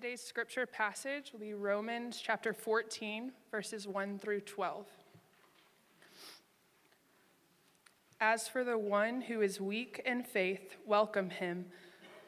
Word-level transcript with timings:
Today's 0.00 0.22
scripture 0.22 0.64
passage 0.64 1.32
will 1.32 1.40
be 1.40 1.54
Romans 1.54 2.20
chapter 2.22 2.52
14, 2.52 3.32
verses 3.50 3.88
1 3.88 4.20
through 4.20 4.42
12. 4.42 4.86
As 8.20 8.46
for 8.46 8.62
the 8.62 8.78
one 8.78 9.22
who 9.22 9.40
is 9.40 9.60
weak 9.60 10.00
in 10.06 10.22
faith, 10.22 10.76
welcome 10.86 11.30
him, 11.30 11.64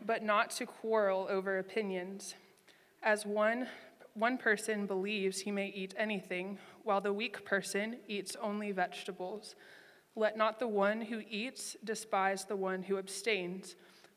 but 0.04 0.24
not 0.24 0.50
to 0.50 0.66
quarrel 0.66 1.28
over 1.30 1.60
opinions. 1.60 2.34
As 3.04 3.24
one, 3.24 3.68
one 4.14 4.36
person 4.36 4.86
believes 4.86 5.38
he 5.38 5.52
may 5.52 5.68
eat 5.68 5.94
anything, 5.96 6.58
while 6.82 7.00
the 7.00 7.12
weak 7.12 7.44
person 7.44 7.98
eats 8.08 8.36
only 8.42 8.72
vegetables. 8.72 9.54
Let 10.16 10.36
not 10.36 10.58
the 10.58 10.66
one 10.66 11.02
who 11.02 11.22
eats 11.30 11.76
despise 11.84 12.46
the 12.46 12.56
one 12.56 12.82
who 12.82 12.98
abstains. 12.98 13.76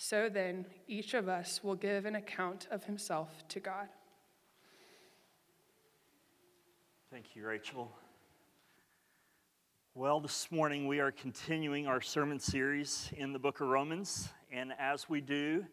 So 0.00 0.28
then, 0.28 0.64
each 0.86 1.12
of 1.14 1.28
us 1.28 1.60
will 1.64 1.74
give 1.74 2.06
an 2.06 2.14
account 2.14 2.68
of 2.70 2.84
himself 2.84 3.42
to 3.48 3.58
God. 3.58 3.88
Thank 7.10 7.34
you, 7.34 7.44
Rachel. 7.44 7.90
Well, 9.96 10.20
this 10.20 10.52
morning 10.52 10.86
we 10.86 11.00
are 11.00 11.10
continuing 11.10 11.88
our 11.88 12.00
sermon 12.00 12.38
series 12.38 13.10
in 13.16 13.32
the 13.32 13.40
book 13.40 13.60
of 13.60 13.66
Romans. 13.66 14.28
And 14.52 14.72
as 14.78 15.08
we 15.08 15.20
do, 15.20 15.66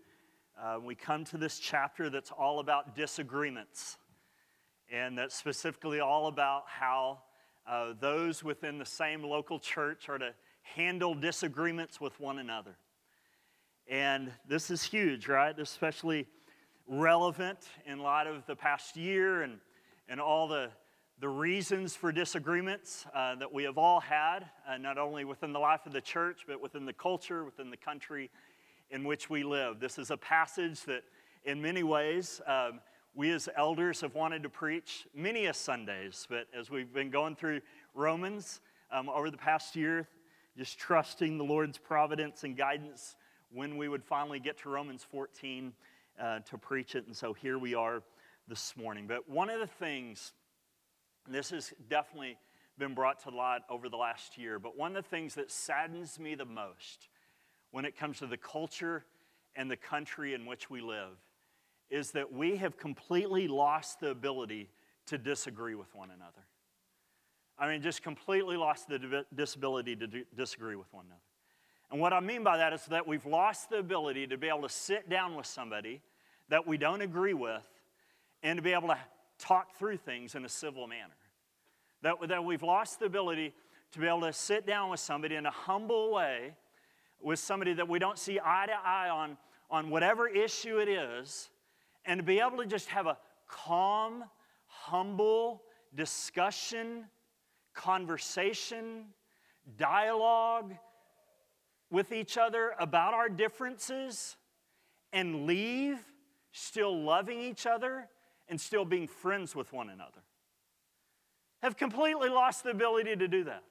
uh, 0.60 0.80
we 0.84 0.96
come 0.96 1.24
to 1.26 1.38
this 1.38 1.60
chapter 1.60 2.10
that's 2.10 2.32
all 2.32 2.60
about 2.60 2.96
disagreements. 2.96 4.00
And 4.92 5.16
that's 5.16 5.36
specifically 5.36 6.00
all 6.00 6.26
about 6.26 6.64
how 6.66 7.20
uh, 7.68 7.94
those 8.00 8.44
within 8.44 8.80
the 8.80 8.88
same 8.88 9.22
local 9.22 9.60
church 9.60 10.10
are 10.10 10.18
to 10.18 10.34
handle 10.64 11.14
disagreements 11.14 12.02
with 12.02 12.20
one 12.20 12.40
another. 12.40 12.76
And 13.88 14.32
this 14.48 14.72
is 14.72 14.84
huge, 14.84 15.28
right? 15.28 15.58
Especially 15.60 16.28
relevant 16.88 17.60
in 17.86 18.00
light 18.00 18.28
of 18.28 18.46
the 18.48 18.56
past 18.56 18.98
year 18.98 19.44
and, 19.44 19.60
and 20.10 20.20
all 20.20 20.48
the, 20.48 20.70
the 21.20 21.30
reasons 21.30 21.96
for 21.96 22.12
disagreements 22.12 23.06
uh, 23.14 23.36
that 23.36 23.54
we 23.54 23.64
have 23.64 23.78
all 23.78 24.00
had, 24.00 24.46
uh, 24.68 24.78
not 24.78 24.98
only 24.98 25.24
within 25.24 25.54
the 25.54 25.60
life 25.60 25.86
of 25.86 25.94
the 25.94 26.02
church, 26.02 26.46
but 26.48 26.62
within 26.62 26.86
the 26.86 26.94
culture, 26.94 27.44
within 27.44 27.70
the 27.70 27.78
country 27.78 28.32
in 28.90 29.04
which 29.04 29.30
we 29.30 29.44
live. 29.44 29.80
This 29.80 29.98
is 30.00 30.12
a 30.12 30.18
passage 30.18 30.82
that, 30.84 31.04
in 31.44 31.62
many 31.62 31.84
ways, 31.84 32.42
um, 32.48 32.80
we 33.14 33.32
as 33.32 33.48
elders 33.56 34.02
have 34.02 34.16
wanted 34.16 34.44
to 34.44 34.50
preach 34.50 35.08
many 35.14 35.46
a 35.46 35.54
Sundays, 35.54 36.26
but 36.30 36.48
as 36.58 36.70
we've 36.70 36.92
been 36.92 37.12
going 37.12 37.36
through 37.36 37.62
Romans 37.94 38.62
um, 38.92 39.10
over 39.10 39.30
the 39.30 39.38
past 39.38 39.76
year, 39.76 40.08
just 40.58 40.78
trusting 40.80 41.38
the 41.38 41.44
Lord's 41.44 41.78
providence 41.78 42.44
and 42.44 42.58
guidance 42.58 43.16
when 43.52 43.78
we 43.78 43.88
would 43.88 44.04
finally 44.04 44.40
get 44.40 44.58
to 44.60 44.70
Romans 44.70 45.06
14 45.10 45.74
uh, 46.20 46.40
to 46.40 46.58
preach 46.58 46.96
it. 46.96 47.06
And 47.06 47.16
so 47.16 47.34
here 47.34 47.58
we 47.58 47.74
are 47.74 48.02
this 48.48 48.76
morning. 48.78 49.08
But 49.08 49.30
one 49.30 49.50
of 49.50 49.60
the 49.60 49.68
things, 49.68 50.34
this 51.28 51.50
has 51.52 51.74
definitely 51.90 52.38
been 52.78 52.94
brought 52.94 53.20
to 53.24 53.30
light 53.30 53.62
over 53.70 53.90
the 53.90 53.98
last 53.98 54.38
year, 54.38 54.60
but 54.60 54.78
one 54.78 54.96
of 54.96 55.04
the 55.04 55.10
things 55.10 55.36
that 55.36 55.50
saddens 55.50 56.20
me 56.20 56.36
the 56.36 56.46
most 56.46 57.08
when 57.72 57.86
it 57.86 57.98
comes 57.98 58.20
to 58.20 58.28
the 58.28 58.38
culture 58.38 59.06
and 59.56 59.72
the 59.72 59.78
country 59.78 60.34
in 60.34 60.46
which 60.46 60.70
we 60.70 60.82
live 60.82 61.18
is 61.90 62.12
that 62.12 62.32
we 62.32 62.58
have 62.58 62.78
completely 62.78 63.48
lost 63.48 64.00
the 64.00 64.10
ability 64.10 64.70
to 65.06 65.18
disagree 65.18 65.76
with 65.76 65.94
one 65.96 66.10
another. 66.10 66.46
I 67.58 67.70
mean, 67.70 67.82
just 67.82 68.04
completely 68.04 68.58
lost 68.58 68.90
the 68.90 69.26
disability 69.34 69.96
to 69.96 70.08
disagree 70.36 70.76
with 70.76 70.92
one 70.92 71.06
another. 71.06 71.22
And 71.92 72.00
what 72.02 72.14
I 72.14 72.20
mean 72.20 72.44
by 72.44 72.58
that 72.58 72.74
is 72.74 72.86
that 72.88 73.08
we've 73.08 73.26
lost 73.26 73.70
the 73.70 73.78
ability 73.78 74.28
to 74.28 74.38
be 74.38 74.48
able 74.48 74.64
to 74.64 74.70
sit 74.70 75.10
down 75.10 75.36
with 75.36 75.46
somebody 75.46 76.02
that 76.50 76.66
we 76.66 76.78
don't 76.78 77.02
agree 77.02 77.34
with 77.34 77.64
and 78.44 78.58
to 78.58 78.64
be 78.64 78.74
able 78.74 78.88
to 78.90 78.98
talk 79.38 79.76
through 79.76 79.98
things 79.98 80.36
in 80.36 80.46
a 80.46 80.50
civil 80.50 80.88
manner. 80.88 81.14
That, 82.02 82.16
that 82.28 82.44
we've 82.44 82.64
lost 82.64 83.00
the 83.00 83.06
ability 83.06 83.54
to 83.92 84.00
be 84.00 84.08
able 84.08 84.22
to 84.22 84.34
sit 84.34 84.66
down 84.66 84.90
with 84.90 85.00
somebody 85.00 85.36
in 85.36 85.46
a 85.46 85.52
humble 85.52 86.12
way, 86.12 86.54
with 87.22 87.40
somebody 87.40 87.74
that 87.74 87.88
we 87.88 87.98
don't 87.98 88.20
see 88.20 88.40
eye 88.44 88.66
to 88.68 88.74
eye 88.74 89.10
on, 89.10 89.38
on 89.72 89.90
whatever 89.90 90.28
issue 90.28 90.80
it 90.80 90.90
is, 90.90 91.50
and 92.06 92.20
to 92.20 92.24
be 92.24 92.40
able 92.40 92.58
to 92.58 92.66
just 92.66 92.88
have 92.90 93.08
a 93.08 93.18
calm, 93.48 94.24
humble 94.68 95.64
discussion, 95.96 97.06
conversation, 97.74 99.06
dialogue, 99.78 100.74
with 101.90 102.12
each 102.12 102.38
other 102.38 102.74
about 102.80 103.14
our 103.14 103.30
differences 103.30 104.38
and 105.14 105.46
leave 105.46 106.00
still 106.52 107.04
loving 107.04 107.40
each 107.40 107.66
other 107.66 108.08
and 108.48 108.60
still 108.60 108.86
being 108.86 109.08
friends 109.08 109.56
with 109.56 109.74
one 109.74 109.90
another. 109.90 110.22
Have 111.62 111.78
completely 111.78 112.30
lost 112.30 112.64
the 112.64 112.70
ability 112.70 113.16
to 113.16 113.28
do 113.28 113.44
that. 113.46 113.64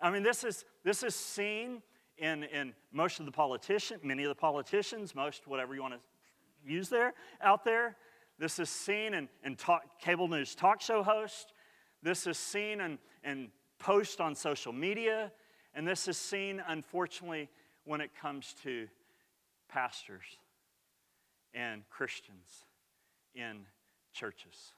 I 0.00 0.10
mean, 0.10 0.22
this 0.22 0.44
is, 0.44 0.64
this 0.84 1.02
is 1.02 1.14
seen 1.14 1.82
in, 2.18 2.44
in 2.44 2.74
most 2.92 3.20
of 3.20 3.26
the 3.26 3.32
politicians, 3.32 4.00
many 4.04 4.24
of 4.24 4.28
the 4.28 4.34
politicians, 4.34 5.14
most 5.14 5.46
whatever 5.46 5.74
you 5.74 5.82
want 5.82 5.94
to 5.94 6.00
use 6.64 6.88
there, 6.88 7.14
out 7.40 7.64
there. 7.64 7.96
This 8.38 8.58
is 8.58 8.70
seen 8.70 9.14
in, 9.14 9.28
in 9.44 9.56
talk, 9.56 9.82
cable 10.00 10.28
news 10.28 10.54
talk 10.54 10.80
show 10.80 11.02
hosts. 11.02 11.52
This 12.02 12.26
is 12.26 12.38
seen 12.38 12.80
in, 12.80 12.98
in 13.24 13.48
posts 13.78 14.20
on 14.20 14.34
social 14.34 14.72
media. 14.72 15.32
And 15.74 15.86
this 15.86 16.08
is 16.08 16.16
seen, 16.16 16.62
unfortunately, 16.66 17.48
when 17.84 18.00
it 18.00 18.10
comes 18.20 18.54
to 18.64 18.88
pastors 19.68 20.24
and 21.54 21.82
Christians 21.90 22.64
in 23.34 23.60
churches. 24.12 24.72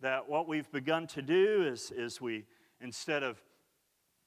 That 0.00 0.28
what 0.28 0.48
we've 0.48 0.70
begun 0.70 1.06
to 1.08 1.22
do 1.22 1.64
is, 1.66 1.90
is 1.90 2.20
we, 2.20 2.44
instead 2.80 3.22
of 3.22 3.40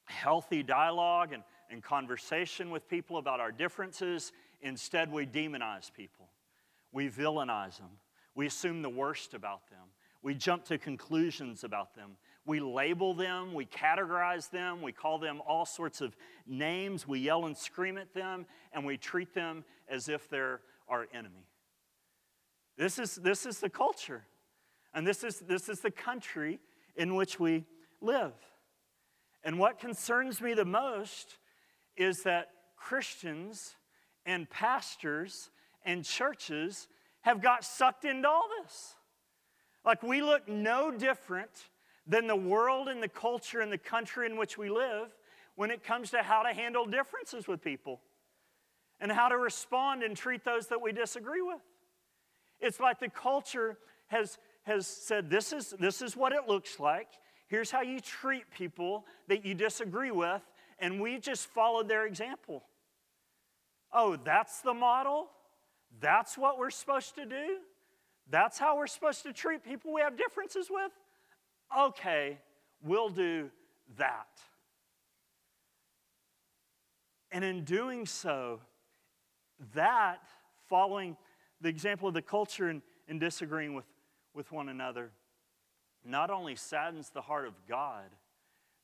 healthy 0.04 0.62
dialogue 0.62 1.32
and, 1.32 1.42
and 1.70 1.82
conversation 1.82 2.70
with 2.70 2.88
people 2.88 3.16
about 3.18 3.40
our 3.40 3.52
differences, 3.52 4.32
instead 4.60 5.10
we 5.12 5.26
demonize 5.26 5.92
people. 5.92 6.28
We 6.92 7.08
villainize 7.08 7.78
them. 7.78 7.90
We 8.34 8.46
assume 8.46 8.82
the 8.82 8.88
worst 8.90 9.34
about 9.34 9.68
them. 9.70 9.88
We 10.22 10.34
jump 10.34 10.64
to 10.66 10.78
conclusions 10.78 11.64
about 11.64 11.94
them. 11.94 12.16
We 12.46 12.60
label 12.60 13.14
them, 13.14 13.52
we 13.52 13.66
categorize 13.66 14.50
them, 14.50 14.82
we 14.82 14.92
call 14.92 15.18
them 15.18 15.40
all 15.46 15.66
sorts 15.66 16.00
of 16.00 16.16
names, 16.46 17.06
we 17.06 17.20
yell 17.20 17.46
and 17.46 17.56
scream 17.56 17.98
at 17.98 18.14
them, 18.14 18.46
and 18.72 18.84
we 18.84 18.96
treat 18.96 19.34
them 19.34 19.64
as 19.88 20.08
if 20.08 20.28
they're 20.28 20.60
our 20.88 21.06
enemy. 21.12 21.46
This 22.76 22.98
is, 22.98 23.16
this 23.16 23.44
is 23.44 23.60
the 23.60 23.68
culture, 23.68 24.24
and 24.94 25.06
this 25.06 25.22
is, 25.22 25.40
this 25.40 25.68
is 25.68 25.80
the 25.80 25.90
country 25.90 26.58
in 26.96 27.14
which 27.14 27.38
we 27.38 27.66
live. 28.00 28.32
And 29.44 29.58
what 29.58 29.78
concerns 29.78 30.40
me 30.40 30.54
the 30.54 30.64
most 30.64 31.36
is 31.96 32.22
that 32.22 32.48
Christians 32.76 33.76
and 34.26 34.48
pastors 34.48 35.50
and 35.84 36.04
churches 36.04 36.88
have 37.22 37.42
got 37.42 37.64
sucked 37.64 38.04
into 38.04 38.28
all 38.28 38.48
this. 38.62 38.94
Like 39.84 40.02
we 40.02 40.22
look 40.22 40.48
no 40.48 40.90
different 40.90 41.50
than 42.06 42.26
the 42.26 42.36
world 42.36 42.88
and 42.88 43.02
the 43.02 43.08
culture 43.08 43.60
and 43.60 43.72
the 43.72 43.78
country 43.78 44.26
in 44.26 44.36
which 44.36 44.58
we 44.58 44.68
live 44.68 45.08
when 45.54 45.70
it 45.70 45.84
comes 45.84 46.10
to 46.10 46.22
how 46.22 46.42
to 46.42 46.52
handle 46.52 46.86
differences 46.86 47.46
with 47.46 47.62
people 47.62 48.00
and 49.00 49.10
how 49.10 49.28
to 49.28 49.36
respond 49.36 50.02
and 50.02 50.16
treat 50.16 50.44
those 50.44 50.68
that 50.68 50.80
we 50.80 50.92
disagree 50.92 51.42
with. 51.42 51.60
It's 52.60 52.80
like 52.80 53.00
the 53.00 53.08
culture 53.08 53.78
has, 54.08 54.38
has 54.64 54.86
said, 54.86 55.30
this 55.30 55.52
is, 55.52 55.74
this 55.78 56.02
is 56.02 56.16
what 56.16 56.32
it 56.32 56.48
looks 56.48 56.78
like. 56.78 57.08
Here's 57.48 57.70
how 57.70 57.82
you 57.82 58.00
treat 58.00 58.50
people 58.50 59.04
that 59.28 59.44
you 59.44 59.54
disagree 59.54 60.10
with. 60.10 60.42
And 60.78 61.00
we 61.00 61.18
just 61.18 61.46
followed 61.48 61.88
their 61.88 62.06
example. 62.06 62.62
Oh, 63.92 64.16
that's 64.16 64.60
the 64.60 64.72
model? 64.72 65.28
That's 66.00 66.38
what 66.38 66.58
we're 66.58 66.70
supposed 66.70 67.16
to 67.16 67.26
do? 67.26 67.58
That's 68.30 68.58
how 68.58 68.76
we're 68.76 68.86
supposed 68.86 69.24
to 69.24 69.32
treat 69.32 69.64
people 69.64 69.92
we 69.92 70.00
have 70.00 70.16
differences 70.16 70.68
with? 70.70 70.92
Okay, 71.76 72.38
we'll 72.82 73.10
do 73.10 73.50
that. 73.96 74.28
And 77.32 77.44
in 77.44 77.64
doing 77.64 78.06
so, 78.06 78.60
that, 79.74 80.22
following 80.68 81.16
the 81.60 81.68
example 81.68 82.08
of 82.08 82.14
the 82.14 82.22
culture 82.22 82.68
and, 82.68 82.82
and 83.08 83.20
disagreeing 83.20 83.74
with, 83.74 83.84
with 84.34 84.50
one 84.50 84.68
another, 84.68 85.12
not 86.04 86.30
only 86.30 86.56
saddens 86.56 87.10
the 87.10 87.20
heart 87.20 87.46
of 87.46 87.54
God, 87.68 88.06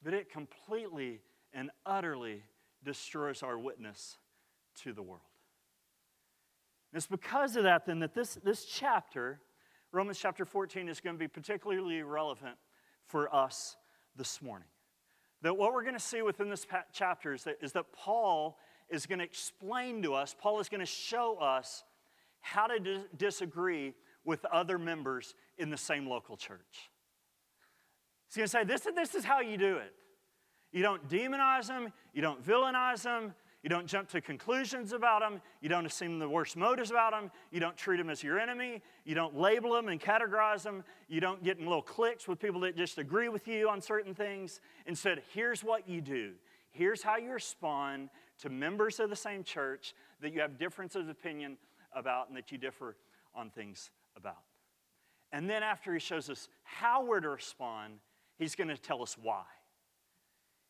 but 0.02 0.14
it 0.14 0.30
completely 0.30 1.20
and 1.52 1.70
utterly 1.84 2.42
destroys 2.84 3.42
our 3.42 3.58
witness 3.58 4.18
to 4.82 4.92
the 4.92 5.02
world. 5.02 5.22
it's 6.92 7.06
because 7.06 7.56
of 7.56 7.64
that, 7.64 7.86
then, 7.86 7.98
that 8.00 8.14
this, 8.14 8.38
this 8.44 8.64
chapter, 8.64 9.40
Romans 9.90 10.18
chapter 10.18 10.44
14, 10.44 10.88
is 10.88 11.00
going 11.00 11.16
to 11.16 11.18
be 11.18 11.26
particularly 11.26 12.02
relevant 12.02 12.56
for 13.06 13.34
us 13.34 13.76
this 14.16 14.40
morning. 14.42 14.68
That 15.42 15.56
what 15.56 15.72
we're 15.72 15.82
going 15.82 15.94
to 15.94 16.00
see 16.00 16.22
within 16.22 16.48
this 16.48 16.66
chapter 16.92 17.34
is 17.34 17.44
that, 17.44 17.58
is 17.60 17.72
that 17.72 17.92
Paul 17.92 18.58
is 18.88 19.06
going 19.06 19.18
to 19.18 19.24
explain 19.24 20.02
to 20.02 20.14
us, 20.14 20.34
Paul 20.38 20.60
is 20.60 20.68
going 20.68 20.80
to 20.80 20.86
show 20.86 21.36
us 21.38 21.84
how 22.40 22.66
to 22.66 22.78
dis- 22.78 23.04
disagree 23.16 23.94
with 24.24 24.44
other 24.46 24.78
members 24.78 25.34
in 25.58 25.70
the 25.70 25.76
same 25.76 26.08
local 26.08 26.36
church. 26.36 26.90
He's 28.28 28.36
going 28.36 28.46
to 28.46 28.50
say, 28.50 28.64
this, 28.64 28.86
this 28.94 29.14
is 29.14 29.24
how 29.24 29.40
you 29.40 29.56
do 29.56 29.76
it. 29.76 29.92
You 30.72 30.82
don't 30.82 31.08
demonize 31.08 31.68
them, 31.68 31.92
you 32.12 32.22
don't 32.22 32.44
villainize 32.44 33.02
them, 33.02 33.34
you 33.66 33.70
don't 33.70 33.88
jump 33.88 34.08
to 34.10 34.20
conclusions 34.20 34.92
about 34.92 35.22
them. 35.22 35.42
You 35.60 35.68
don't 35.68 35.86
assume 35.86 36.20
the 36.20 36.28
worst 36.28 36.56
motives 36.56 36.92
about 36.92 37.10
them. 37.10 37.32
You 37.50 37.58
don't 37.58 37.76
treat 37.76 37.96
them 37.96 38.08
as 38.10 38.22
your 38.22 38.38
enemy. 38.38 38.80
You 39.04 39.16
don't 39.16 39.36
label 39.36 39.72
them 39.72 39.88
and 39.88 40.00
categorize 40.00 40.62
them. 40.62 40.84
You 41.08 41.20
don't 41.20 41.42
get 41.42 41.58
in 41.58 41.66
little 41.66 41.82
cliques 41.82 42.28
with 42.28 42.38
people 42.38 42.60
that 42.60 42.76
just 42.76 42.98
agree 42.98 43.28
with 43.28 43.48
you 43.48 43.68
on 43.68 43.80
certain 43.80 44.14
things. 44.14 44.60
Instead, 44.86 45.20
here's 45.34 45.64
what 45.64 45.88
you 45.88 46.00
do. 46.00 46.34
Here's 46.70 47.02
how 47.02 47.16
you 47.16 47.32
respond 47.32 48.10
to 48.42 48.50
members 48.50 49.00
of 49.00 49.10
the 49.10 49.16
same 49.16 49.42
church 49.42 49.96
that 50.20 50.32
you 50.32 50.40
have 50.42 50.58
differences 50.58 51.02
of 51.02 51.08
opinion 51.08 51.56
about 51.92 52.28
and 52.28 52.36
that 52.36 52.52
you 52.52 52.58
differ 52.58 52.94
on 53.34 53.50
things 53.50 53.90
about. 54.16 54.44
And 55.32 55.50
then 55.50 55.64
after 55.64 55.92
he 55.92 55.98
shows 55.98 56.30
us 56.30 56.46
how 56.62 57.04
we're 57.04 57.18
to 57.18 57.30
respond, 57.30 57.94
he's 58.38 58.54
going 58.54 58.68
to 58.68 58.78
tell 58.78 59.02
us 59.02 59.16
why. 59.20 59.42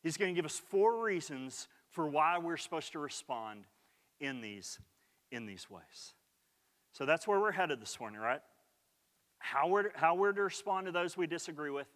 He's 0.01 0.17
going 0.17 0.33
to 0.33 0.35
give 0.35 0.45
us 0.45 0.59
four 0.59 1.03
reasons 1.03 1.67
for 1.91 2.07
why 2.07 2.37
we're 2.37 2.57
supposed 2.57 2.91
to 2.93 2.99
respond 2.99 3.65
in 4.19 4.41
these, 4.41 4.79
in 5.31 5.45
these 5.45 5.69
ways. 5.69 6.13
So 6.91 7.05
that's 7.05 7.27
where 7.27 7.39
we're 7.39 7.51
headed 7.51 7.81
this 7.81 7.99
morning, 7.99 8.19
right? 8.19 8.41
How 9.39 9.67
we're, 9.67 9.91
how 9.95 10.15
we're 10.15 10.31
to 10.31 10.43
respond 10.43 10.87
to 10.87 10.91
those 10.91 11.15
we 11.15 11.27
disagree 11.27 11.69
with 11.69 11.87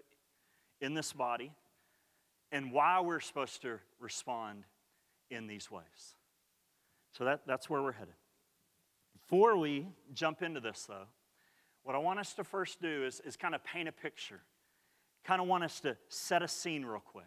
in 0.79 0.93
this 0.93 1.13
body, 1.13 1.51
and 2.51 2.71
why 2.71 2.99
we're 3.01 3.19
supposed 3.19 3.61
to 3.61 3.79
respond 3.99 4.63
in 5.29 5.47
these 5.47 5.69
ways. 5.71 6.15
So 7.17 7.25
that, 7.25 7.41
that's 7.45 7.69
where 7.69 7.81
we're 7.81 7.91
headed. 7.91 8.13
Before 9.13 9.57
we 9.57 9.87
jump 10.13 10.41
into 10.41 10.59
this, 10.59 10.85
though, 10.87 11.07
what 11.83 11.95
I 11.95 11.99
want 11.99 12.19
us 12.19 12.33
to 12.33 12.43
first 12.43 12.81
do 12.81 13.05
is, 13.05 13.21
is 13.25 13.35
kind 13.35 13.55
of 13.55 13.63
paint 13.63 13.87
a 13.87 13.91
picture. 13.91 14.41
Kind 15.23 15.41
of 15.41 15.47
want 15.47 15.63
us 15.63 15.79
to 15.81 15.97
set 16.09 16.41
a 16.41 16.47
scene 16.47 16.83
real 16.83 16.99
quick 16.99 17.25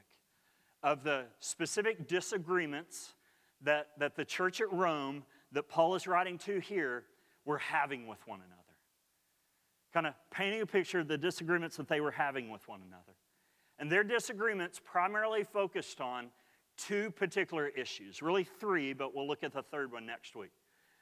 of 0.84 1.02
the 1.02 1.24
specific 1.40 2.06
disagreements 2.06 3.14
that, 3.62 3.88
that 3.98 4.14
the 4.14 4.24
church 4.24 4.60
at 4.60 4.70
Rome, 4.70 5.24
that 5.52 5.66
Paul 5.68 5.94
is 5.94 6.06
writing 6.06 6.36
to 6.38 6.60
here, 6.60 7.04
were 7.46 7.58
having 7.58 8.06
with 8.06 8.24
one 8.28 8.40
another. 8.40 8.60
Kind 9.94 10.06
of 10.06 10.14
painting 10.30 10.60
a 10.60 10.66
picture 10.66 11.00
of 11.00 11.08
the 11.08 11.16
disagreements 11.16 11.78
that 11.78 11.88
they 11.88 12.02
were 12.02 12.10
having 12.10 12.50
with 12.50 12.68
one 12.68 12.80
another. 12.86 13.16
And 13.78 13.90
their 13.90 14.04
disagreements 14.04 14.78
primarily 14.84 15.42
focused 15.42 16.02
on 16.02 16.28
two 16.76 17.10
particular 17.10 17.68
issues, 17.68 18.20
really 18.20 18.44
three, 18.44 18.92
but 18.92 19.14
we'll 19.14 19.26
look 19.26 19.42
at 19.42 19.54
the 19.54 19.62
third 19.62 19.90
one 19.90 20.04
next 20.04 20.36
week. 20.36 20.52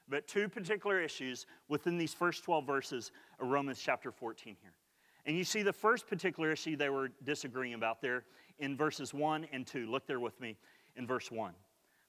But 0.08 0.28
two 0.28 0.48
particular 0.48 1.00
issues 1.00 1.46
within 1.68 1.98
these 1.98 2.14
first 2.14 2.44
12 2.44 2.66
verses 2.66 3.10
of 3.40 3.48
Romans 3.48 3.80
chapter 3.82 4.12
14 4.12 4.56
here. 4.60 4.74
And 5.24 5.36
you 5.36 5.44
see 5.44 5.62
the 5.62 5.72
first 5.72 6.06
particular 6.06 6.50
issue 6.50 6.76
they 6.76 6.88
were 6.88 7.10
disagreeing 7.24 7.74
about 7.74 8.00
there 8.00 8.24
in 8.58 8.76
verses 8.76 9.14
1 9.14 9.46
and 9.52 9.66
2. 9.66 9.86
Look 9.86 10.06
there 10.06 10.20
with 10.20 10.40
me 10.40 10.56
in 10.96 11.06
verse 11.06 11.30
1. 11.30 11.52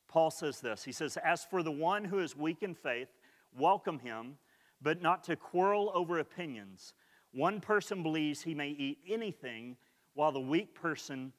Paul 0.07 0.31
says 0.31 0.59
this 0.59 0.83
He 0.83 0.91
says, 0.91 1.17
As 1.23 1.45
for 1.45 1.63
the 1.63 1.71
one 1.71 2.05
who 2.05 2.19
is 2.19 2.35
weak 2.35 2.63
in 2.63 2.73
faith, 2.73 3.09
welcome 3.57 3.99
him, 3.99 4.37
but 4.81 5.01
not 5.01 5.23
to 5.25 5.35
quarrel 5.35 5.91
over 5.93 6.19
opinions. 6.19 6.93
One 7.31 7.59
person 7.59 8.03
believes 8.03 8.41
he 8.41 8.53
may 8.53 8.69
eat 8.69 8.99
anything, 9.07 9.77
while 10.13 10.31
the 10.31 10.39
weak 10.39 10.75
person 10.75 11.33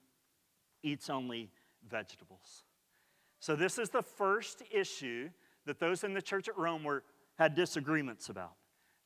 eats 0.83 1.09
only 1.09 1.51
vegetables. 1.89 2.65
So, 3.39 3.55
this 3.55 3.79
is 3.79 3.91
the 3.91 4.03
first 4.03 4.63
issue 4.71 5.31
that 5.67 5.79
those 5.79 6.05
in 6.05 6.15
the 6.15 6.23
church 6.23 6.49
at 6.49 6.59
Rome 6.59 6.85
were, 6.85 7.05
had 7.37 7.55
disagreements 7.55 8.29
about. 8.29 8.55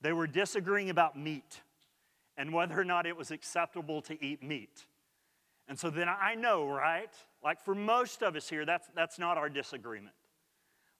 They 0.01 0.13
were 0.13 0.27
disagreeing 0.27 0.91
about 0.91 1.19
meat 1.19 1.61
and 2.39 2.55
whether 2.55 2.81
or 2.81 2.85
not 2.85 3.05
it 3.05 3.17
was 3.17 3.31
acceptable 3.31 4.01
to 4.03 4.25
eat 4.25 4.43
meat. 4.43 4.87
And 5.69 5.79
so 5.79 5.91
then 5.91 6.09
I 6.09 6.35
know, 6.37 6.67
right? 6.67 7.13
Like 7.45 7.61
for 7.61 7.75
most 7.75 8.23
of 8.23 8.37
us 8.37 8.49
here, 8.49 8.65
that's, 8.65 8.89
that's 8.95 9.19
not 9.19 9.37
our 9.37 9.51
disagreement. 9.51 10.15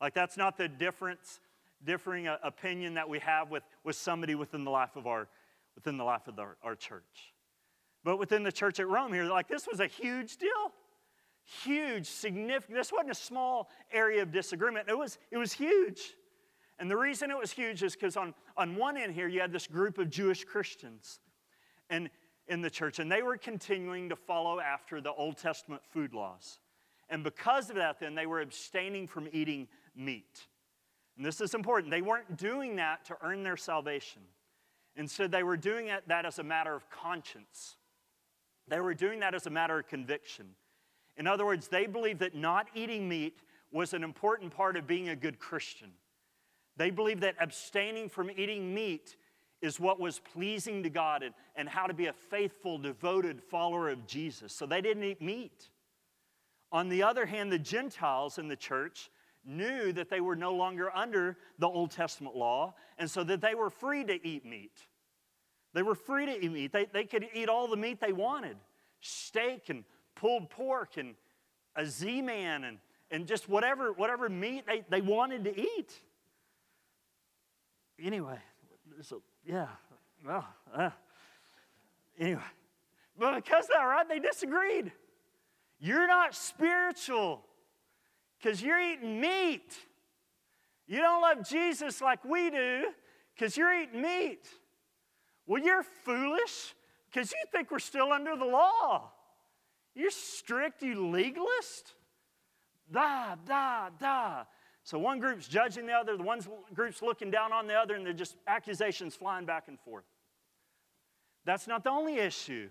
Like 0.01 0.13
that's 0.13 0.37
not 0.37 0.59
the 0.59 0.69
difference, 0.69 1.41
differing 1.85 2.29
opinion 2.43 2.95
that 2.95 3.09
we 3.09 3.21
have 3.21 3.51
with, 3.51 3.63
with 3.85 3.97
somebody 3.97 4.35
within 4.35 4.65
the 4.65 4.71
life 4.71 4.97
of 4.97 5.07
our, 5.07 5.29
within 5.75 5.97
the 5.97 6.05
life 6.05 6.29
of 6.29 6.39
our, 6.39 6.57
our 6.63 6.75
church. 6.75 7.33
But 8.05 8.19
within 8.19 8.43
the 8.43 8.53
church 8.53 8.81
at 8.81 8.89
Rome 8.89 9.13
here, 9.13 9.25
like 9.25 9.49
this 9.49 9.67
was 9.67 9.81
a 9.81 9.87
huge 9.87 10.37
deal. 10.37 10.73
Huge, 11.65 12.07
significant. 12.07 12.77
This 12.77 12.93
wasn't 12.93 13.13
a 13.13 13.15
small 13.15 13.71
area 13.91 14.23
of 14.23 14.31
disagreement. 14.33 14.89
It 14.89 14.99
was, 14.99 15.19
it 15.31 15.39
was 15.39 15.53
huge. 15.53 16.15
And 16.79 16.91
the 16.91 16.97
reason 16.97 17.31
it 17.31 17.39
was 17.39 17.51
huge 17.51 17.83
is 17.83 17.95
because 17.95 18.17
on, 18.17 18.35
on 18.57 18.77
one 18.77 18.97
end 18.97 19.15
here, 19.15 19.29
you 19.29 19.41
had 19.41 19.51
this 19.51 19.67
group 19.67 19.99
of 19.99 20.11
Jewish 20.11 20.45
Christians. 20.45 21.21
And 21.91 22.11
in 22.47 22.63
the 22.63 22.71
church, 22.71 22.99
and 22.99 23.11
they 23.13 23.23
were 23.23 23.37
continuing 23.37 24.09
to 24.09 24.17
follow 24.17 24.61
after 24.61 25.01
the 25.01 25.13
Old 25.13 25.37
Testament 25.37 25.83
food 25.91 26.15
laws. 26.15 26.61
And 27.11 27.23
because 27.23 27.71
of 27.71 27.77
that, 27.77 28.01
then 28.01 28.15
they 28.15 28.27
were 28.27 28.41
abstaining 28.41 29.07
from 29.07 29.29
eating 29.33 29.69
meat. 29.95 30.47
And 31.17 31.27
this 31.27 31.41
is 31.41 31.55
important. 31.55 31.91
They 31.91 32.03
weren't 32.03 32.37
doing 32.37 32.77
that 32.77 33.05
to 33.07 33.17
earn 33.23 33.43
their 33.43 33.57
salvation. 33.57 34.23
Instead, 34.97 35.31
they 35.31 35.43
were 35.43 35.57
doing 35.57 35.89
it, 35.89 36.05
that 36.09 36.25
as 36.25 36.39
a 36.39 36.43
matter 36.43 36.75
of 36.75 36.89
conscience. 36.91 37.77
They 38.67 38.81
were 38.81 38.95
doing 38.95 39.21
that 39.21 39.35
as 39.35 39.47
a 39.47 39.51
matter 39.51 39.79
of 39.79 39.89
conviction. 39.89 40.47
In 41.17 41.27
other 41.27 41.45
words, 41.45 41.69
they 41.69 41.87
believed 41.87 42.21
that 42.21 42.35
not 42.35 42.69
eating 42.75 43.09
meat 43.09 43.41
was 43.73 43.95
an 43.95 44.05
important 44.05 44.55
part 44.55 44.77
of 44.77 44.87
being 44.87 45.09
a 45.09 45.17
good 45.17 45.39
Christian. 45.39 45.91
They 46.77 46.91
believed 46.91 47.23
that 47.23 47.35
abstaining 47.41 48.09
from 48.09 48.31
eating 48.31 48.73
meat 48.73 49.17
is 49.61 49.81
what 49.81 49.99
was 49.99 50.21
pleasing 50.21 50.83
to 50.85 50.91
God 50.91 51.23
and, 51.23 51.35
and 51.57 51.69
how 51.69 51.87
to 51.87 51.95
be 51.95 52.07
a 52.07 52.13
faithful, 52.13 52.79
devoted 52.79 53.43
follower 53.43 53.89
of 53.89 54.07
Jesus. 54.07 54.53
So 54.53 54.67
they 54.67 54.81
didn't 54.81 55.05
eat 55.05 55.21
meat. 55.21 55.69
On 56.71 56.89
the 56.89 57.03
other 57.03 57.27
hand, 57.27 57.51
the 57.51 57.59
Gentiles 57.59 58.39
in 58.39 58.49
the 58.49 58.57
church 58.57 59.11
knew 59.45 59.93
that 59.93 60.11
they 60.11 60.21
were 60.21 60.37
no 60.37 60.55
longer 60.55 60.95
under 60.95 61.37
the 61.59 61.67
Old 61.67 61.91
Testament 61.91 62.37
law, 62.37 62.75
and 62.99 63.11
so 63.11 63.25
that 63.25 63.41
they 63.41 63.55
were 63.55 63.71
free 63.71 64.05
to 64.05 64.27
eat 64.27 64.45
meat. 64.45 64.87
They 65.73 65.83
were 65.83 65.95
free 65.95 66.27
to 66.27 66.45
eat 66.45 66.53
meat. 66.53 66.73
They, 66.73 66.87
they 66.93 67.05
could 67.05 67.27
eat 67.33 67.49
all 67.49 67.69
the 67.69 67.77
meat 67.77 68.01
they 68.01 68.13
wanted 68.13 68.57
steak 69.01 69.69
and 69.69 69.85
pulled 70.15 70.51
pork 70.51 70.97
and 70.97 71.15
a 71.77 71.87
Z 71.87 72.23
Man 72.23 72.65
and, 72.65 72.79
and 73.11 73.27
just 73.27 73.49
whatever, 73.49 73.93
whatever 73.93 74.29
meat 74.29 74.67
they, 74.67 74.85
they 74.89 75.01
wanted 75.01 75.45
to 75.45 75.61
eat. 75.61 75.93
Anyway, 78.01 78.39
so 79.03 79.23
yeah, 79.49 79.69
well, 80.27 80.47
uh, 80.75 80.91
anyway, 82.19 82.41
But 83.19 83.37
because 83.37 83.65
of 83.65 83.71
that, 83.77 83.83
right? 83.83 84.07
They 84.07 84.19
disagreed. 84.19 84.93
You're 85.81 86.07
not 86.07 86.35
spiritual 86.35 87.45
because 88.39 88.63
you're 88.63 88.79
eating 88.79 89.21
meat. 89.21 89.75
You 90.87 90.99
don't 90.99 91.23
love 91.23 91.49
Jesus 91.49 92.03
like 92.03 92.25
we 92.25 92.51
do 92.51 92.91
because 93.35 93.57
you're 93.57 93.73
eating 93.73 94.03
meat. 94.03 94.47
Well, 95.47 95.63
you're 95.63 95.83
foolish 95.83 96.75
because 97.11 97.33
you 97.33 97.39
think 97.51 97.71
we're 97.71 97.79
still 97.79 98.13
under 98.13 98.37
the 98.37 98.45
law. 98.45 99.13
You're 99.95 100.11
strict, 100.11 100.83
you 100.83 101.09
legalist. 101.09 101.95
Da, 102.93 103.35
da, 103.47 103.89
da. 103.99 104.45
So 104.89 104.99
one 104.99 105.19
group's 105.19 105.47
judging 105.47 105.85
the 105.85 105.93
other, 105.93 106.17
the 106.17 106.23
one 106.23 106.41
group's 106.73 107.03
looking 107.03 107.31
down 107.31 107.53
on 107.53 107.67
the 107.67 107.75
other, 107.75 107.95
and 107.95 108.07
they're 108.07 108.15
just 108.15 108.37
accusations 108.47 109.15
flying 109.15 109.45
back 109.45 109.65
and 109.69 109.79
forth. 109.79 110.07
That's 111.45 111.67
not 111.67 111.85
the 111.85 111.91
only 111.91 112.17
issue 112.17 112.71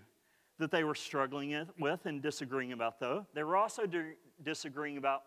that 0.58 0.72
they 0.72 0.82
were 0.82 0.96
struggling 0.96 1.68
with 1.78 2.06
and 2.06 2.20
disagreeing 2.20 2.72
about, 2.72 2.98
though. 2.98 3.24
They 3.34 3.44
were 3.44 3.56
also 3.56 3.84
disagreeing 4.42 4.96
about, 4.96 5.22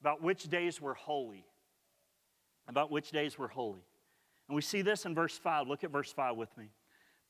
about 0.00 0.22
which 0.22 0.44
days 0.44 0.80
were 0.80 0.94
holy. 0.94 1.44
About 2.68 2.92
which 2.92 3.10
days 3.10 3.36
were 3.36 3.48
holy. 3.48 3.82
And 4.46 4.54
we 4.54 4.62
see 4.62 4.82
this 4.82 5.06
in 5.06 5.16
verse 5.16 5.36
5. 5.36 5.66
Look 5.66 5.82
at 5.82 5.90
verse 5.90 6.12
5 6.12 6.36
with 6.36 6.56
me. 6.56 6.66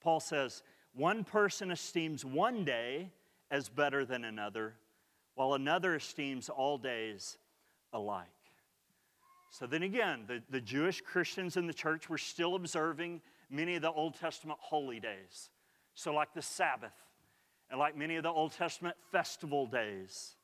Paul 0.02 0.20
says, 0.20 0.62
One 0.92 1.24
person 1.24 1.70
esteems 1.70 2.22
one 2.22 2.66
day 2.66 3.12
as 3.50 3.70
better 3.70 4.04
than 4.04 4.24
another, 4.24 4.74
while 5.36 5.54
another 5.54 5.94
esteems 5.94 6.50
all 6.50 6.76
days 6.76 7.38
alike. 7.90 8.33
So 9.54 9.68
then 9.68 9.84
again, 9.84 10.24
the, 10.26 10.42
the 10.50 10.60
Jewish 10.60 11.00
Christians 11.00 11.56
in 11.56 11.68
the 11.68 11.72
church 11.72 12.10
were 12.10 12.18
still 12.18 12.56
observing 12.56 13.20
many 13.48 13.76
of 13.76 13.82
the 13.82 13.92
Old 13.92 14.18
Testament 14.18 14.58
holy 14.60 14.98
days. 14.98 15.48
So, 15.94 16.12
like 16.12 16.34
the 16.34 16.42
Sabbath, 16.42 16.90
and 17.70 17.78
like 17.78 17.96
many 17.96 18.16
of 18.16 18.24
the 18.24 18.30
Old 18.30 18.50
Testament 18.50 18.96
festival 19.12 19.68
days, 19.68 20.34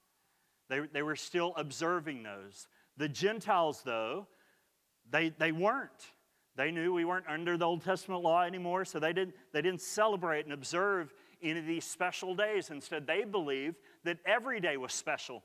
they, 0.69 0.79
they 0.93 1.03
were 1.03 1.17
still 1.17 1.55
observing 1.57 2.23
those. 2.23 2.69
The 2.99 3.09
Gentiles, 3.09 3.83
though, 3.85 4.29
they, 5.11 5.31
they 5.31 5.51
weren't. 5.51 5.91
They 6.55 6.71
knew 6.71 6.95
we 6.95 7.05
weren't 7.05 7.27
under 7.29 7.57
the 7.57 7.65
Old 7.65 7.83
Testament 7.83 8.23
law 8.23 8.45
anymore, 8.45 8.85
so 8.85 9.01
they 9.01 9.13
didn't, 9.13 9.35
they 9.53 9.61
didn't 9.61 9.81
celebrate 9.81 10.45
and 10.45 10.53
observe 10.53 11.13
any 11.43 11.59
of 11.59 11.67
these 11.67 11.85
special 11.85 12.37
days. 12.37 12.71
Instead, 12.71 13.09
they 13.09 13.25
believed 13.25 13.75
that 14.05 14.19
every 14.25 14.61
day 14.61 14.77
was 14.77 14.93
special, 14.93 15.43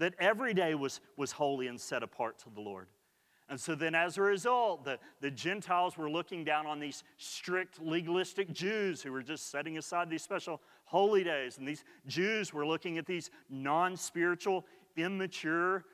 that 0.00 0.14
every 0.18 0.54
day 0.54 0.74
was, 0.74 1.00
was 1.16 1.30
holy 1.30 1.68
and 1.68 1.78
set 1.78 2.02
apart 2.02 2.38
to 2.40 2.50
the 2.50 2.60
Lord. 2.60 2.88
And 3.50 3.60
so 3.60 3.74
then, 3.74 3.94
as 3.94 4.16
a 4.16 4.22
result, 4.22 4.84
the, 4.84 4.98
the 5.20 5.30
Gentiles 5.30 5.98
were 5.98 6.08
looking 6.08 6.42
down 6.42 6.66
on 6.66 6.80
these 6.80 7.04
strict 7.18 7.82
legalistic 7.82 8.52
Jews 8.52 9.02
who 9.02 9.12
were 9.12 9.22
just 9.22 9.50
setting 9.50 9.76
aside 9.76 10.08
these 10.08 10.22
special 10.22 10.60
holy 10.84 11.22
days. 11.22 11.58
And 11.58 11.68
these 11.68 11.84
Jews 12.06 12.54
were 12.54 12.64
looking 12.64 12.96
at 12.96 13.06
these 13.06 13.30
non 13.50 13.96
spiritual, 13.96 14.64
immature, 14.96 15.84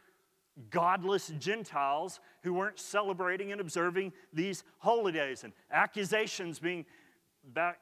godless 0.70 1.32
Gentiles 1.38 2.20
who 2.42 2.54
weren't 2.54 2.78
celebrating 2.78 3.52
and 3.52 3.60
observing 3.60 4.12
these 4.32 4.62
holy 4.78 5.12
days, 5.12 5.42
and 5.42 5.52
accusations 5.72 6.58
being 6.58 6.84
back, 7.54 7.80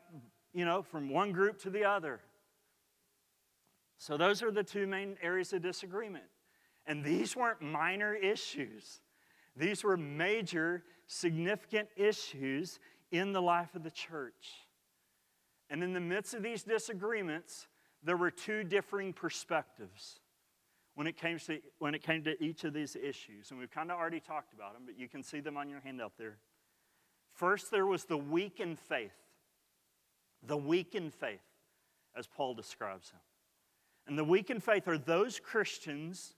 you 0.54 0.64
know, 0.64 0.82
from 0.82 1.10
one 1.10 1.32
group 1.32 1.60
to 1.62 1.70
the 1.70 1.84
other. 1.84 2.20
So, 3.98 4.16
those 4.16 4.42
are 4.42 4.50
the 4.50 4.64
two 4.64 4.86
main 4.86 5.16
areas 5.22 5.52
of 5.52 5.62
disagreement. 5.62 6.24
And 6.86 7.02
these 7.02 7.34
weren't 7.34 7.62
minor 7.62 8.14
issues, 8.14 9.00
these 9.56 9.84
were 9.84 9.96
major, 9.96 10.82
significant 11.06 11.88
issues 11.96 12.78
in 13.10 13.32
the 13.32 13.40
life 13.40 13.74
of 13.74 13.84
the 13.84 13.90
church. 13.90 14.66
And 15.70 15.82
in 15.82 15.92
the 15.92 16.00
midst 16.00 16.34
of 16.34 16.42
these 16.42 16.62
disagreements, 16.62 17.68
there 18.02 18.16
were 18.16 18.30
two 18.30 18.64
differing 18.64 19.12
perspectives 19.12 20.20
when 20.94 21.06
it, 21.06 21.16
came 21.16 21.38
to, 21.38 21.58
when 21.78 21.94
it 21.94 22.02
came 22.02 22.22
to 22.24 22.42
each 22.42 22.64
of 22.64 22.72
these 22.72 22.96
issues. 22.96 23.50
And 23.50 23.58
we've 23.58 23.70
kind 23.70 23.90
of 23.90 23.98
already 23.98 24.20
talked 24.20 24.52
about 24.52 24.74
them, 24.74 24.82
but 24.84 24.98
you 24.98 25.08
can 25.08 25.22
see 25.22 25.40
them 25.40 25.56
on 25.56 25.68
your 25.68 25.80
handout 25.80 26.12
there. 26.18 26.36
First, 27.32 27.70
there 27.70 27.86
was 27.86 28.04
the 28.04 28.16
weak 28.16 28.60
in 28.60 28.76
faith. 28.76 29.16
The 30.46 30.56
weak 30.56 30.94
in 30.94 31.10
faith, 31.10 31.40
as 32.16 32.26
Paul 32.26 32.54
describes 32.54 33.10
them. 33.10 33.20
And 34.06 34.18
the 34.18 34.24
weak 34.24 34.50
in 34.50 34.60
faith 34.60 34.86
are 34.88 34.98
those 34.98 35.40
Christians 35.40 36.34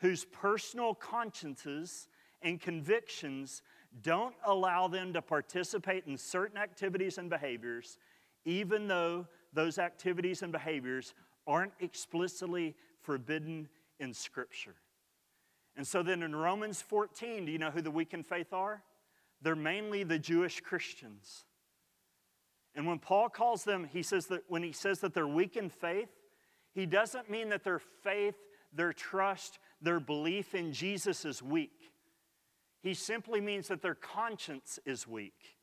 whose 0.00 0.24
personal 0.26 0.94
consciences 0.94 2.08
and 2.42 2.60
convictions 2.60 3.62
don't 4.02 4.34
allow 4.44 4.88
them 4.88 5.12
to 5.14 5.22
participate 5.22 6.04
in 6.06 6.16
certain 6.16 6.58
activities 6.58 7.18
and 7.18 7.30
behaviors, 7.30 7.98
even 8.44 8.86
though 8.86 9.26
those 9.52 9.78
activities 9.78 10.42
and 10.42 10.52
behaviors 10.52 11.14
aren't 11.46 11.72
explicitly 11.80 12.74
forbidden 13.00 13.68
in 13.98 14.12
Scripture. 14.12 14.74
And 15.76 15.86
so 15.86 16.02
then 16.02 16.22
in 16.22 16.36
Romans 16.36 16.82
14, 16.82 17.46
do 17.46 17.52
you 17.52 17.58
know 17.58 17.70
who 17.70 17.80
the 17.80 17.90
weak 17.90 18.12
in 18.12 18.22
faith 18.22 18.52
are? 18.52 18.82
They're 19.40 19.56
mainly 19.56 20.02
the 20.02 20.18
Jewish 20.18 20.60
Christians. 20.60 21.44
And 22.74 22.86
when 22.86 22.98
Paul 22.98 23.28
calls 23.28 23.64
them, 23.64 23.84
he 23.84 24.02
says 24.02 24.26
that 24.26 24.42
when 24.48 24.62
he 24.62 24.72
says 24.72 25.00
that 25.00 25.14
they're 25.14 25.26
weak 25.26 25.56
in 25.56 25.70
faith, 25.70 26.10
he 26.78 26.86
doesn't 26.86 27.28
mean 27.28 27.48
that 27.48 27.64
their 27.64 27.80
faith, 27.80 28.36
their 28.72 28.92
trust, 28.92 29.58
their 29.82 29.98
belief 29.98 30.54
in 30.54 30.72
Jesus 30.72 31.24
is 31.24 31.42
weak. 31.42 31.90
He 32.82 32.94
simply 32.94 33.40
means 33.40 33.66
that 33.68 33.82
their 33.82 33.96
conscience 33.96 34.78
is 34.86 35.06
weak. 35.06 35.56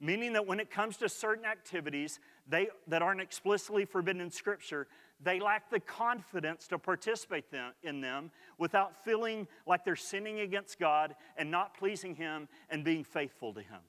Meaning 0.00 0.32
that 0.32 0.46
when 0.46 0.58
it 0.58 0.70
comes 0.70 0.96
to 0.98 1.08
certain 1.08 1.44
activities 1.44 2.18
they, 2.48 2.68
that 2.86 3.02
aren't 3.02 3.20
explicitly 3.20 3.84
forbidden 3.84 4.22
in 4.22 4.30
Scripture, 4.30 4.86
they 5.20 5.38
lack 5.38 5.70
the 5.70 5.80
confidence 5.80 6.66
to 6.68 6.78
participate 6.78 7.50
them, 7.50 7.72
in 7.82 8.00
them 8.00 8.30
without 8.56 9.04
feeling 9.04 9.46
like 9.66 9.84
they're 9.84 9.96
sinning 9.96 10.40
against 10.40 10.78
God 10.78 11.14
and 11.36 11.50
not 11.50 11.76
pleasing 11.76 12.14
Him 12.14 12.48
and 12.70 12.84
being 12.84 13.04
faithful 13.04 13.52
to 13.52 13.60
Him. 13.60 13.80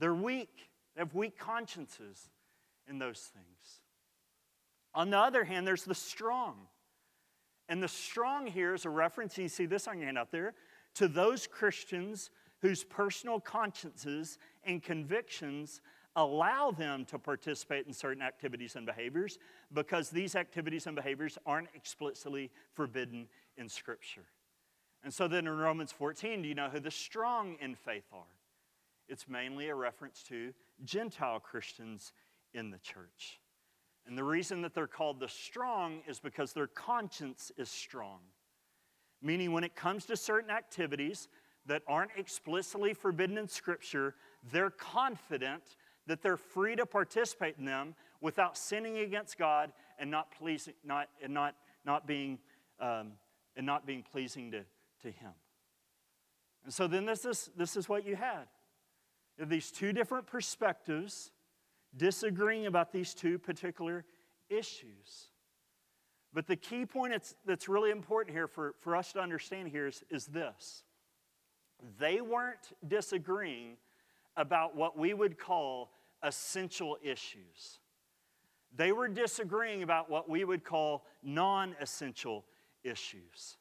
They're 0.00 0.14
weak, 0.14 0.70
they 0.96 1.02
have 1.02 1.14
weak 1.14 1.38
consciences 1.38 2.30
in 2.88 2.98
those 2.98 3.20
things. 3.20 3.83
On 4.94 5.10
the 5.10 5.18
other 5.18 5.44
hand, 5.44 5.66
there's 5.66 5.84
the 5.84 5.94
strong. 5.94 6.54
And 7.68 7.82
the 7.82 7.88
strong 7.88 8.46
here 8.46 8.74
is 8.74 8.84
a 8.84 8.90
reference, 8.90 9.36
you 9.38 9.48
see 9.48 9.66
this 9.66 9.88
on 9.88 9.98
your 9.98 10.06
hand 10.06 10.18
out 10.18 10.30
there, 10.30 10.54
to 10.94 11.08
those 11.08 11.46
Christians 11.46 12.30
whose 12.60 12.84
personal 12.84 13.40
consciences 13.40 14.38
and 14.64 14.82
convictions 14.82 15.80
allow 16.16 16.70
them 16.70 17.04
to 17.06 17.18
participate 17.18 17.86
in 17.86 17.92
certain 17.92 18.22
activities 18.22 18.76
and 18.76 18.86
behaviors 18.86 19.38
because 19.72 20.10
these 20.10 20.36
activities 20.36 20.86
and 20.86 20.94
behaviors 20.94 21.38
aren't 21.44 21.68
explicitly 21.74 22.50
forbidden 22.72 23.26
in 23.56 23.68
Scripture. 23.68 24.26
And 25.02 25.12
so 25.12 25.26
then 25.26 25.46
in 25.46 25.56
Romans 25.56 25.92
14, 25.92 26.42
do 26.42 26.48
you 26.48 26.54
know 26.54 26.68
who 26.68 26.80
the 26.80 26.90
strong 26.90 27.56
in 27.60 27.74
faith 27.74 28.06
are? 28.12 28.22
It's 29.08 29.28
mainly 29.28 29.68
a 29.68 29.74
reference 29.74 30.22
to 30.24 30.54
Gentile 30.84 31.40
Christians 31.40 32.12
in 32.54 32.70
the 32.70 32.78
church. 32.78 33.40
And 34.06 34.18
the 34.18 34.24
reason 34.24 34.62
that 34.62 34.74
they're 34.74 34.86
called 34.86 35.20
the 35.20 35.28
strong 35.28 36.02
is 36.06 36.20
because 36.20 36.52
their 36.52 36.66
conscience 36.66 37.50
is 37.56 37.70
strong. 37.70 38.20
Meaning, 39.22 39.52
when 39.52 39.64
it 39.64 39.74
comes 39.74 40.04
to 40.06 40.16
certain 40.16 40.50
activities 40.50 41.28
that 41.66 41.82
aren't 41.88 42.10
explicitly 42.16 42.92
forbidden 42.92 43.38
in 43.38 43.48
Scripture, 43.48 44.14
they're 44.52 44.70
confident 44.70 45.62
that 46.06 46.22
they're 46.22 46.36
free 46.36 46.76
to 46.76 46.84
participate 46.84 47.56
in 47.58 47.64
them 47.64 47.94
without 48.20 48.58
sinning 48.58 48.98
against 48.98 49.38
God 49.38 49.72
and 49.98 50.10
not 50.10 50.30
pleasing, 50.30 50.74
not, 50.84 51.08
and 51.22 51.32
not, 51.32 51.54
not 51.86 52.06
being, 52.06 52.38
um, 52.80 53.12
and 53.56 53.64
not 53.64 53.86
being 53.86 54.02
pleasing 54.02 54.50
to, 54.50 54.64
to 55.02 55.10
Him. 55.10 55.32
And 56.64 56.72
so 56.72 56.86
then 56.86 57.06
this 57.06 57.24
is, 57.24 57.50
this 57.56 57.76
is 57.76 57.88
what 57.88 58.06
you 58.06 58.16
had. 58.16 58.44
These 59.38 59.70
two 59.70 59.92
different 59.92 60.26
perspectives 60.26 61.30
disagreeing 61.96 62.66
about 62.66 62.92
these 62.92 63.14
two 63.14 63.38
particular 63.38 64.04
issues. 64.48 65.30
But 66.32 66.46
the 66.46 66.56
key 66.56 66.84
point 66.84 67.12
that's, 67.46 67.68
really 67.68 67.90
important 67.90 68.34
here 68.34 68.48
for, 68.48 68.74
for 68.80 68.96
us 68.96 69.12
to 69.12 69.20
understand 69.20 69.68
here 69.68 69.86
is, 69.86 70.02
is 70.10 70.26
this 70.26 70.82
they 71.98 72.20
weren't 72.20 72.72
disagreeing 72.86 73.76
about 74.36 74.74
what 74.74 74.98
we 74.98 75.12
would 75.12 75.38
call 75.38 75.90
essential 76.22 76.96
issues. 77.02 77.78
They 78.74 78.90
were 78.90 79.06
disagreeing 79.06 79.82
about 79.82 80.10
what 80.10 80.28
we 80.28 80.44
would 80.44 80.64
call 80.64 81.04
non 81.22 81.76
essential 81.80 82.44
issues. 82.82 83.58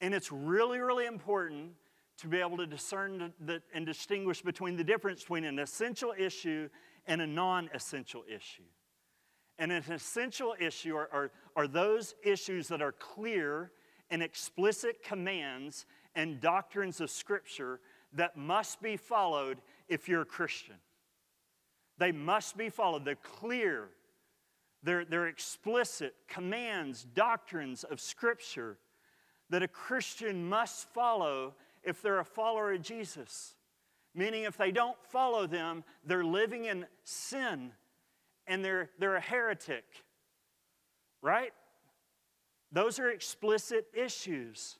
And 0.00 0.12
it's 0.14 0.32
really, 0.32 0.80
really 0.80 1.06
important 1.06 1.72
to 2.18 2.28
be 2.28 2.40
able 2.40 2.56
to 2.56 2.66
discern 2.66 3.32
the, 3.40 3.62
and 3.72 3.86
distinguish 3.86 4.42
between 4.42 4.76
the 4.76 4.84
difference 4.84 5.20
between 5.20 5.44
an 5.44 5.58
essential 5.58 6.12
issue 6.18 6.68
and 7.06 7.20
a 7.20 7.26
non 7.26 7.68
essential 7.74 8.24
issue. 8.28 8.62
And 9.58 9.70
an 9.70 9.84
essential 9.92 10.54
issue 10.58 10.96
are, 10.96 11.08
are, 11.12 11.30
are 11.56 11.68
those 11.68 12.14
issues 12.24 12.68
that 12.68 12.82
are 12.82 12.92
clear 12.92 13.70
and 14.10 14.22
explicit 14.22 15.02
commands 15.02 15.86
and 16.14 16.40
doctrines 16.40 17.00
of 17.00 17.10
Scripture 17.10 17.80
that 18.14 18.36
must 18.36 18.82
be 18.82 18.96
followed 18.96 19.58
if 19.88 20.08
you're 20.08 20.22
a 20.22 20.26
Christian. 20.26 20.76
They 21.98 22.12
must 22.12 22.56
be 22.56 22.68
followed. 22.68 23.04
They're 23.04 23.14
clear, 23.16 23.88
they're, 24.82 25.04
they're 25.04 25.28
explicit 25.28 26.14
commands, 26.28 27.06
doctrines 27.14 27.84
of 27.84 28.00
Scripture 28.00 28.78
that 29.50 29.62
a 29.62 29.68
Christian 29.68 30.48
must 30.48 30.88
follow 30.92 31.54
if 31.82 32.02
they're 32.02 32.20
a 32.20 32.24
follower 32.24 32.72
of 32.72 32.82
Jesus. 32.82 33.54
Meaning, 34.14 34.44
if 34.44 34.56
they 34.56 34.70
don't 34.70 34.96
follow 35.04 35.46
them, 35.46 35.84
they're 36.04 36.24
living 36.24 36.66
in 36.66 36.86
sin 37.04 37.72
and 38.46 38.64
they're, 38.64 38.90
they're 38.98 39.16
a 39.16 39.20
heretic. 39.20 39.84
Right? 41.22 41.52
Those 42.72 42.98
are 42.98 43.10
explicit 43.10 43.86
issues. 43.94 44.78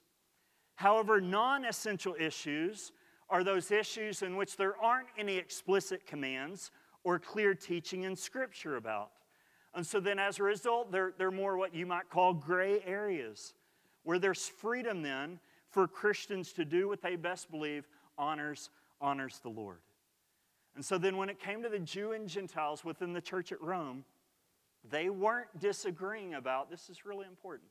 However, 0.74 1.20
non 1.20 1.64
essential 1.64 2.14
issues 2.18 2.92
are 3.30 3.44
those 3.44 3.70
issues 3.70 4.22
in 4.22 4.36
which 4.36 4.56
there 4.56 4.76
aren't 4.76 5.08
any 5.16 5.36
explicit 5.36 6.06
commands 6.06 6.70
or 7.04 7.18
clear 7.18 7.54
teaching 7.54 8.02
in 8.02 8.16
Scripture 8.16 8.76
about. 8.76 9.10
And 9.74 9.86
so 9.86 10.00
then, 10.00 10.18
as 10.18 10.38
a 10.38 10.42
result, 10.42 10.92
they're, 10.92 11.14
they're 11.16 11.30
more 11.30 11.56
what 11.56 11.74
you 11.74 11.86
might 11.86 12.10
call 12.10 12.34
gray 12.34 12.82
areas, 12.84 13.54
where 14.02 14.18
there's 14.18 14.46
freedom 14.46 15.02
then 15.02 15.40
for 15.70 15.88
Christians 15.88 16.52
to 16.54 16.64
do 16.64 16.88
what 16.88 17.00
they 17.00 17.16
best 17.16 17.50
believe 17.50 17.88
honors, 18.18 18.68
honors 19.02 19.40
the 19.42 19.50
Lord. 19.50 19.80
And 20.75 20.82
so 20.82 20.97
then, 20.97 21.18
when 21.18 21.28
it 21.28 21.38
came 21.38 21.62
to 21.62 21.68
the 21.68 21.78
Jew 21.78 22.12
and 22.12 22.26
Gentiles 22.26 22.82
within 22.85 23.12
the 23.12 23.21
church 23.21 23.52
at 23.52 23.61
Rome, 23.61 24.04
they 24.90 25.11
weren't 25.11 25.61
disagreeing 25.61 26.35
about 26.35 26.71
this 26.71 26.88
is 26.88 27.04
really 27.04 27.26
important. 27.26 27.68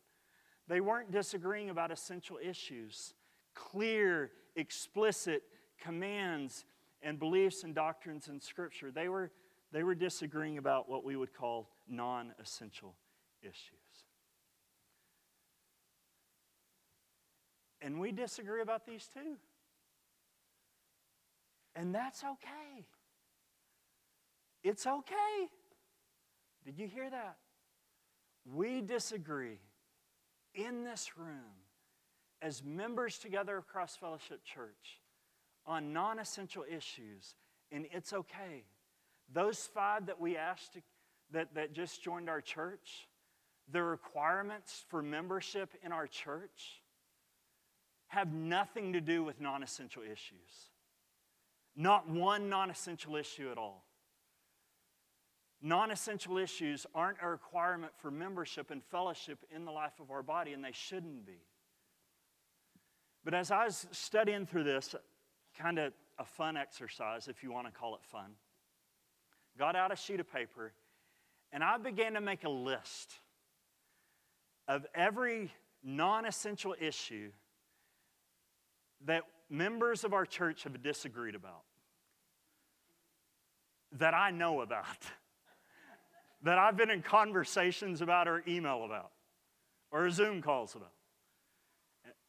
They 0.68 0.82
weren't 0.82 1.12
disagreeing 1.12 1.70
about 1.70 1.92
essential 1.92 2.38
issues, 2.42 3.16
clear, 3.56 4.32
explicit 4.56 5.44
commands 5.80 6.66
and 7.02 7.18
beliefs 7.18 7.64
and 7.64 7.74
doctrines 7.74 8.28
in 8.28 8.40
Scripture. 8.40 8.92
They 8.92 9.10
were, 9.10 9.32
they 9.72 9.84
were 9.84 9.96
disagreeing 9.96 10.60
about 10.60 10.88
what 10.88 11.04
we 11.04 11.16
would 11.16 11.34
call 11.34 11.70
non 11.90 12.34
essential 12.40 12.96
issues. 13.42 13.80
And 17.82 18.00
we 18.00 18.12
disagree 18.12 18.62
about 18.62 18.86
these 18.86 19.10
too. 19.12 19.38
And 21.82 21.96
that's 21.96 22.24
okay. 22.24 22.86
It's 24.64 24.86
okay. 24.86 25.50
Did 26.64 26.78
you 26.78 26.88
hear 26.88 27.10
that? 27.10 27.38
We 28.46 28.82
disagree 28.82 29.58
in 30.54 30.84
this 30.84 31.18
room 31.18 31.58
as 32.40 32.64
members 32.64 33.18
together 33.18 33.58
of 33.58 33.68
Cross 33.68 33.96
Fellowship 33.96 34.44
Church 34.44 35.02
on 35.66 35.92
non 35.92 36.20
essential 36.20 36.64
issues, 36.70 37.34
and 37.72 37.88
it's 37.92 38.14
okay. 38.14 38.66
Those 39.34 39.68
five 39.74 40.06
that 40.06 40.22
we 40.22 40.38
asked 40.38 40.74
to, 40.74 40.82
that, 41.32 41.56
that 41.56 41.74
just 41.74 42.04
joined 42.04 42.30
our 42.30 42.42
church, 42.42 43.08
the 43.72 43.82
requirements 43.82 44.86
for 44.88 45.02
membership 45.02 45.72
in 45.84 45.92
our 45.92 46.06
church 46.06 46.84
have 48.10 48.32
nothing 48.32 48.94
to 48.94 49.02
do 49.02 49.24
with 49.24 49.42
non 49.42 49.64
essential 49.64 50.04
issues. 50.04 50.71
Not 51.76 52.10
one 52.10 52.50
non 52.50 52.70
essential 52.70 53.16
issue 53.16 53.50
at 53.52 53.58
all. 53.58 53.86
Non 55.62 55.92
essential 55.92 56.38
issues 56.38 56.88
aren't 56.96 57.18
a 57.22 57.30
requirement 57.30 57.94
for 57.98 58.10
membership 58.10 58.72
and 58.72 58.84
fellowship 58.84 59.40
in 59.56 59.64
the 59.64 59.72
life 59.72 60.00
of 60.00 60.10
our 60.12 60.24
body, 60.24 60.54
and 60.54 60.64
they 60.64 60.72
shouldn't 60.72 61.26
be. 61.26 61.46
But 63.24 63.36
as 63.36 63.52
I 63.52 63.66
was 63.66 63.88
studying 63.92 64.46
through 64.48 64.64
this, 64.64 64.96
kind 65.58 65.78
of 65.78 65.94
a 66.18 66.26
fun 66.26 66.58
exercise, 66.58 67.28
if 67.28 67.44
you 67.44 67.52
want 67.52 67.68
to 67.68 67.72
call 67.72 67.96
it 67.96 68.02
fun, 68.04 68.32
got 69.58 69.76
out 69.76 69.92
a 69.92 69.96
sheet 69.96 70.20
of 70.20 70.32
paper, 70.32 70.74
and 71.52 71.64
I 71.64 71.78
began 71.78 72.14
to 72.14 72.22
make 72.22 72.44
a 72.44 72.50
list 72.50 73.14
of 74.68 74.86
every 74.96 75.52
non 75.84 76.26
essential 76.26 76.76
issue 76.80 77.32
that 79.06 79.24
members 79.52 80.04
of 80.04 80.14
our 80.14 80.26
church 80.26 80.64
have 80.64 80.82
disagreed 80.82 81.36
about, 81.36 81.64
that 84.00 84.14
I 84.14 84.32
know 84.32 84.62
about. 84.62 84.86
that 86.44 86.58
I've 86.58 86.78
been 86.78 86.90
in 86.90 87.02
conversations 87.02 88.02
about 88.02 88.28
or 88.28 88.44
email 88.48 88.84
about 88.86 89.12
or 89.92 90.10
Zoom 90.10 90.42
calls 90.42 90.76
about. 90.76 90.92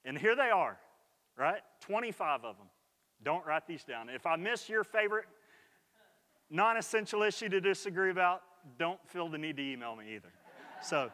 And 0.04 0.18
here 0.18 0.34
they 0.34 0.50
are, 0.50 0.78
right? 1.36 1.60
25 1.80 2.44
of 2.44 2.58
them. 2.58 2.66
Don't 3.22 3.46
write 3.46 3.66
these 3.66 3.84
down. 3.84 4.08
If 4.08 4.26
I 4.26 4.36
miss 4.36 4.68
your 4.68 4.82
favorite 4.82 5.26
non 6.50 6.76
essential 6.76 7.22
issue 7.22 7.48
to 7.48 7.60
disagree 7.60 8.10
about, 8.10 8.42
don't 8.78 8.98
feel 9.06 9.28
the 9.28 9.38
need 9.38 9.56
to 9.56 9.62
email 9.62 9.94
me 9.94 10.16
either. 10.16 10.32
So 10.82 11.10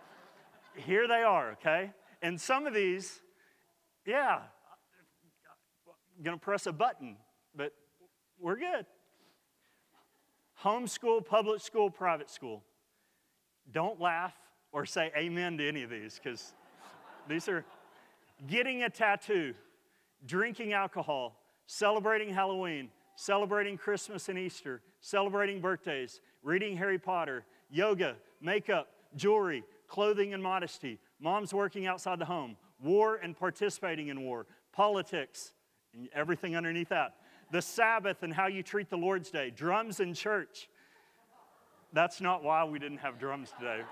here 0.74 1.06
they 1.06 1.22
are, 1.22 1.52
okay? 1.52 1.92
And 2.22 2.40
some 2.40 2.66
of 2.66 2.72
these, 2.72 3.20
yeah, 4.06 4.40
I'm 6.18 6.24
gonna 6.24 6.36
press 6.36 6.66
a 6.66 6.72
button, 6.72 7.16
but 7.54 7.72
we're 8.40 8.56
good. 8.56 8.86
Homeschool, 10.62 11.24
public 11.24 11.60
school, 11.60 11.90
private 11.90 12.28
school. 12.28 12.64
Don't 13.70 14.00
laugh 14.00 14.34
or 14.72 14.84
say 14.84 15.12
amen 15.16 15.58
to 15.58 15.68
any 15.68 15.84
of 15.84 15.90
these 15.90 16.20
because 16.22 16.54
these 17.28 17.48
are 17.48 17.64
getting 18.48 18.82
a 18.82 18.90
tattoo, 18.90 19.54
drinking 20.26 20.72
alcohol, 20.72 21.40
celebrating 21.66 22.34
Halloween, 22.34 22.90
celebrating 23.14 23.76
Christmas 23.76 24.28
and 24.28 24.38
Easter, 24.38 24.80
celebrating 25.00 25.60
birthdays, 25.60 26.20
reading 26.42 26.76
Harry 26.76 26.98
Potter, 26.98 27.44
yoga, 27.70 28.16
makeup, 28.40 28.88
jewelry, 29.14 29.62
clothing 29.86 30.34
and 30.34 30.42
modesty, 30.42 30.98
moms 31.20 31.54
working 31.54 31.86
outside 31.86 32.18
the 32.18 32.24
home, 32.24 32.56
war 32.82 33.16
and 33.16 33.38
participating 33.38 34.08
in 34.08 34.22
war, 34.22 34.46
politics, 34.72 35.52
and 35.94 36.08
everything 36.14 36.56
underneath 36.56 36.88
that, 36.90 37.16
the 37.50 37.62
Sabbath 37.62 38.22
and 38.22 38.32
how 38.32 38.46
you 38.46 38.62
treat 38.62 38.90
the 38.90 38.96
Lord's 38.96 39.30
Day, 39.30 39.50
drums 39.50 40.00
in 40.00 40.14
church, 40.14 40.68
that's 41.92 42.20
not 42.20 42.44
why 42.44 42.64
we 42.64 42.78
didn't 42.78 42.98
have 42.98 43.18
drums 43.18 43.52
today. 43.58 43.82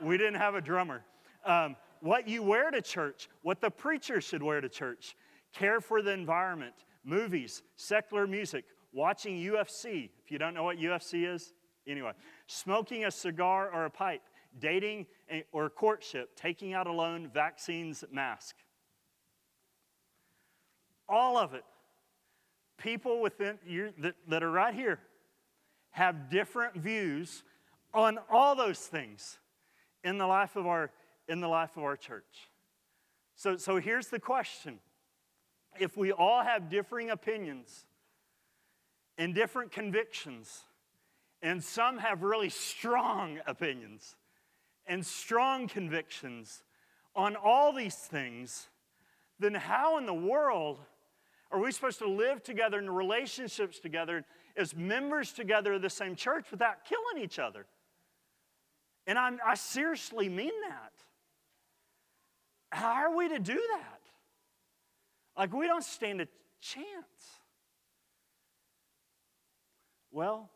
we 0.00 0.16
didn't 0.16 0.36
have 0.36 0.54
a 0.54 0.60
drummer. 0.60 1.02
Um, 1.44 1.76
what 2.00 2.28
you 2.28 2.42
wear 2.42 2.70
to 2.70 2.82
church, 2.82 3.28
what 3.42 3.60
the 3.60 3.70
preacher 3.70 4.20
should 4.20 4.42
wear 4.42 4.60
to 4.60 4.68
church, 4.68 5.16
care 5.52 5.80
for 5.80 6.02
the 6.02 6.12
environment, 6.12 6.74
movies, 7.04 7.62
secular 7.76 8.26
music, 8.26 8.64
watching 8.92 9.36
UFC. 9.36 10.10
If 10.24 10.30
you 10.30 10.38
don't 10.38 10.54
know 10.54 10.64
what 10.64 10.78
UFC 10.78 11.32
is, 11.32 11.52
anyway, 11.86 12.12
smoking 12.46 13.04
a 13.04 13.10
cigar 13.10 13.70
or 13.72 13.84
a 13.84 13.90
pipe, 13.90 14.22
dating 14.58 15.06
or 15.52 15.70
courtship, 15.70 16.36
taking 16.36 16.74
out 16.74 16.86
a 16.86 16.92
loan, 16.92 17.30
vaccines, 17.32 18.04
mask. 18.12 18.56
All 21.12 21.36
of 21.36 21.52
it. 21.54 21.64
People 22.78 23.20
within 23.20 23.58
you 23.66 23.92
that, 23.98 24.14
that 24.28 24.42
are 24.42 24.50
right 24.50 24.74
here 24.74 24.98
have 25.90 26.30
different 26.30 26.74
views 26.74 27.44
on 27.92 28.18
all 28.30 28.56
those 28.56 28.78
things 28.78 29.38
in 30.02 30.16
the 30.16 30.26
life 30.26 30.56
of 30.56 30.66
our, 30.66 30.90
in 31.28 31.40
the 31.40 31.48
life 31.48 31.76
of 31.76 31.82
our 31.82 31.96
church. 31.96 32.48
So, 33.36 33.58
so 33.58 33.76
here's 33.76 34.08
the 34.08 34.18
question 34.18 34.78
if 35.78 35.96
we 35.96 36.12
all 36.12 36.42
have 36.42 36.70
differing 36.70 37.10
opinions 37.10 37.86
and 39.18 39.34
different 39.34 39.70
convictions, 39.70 40.64
and 41.42 41.62
some 41.62 41.98
have 41.98 42.22
really 42.22 42.48
strong 42.48 43.38
opinions 43.46 44.16
and 44.86 45.04
strong 45.04 45.68
convictions 45.68 46.62
on 47.14 47.36
all 47.36 47.72
these 47.72 47.94
things, 47.94 48.68
then 49.38 49.54
how 49.54 49.98
in 49.98 50.06
the 50.06 50.14
world 50.14 50.78
are 51.52 51.60
we 51.60 51.70
supposed 51.70 51.98
to 51.98 52.08
live 52.08 52.42
together 52.42 52.78
in 52.78 52.88
relationships 52.90 53.78
together 53.78 54.24
as 54.56 54.74
members 54.74 55.32
together 55.32 55.74
of 55.74 55.82
the 55.82 55.90
same 55.90 56.16
church 56.16 56.46
without 56.50 56.84
killing 56.84 57.22
each 57.22 57.38
other. 57.38 57.66
And 59.06 59.18
I'm, 59.18 59.38
I 59.44 59.54
seriously 59.54 60.28
mean 60.28 60.52
that. 60.68 60.92
How 62.70 62.92
are 62.92 63.16
we 63.16 63.28
to 63.28 63.38
do 63.38 63.54
that? 63.54 64.00
Like, 65.36 65.52
we 65.52 65.66
don't 65.66 65.84
stand 65.84 66.20
a 66.20 66.28
chance. 66.60 66.86
Well, 70.10 70.50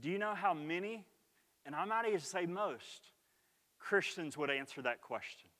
do 0.00 0.08
you 0.08 0.18
know 0.18 0.34
how 0.34 0.54
many, 0.54 1.04
and 1.66 1.74
I 1.74 1.84
might 1.84 2.06
even 2.06 2.20
say 2.20 2.46
most, 2.46 3.10
Christians 3.78 4.36
would 4.36 4.50
answer 4.50 4.82
that 4.82 5.00
question? 5.00 5.50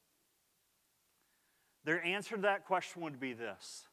Their 1.85 2.05
answer 2.05 2.37
to 2.37 2.43
that 2.43 2.65
question 2.65 3.03
would 3.03 3.19
be 3.21 3.33
this 3.33 3.87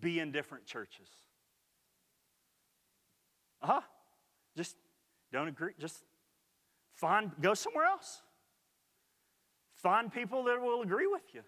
be 0.00 0.20
in 0.20 0.32
different 0.32 0.66
churches. 0.66 1.08
Uh 3.62 3.66
huh. 3.66 3.80
Just 4.56 4.76
don't 5.32 5.48
agree. 5.48 5.72
Just 5.78 6.04
find, 6.94 7.30
go 7.40 7.54
somewhere 7.54 7.86
else. 7.86 8.22
Find 9.74 10.12
people 10.12 10.44
that 10.44 10.60
will 10.60 10.82
agree 10.82 11.06
with 11.06 11.22
you. 11.32 11.42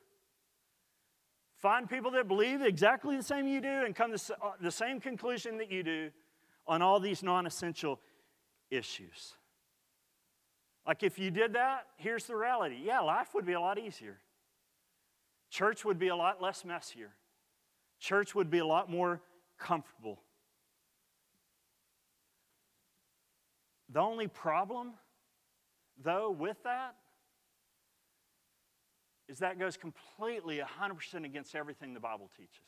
Find 1.56 1.88
people 1.88 2.10
that 2.12 2.26
believe 2.26 2.62
exactly 2.62 3.16
the 3.16 3.22
same 3.22 3.46
you 3.46 3.60
do 3.60 3.84
and 3.84 3.94
come 3.94 4.16
to 4.16 4.34
uh, 4.42 4.52
the 4.60 4.70
same 4.70 4.98
conclusion 4.98 5.58
that 5.58 5.70
you 5.70 5.82
do 5.82 6.10
on 6.66 6.80
all 6.80 7.00
these 7.00 7.22
non 7.22 7.46
essential 7.46 8.00
issues. 8.70 9.34
Like, 10.86 11.02
if 11.02 11.18
you 11.18 11.30
did 11.30 11.52
that, 11.52 11.86
here's 11.96 12.24
the 12.24 12.36
reality 12.36 12.78
yeah, 12.82 13.00
life 13.00 13.34
would 13.34 13.44
be 13.44 13.52
a 13.52 13.60
lot 13.60 13.78
easier. 13.78 14.18
Church 15.50 15.84
would 15.84 15.98
be 15.98 16.08
a 16.08 16.16
lot 16.16 16.40
less 16.40 16.64
messier. 16.64 17.10
Church 18.00 18.34
would 18.34 18.50
be 18.50 18.58
a 18.58 18.66
lot 18.66 18.90
more 18.90 19.20
comfortable. 19.58 20.22
The 23.90 24.00
only 24.00 24.26
problem, 24.26 24.92
though, 26.02 26.30
with 26.30 26.56
that 26.64 26.96
is 29.28 29.38
that 29.40 29.58
goes 29.58 29.76
completely 29.76 30.60
100% 30.60 31.24
against 31.24 31.54
everything 31.54 31.94
the 31.94 32.00
Bible 32.00 32.30
teaches. 32.36 32.66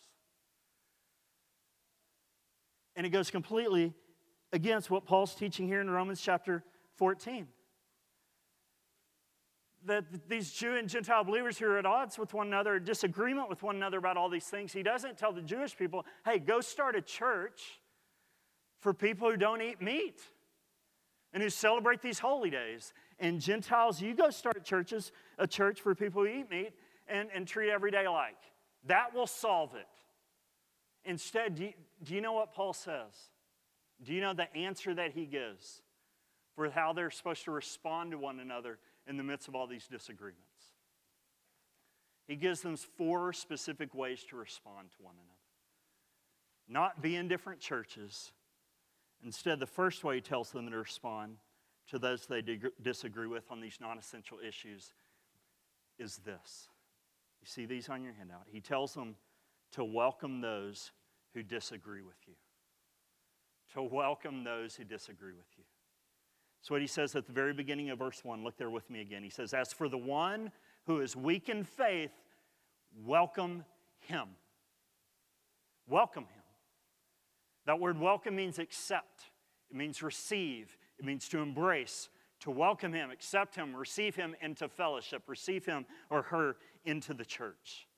And 2.94 3.06
it 3.06 3.10
goes 3.10 3.30
completely 3.30 3.94
against 4.52 4.90
what 4.90 5.06
Paul's 5.06 5.34
teaching 5.34 5.66
here 5.66 5.80
in 5.80 5.88
Romans 5.88 6.20
chapter 6.20 6.62
14. 6.96 7.48
That 9.86 10.28
these 10.28 10.52
Jew 10.52 10.76
and 10.76 10.88
Gentile 10.88 11.24
believers 11.24 11.58
who 11.58 11.66
are 11.66 11.78
at 11.78 11.86
odds 11.86 12.18
with 12.18 12.34
one 12.34 12.46
another, 12.46 12.78
disagreement 12.78 13.48
with 13.50 13.62
one 13.62 13.76
another 13.76 13.98
about 13.98 14.16
all 14.16 14.28
these 14.28 14.46
things, 14.46 14.72
he 14.72 14.82
doesn't 14.82 15.18
tell 15.18 15.32
the 15.32 15.42
Jewish 15.42 15.76
people, 15.76 16.06
hey, 16.24 16.38
go 16.38 16.60
start 16.60 16.94
a 16.94 17.02
church 17.02 17.80
for 18.78 18.94
people 18.94 19.30
who 19.30 19.36
don't 19.36 19.60
eat 19.60 19.82
meat 19.82 20.20
and 21.32 21.42
who 21.42 21.50
celebrate 21.50 22.02
these 22.02 22.18
holy 22.18 22.50
days. 22.50 22.92
And 23.18 23.40
Gentiles, 23.40 24.00
you 24.00 24.14
go 24.14 24.30
start 24.30 24.62
churches, 24.64 25.12
a 25.38 25.46
church 25.46 25.80
for 25.80 25.94
people 25.94 26.22
who 26.22 26.28
eat 26.28 26.50
meat 26.50 26.72
and, 27.08 27.28
and 27.34 27.46
treat 27.46 27.70
every 27.70 27.90
day 27.90 28.04
alike. 28.04 28.38
That 28.86 29.14
will 29.14 29.26
solve 29.26 29.74
it. 29.74 29.86
Instead, 31.04 31.56
do 31.56 31.64
you, 31.64 31.72
do 32.02 32.14
you 32.14 32.20
know 32.20 32.32
what 32.32 32.52
Paul 32.52 32.72
says? 32.72 33.30
Do 34.02 34.12
you 34.12 34.20
know 34.20 34.34
the 34.34 34.52
answer 34.56 34.94
that 34.94 35.12
he 35.12 35.26
gives 35.26 35.82
for 36.54 36.70
how 36.70 36.92
they're 36.92 37.10
supposed 37.10 37.44
to 37.44 37.50
respond 37.50 38.10
to 38.10 38.18
one 38.18 38.40
another 38.40 38.78
in 39.06 39.16
the 39.16 39.22
midst 39.22 39.48
of 39.48 39.54
all 39.54 39.66
these 39.66 39.86
disagreements? 39.86 40.72
He 42.26 42.36
gives 42.36 42.60
them 42.60 42.76
four 42.76 43.32
specific 43.32 43.94
ways 43.94 44.24
to 44.30 44.36
respond 44.36 44.90
to 44.92 45.02
one 45.02 45.14
another. 45.14 45.28
Not 46.68 47.02
be 47.02 47.16
in 47.16 47.28
different 47.28 47.60
churches. 47.60 48.32
Instead, 49.24 49.60
the 49.60 49.66
first 49.66 50.04
way 50.04 50.16
he 50.16 50.20
tells 50.20 50.50
them 50.50 50.70
to 50.70 50.76
respond 50.76 51.36
to 51.88 51.98
those 51.98 52.26
they 52.26 52.42
disagree 52.80 53.26
with 53.26 53.50
on 53.50 53.60
these 53.60 53.78
non 53.80 53.98
essential 53.98 54.38
issues 54.46 54.92
is 55.98 56.18
this. 56.18 56.68
You 57.40 57.46
see 57.46 57.66
these 57.66 57.88
on 57.88 58.02
your 58.02 58.14
handout. 58.14 58.46
He 58.46 58.60
tells 58.60 58.94
them 58.94 59.16
to 59.72 59.84
welcome 59.84 60.40
those 60.40 60.92
who 61.34 61.42
disagree 61.42 62.02
with 62.02 62.16
you. 62.26 62.34
To 63.74 63.82
welcome 63.82 64.44
those 64.44 64.76
who 64.76 64.84
disagree 64.84 65.32
with 65.32 65.46
you. 65.56 65.64
So, 66.62 66.74
what 66.74 66.80
he 66.80 66.86
says 66.86 67.16
at 67.16 67.26
the 67.26 67.32
very 67.32 67.52
beginning 67.52 67.90
of 67.90 67.98
verse 67.98 68.24
1, 68.24 68.44
look 68.44 68.56
there 68.56 68.70
with 68.70 68.88
me 68.88 69.00
again. 69.00 69.24
He 69.24 69.30
says, 69.30 69.52
As 69.52 69.72
for 69.72 69.88
the 69.88 69.98
one 69.98 70.52
who 70.86 71.00
is 71.00 71.16
weak 71.16 71.48
in 71.48 71.64
faith, 71.64 72.12
welcome 73.04 73.64
him. 73.98 74.28
Welcome 75.88 76.24
him. 76.24 76.42
That 77.66 77.80
word 77.80 77.98
welcome 77.98 78.36
means 78.36 78.60
accept, 78.60 79.24
it 79.70 79.76
means 79.76 80.02
receive, 80.02 80.76
it 80.98 81.04
means 81.04 81.28
to 81.30 81.38
embrace, 81.38 82.08
to 82.40 82.50
welcome 82.50 82.92
him, 82.92 83.10
accept 83.10 83.56
him, 83.56 83.74
receive 83.74 84.14
him 84.14 84.36
into 84.40 84.68
fellowship, 84.68 85.24
receive 85.26 85.66
him 85.66 85.84
or 86.10 86.22
her 86.22 86.56
into 86.84 87.12
the 87.12 87.24
church. 87.24 87.88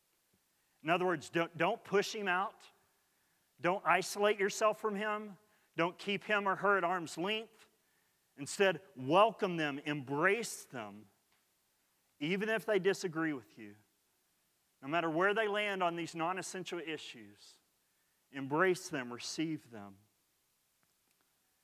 In 0.82 0.90
other 0.90 1.06
words, 1.06 1.30
don't, 1.30 1.56
don't 1.56 1.82
push 1.84 2.14
him 2.14 2.28
out. 2.28 2.62
Don't 3.60 3.82
isolate 3.86 4.38
yourself 4.38 4.80
from 4.80 4.96
him. 4.96 5.36
Don't 5.76 5.96
keep 5.98 6.24
him 6.24 6.46
or 6.46 6.56
her 6.56 6.76
at 6.76 6.84
arm's 6.84 7.16
length. 7.16 7.53
Instead, 8.38 8.80
welcome 8.96 9.56
them, 9.56 9.80
embrace 9.84 10.66
them, 10.72 11.06
even 12.20 12.48
if 12.48 12.66
they 12.66 12.78
disagree 12.78 13.32
with 13.32 13.58
you. 13.58 13.72
No 14.82 14.88
matter 14.88 15.08
where 15.08 15.32
they 15.34 15.48
land 15.48 15.82
on 15.82 15.96
these 15.96 16.14
non 16.14 16.38
essential 16.38 16.78
issues, 16.78 17.58
embrace 18.32 18.88
them, 18.88 19.12
receive 19.12 19.70
them 19.70 19.94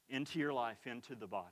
into 0.08 0.38
your 0.38 0.52
life, 0.52 0.86
into 0.86 1.14
the 1.14 1.26
body. 1.26 1.46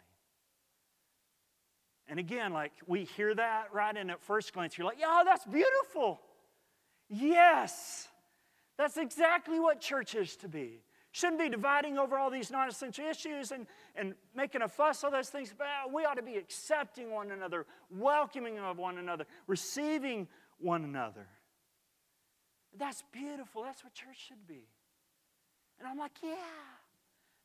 And 2.09 2.18
again, 2.18 2.52
like 2.52 2.72
we 2.87 3.04
hear 3.04 3.35
that 3.35 3.68
right, 3.72 3.94
and 3.96 4.11
at 4.11 4.22
first 4.22 4.52
glance, 4.52 4.78
you're 4.78 4.87
like, 4.87 5.00
yeah, 5.00 5.22
that's 5.24 5.44
beautiful. 5.44 6.20
Yes, 7.11 8.09
that's 8.76 8.96
exactly 8.96 9.61
what 9.61 9.81
church 9.81 10.14
is 10.14 10.37
to 10.37 10.48
be. 10.48 10.81
Shouldn't 11.18 11.40
be 11.40 11.48
dividing 11.48 11.98
over 11.98 12.16
all 12.16 12.31
these 12.31 12.48
non 12.48 12.68
essential 12.68 13.04
issues 13.04 13.50
and, 13.50 13.66
and 13.96 14.14
making 14.37 14.62
a 14.62 14.68
fuss 14.68 15.02
of 15.02 15.11
those 15.11 15.28
things. 15.31 15.52
But 15.59 15.92
we 15.92 16.04
ought 16.04 16.14
to 16.14 16.22
be 16.22 16.37
accepting 16.37 17.11
one 17.11 17.33
another, 17.33 17.66
welcoming 17.90 18.57
of 18.61 18.78
one 18.78 18.98
another, 18.98 19.26
receiving 19.48 20.28
one 20.61 20.85
another. 20.85 21.26
That's 22.76 23.02
beautiful. 23.11 23.64
That's 23.64 23.83
what 23.83 23.94
church 23.94 24.28
should 24.28 24.46
be. 24.46 24.68
And 25.81 25.88
I'm 25.88 25.98
like, 25.98 26.12
yeah, 26.22 26.37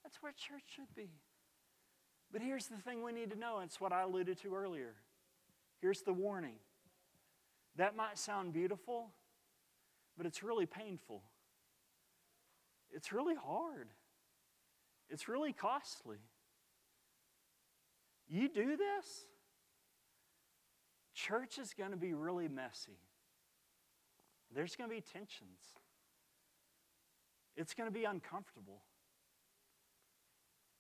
that's 0.04 0.22
where 0.22 0.32
church 0.34 0.66
should 0.76 0.94
be. 0.96 1.10
But 2.32 2.44
here's 2.44 2.68
the 2.68 2.78
thing 2.78 3.02
we 3.02 3.12
need 3.12 3.32
to 3.32 3.40
know, 3.40 3.62
it's 3.64 3.82
what 3.82 3.92
I 3.92 4.04
alluded 4.04 4.40
to 4.44 4.54
earlier. 4.54 4.94
Here's 5.82 6.02
the 6.04 6.14
warning. 6.14 6.58
That 7.78 7.96
might 7.96 8.20
sound 8.20 8.54
beautiful, 8.54 9.10
but 10.16 10.28
it's 10.28 10.44
really 10.44 10.68
painful. 10.68 11.24
It's 12.94 13.12
really 13.12 13.36
hard. 13.36 13.90
It's 15.10 15.28
really 15.28 15.54
costly. 15.54 16.18
You 18.28 18.48
do 18.48 18.78
this, 18.78 19.26
church 21.14 21.58
is 21.58 21.74
going 21.78 21.92
to 21.92 21.98
be 21.98 22.14
really 22.14 22.48
messy. 22.48 22.98
There's 24.56 24.76
going 24.76 24.90
to 24.90 24.96
be 24.96 25.02
tensions. 25.02 25.60
It's 27.56 27.74
going 27.74 27.90
to 27.90 27.94
be 27.94 28.06
uncomfortable. 28.06 28.82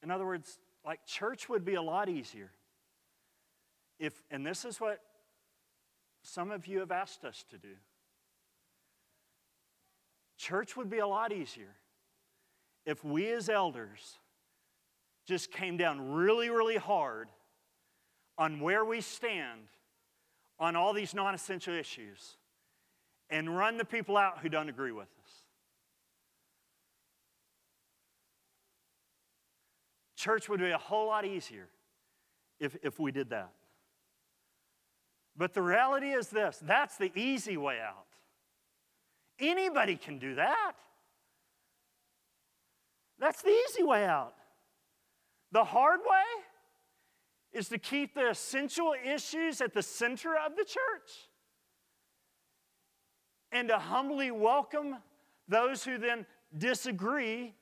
In 0.01 0.11
other 0.11 0.25
words, 0.25 0.57
like 0.85 1.05
church 1.05 1.49
would 1.49 1.65
be 1.65 1.75
a 1.75 1.81
lot 1.81 2.09
easier 2.09 2.51
if, 3.99 4.13
and 4.31 4.45
this 4.45 4.65
is 4.65 4.81
what 4.81 4.99
some 6.23 6.51
of 6.51 6.67
you 6.67 6.79
have 6.79 6.91
asked 6.91 7.23
us 7.25 7.45
to 7.51 7.57
do. 7.57 7.75
Church 10.37 10.75
would 10.75 10.89
be 10.89 10.99
a 10.99 11.07
lot 11.07 11.31
easier 11.31 11.75
if 12.85 13.03
we 13.03 13.31
as 13.31 13.49
elders 13.49 14.17
just 15.25 15.51
came 15.51 15.77
down 15.77 16.11
really, 16.13 16.49
really 16.49 16.77
hard 16.77 17.29
on 18.37 18.59
where 18.59 18.83
we 18.83 19.01
stand 19.01 19.61
on 20.59 20.75
all 20.75 20.93
these 20.93 21.13
non 21.13 21.33
essential 21.33 21.73
issues 21.73 22.37
and 23.29 23.55
run 23.55 23.77
the 23.77 23.85
people 23.85 24.17
out 24.17 24.39
who 24.39 24.49
don't 24.49 24.69
agree 24.69 24.91
with 24.91 25.07
us. 25.23 25.31
Church 30.15 30.47
would 30.47 30.59
be 30.59 30.69
a 30.69 30.77
whole 30.77 31.07
lot 31.07 31.25
easier 31.25 31.67
if, 32.59 32.77
if 32.81 32.99
we 32.99 33.11
did 33.11 33.29
that. 33.31 33.51
But 35.35 35.53
the 35.53 35.61
reality 35.61 36.11
is 36.11 36.29
this 36.29 36.59
that's 36.61 36.97
the 36.97 37.11
easy 37.15 37.57
way 37.57 37.79
out. 37.79 38.05
Anybody 39.39 39.95
can 39.95 40.19
do 40.19 40.35
that. 40.35 40.73
That's 43.23 43.41
the 43.41 43.57
easy 43.69 43.83
way 43.83 44.03
out. 44.03 44.33
The 45.53 45.63
hard 45.63 46.01
way 46.01 46.43
is 47.53 47.69
to 47.69 47.77
keep 47.77 48.15
the 48.15 48.31
essential 48.31 48.93
issues 49.01 49.61
at 49.61 49.73
the 49.73 49.81
center 49.81 50.35
of 50.35 50.57
the 50.57 50.65
church 50.65 51.29
and 53.49 53.69
to 53.69 53.79
humbly 53.79 54.29
welcome 54.29 54.97
those 55.47 55.85
who 55.85 55.97
then 55.97 56.25
disagree 56.57 57.53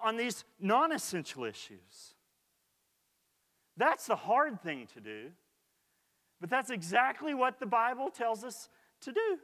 on 0.00 0.16
these 0.16 0.44
non 0.60 0.92
essential 0.92 1.42
issues. 1.46 2.14
That's 3.76 4.06
the 4.06 4.14
hard 4.14 4.62
thing 4.62 4.86
to 4.94 5.00
do, 5.00 5.32
but 6.40 6.48
that's 6.48 6.70
exactly 6.70 7.34
what 7.34 7.58
the 7.58 7.66
Bible 7.66 8.08
tells 8.08 8.44
us 8.44 8.68
to 9.00 9.10
do. 9.10 9.38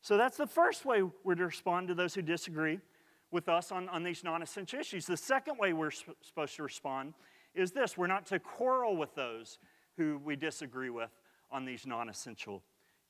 So 0.00 0.16
that's 0.16 0.38
the 0.38 0.46
first 0.46 0.86
way 0.86 1.02
we're 1.24 1.34
to 1.34 1.44
respond 1.44 1.88
to 1.88 1.94
those 1.94 2.14
who 2.14 2.22
disagree 2.22 2.80
with 3.30 3.48
us 3.48 3.72
on, 3.72 3.88
on 3.88 4.02
these 4.02 4.22
non 4.24 4.42
essential 4.42 4.78
issues. 4.78 5.06
The 5.06 5.16
second 5.16 5.58
way 5.58 5.72
we're 5.72 5.90
sp- 5.90 6.16
supposed 6.20 6.56
to 6.56 6.62
respond 6.62 7.14
is 7.54 7.72
this 7.72 7.96
we're 7.96 8.06
not 8.06 8.26
to 8.26 8.38
quarrel 8.38 8.96
with 8.96 9.14
those 9.14 9.58
who 9.96 10.20
we 10.24 10.36
disagree 10.36 10.90
with 10.90 11.10
on 11.50 11.64
these 11.64 11.86
non 11.86 12.08
essential 12.08 12.62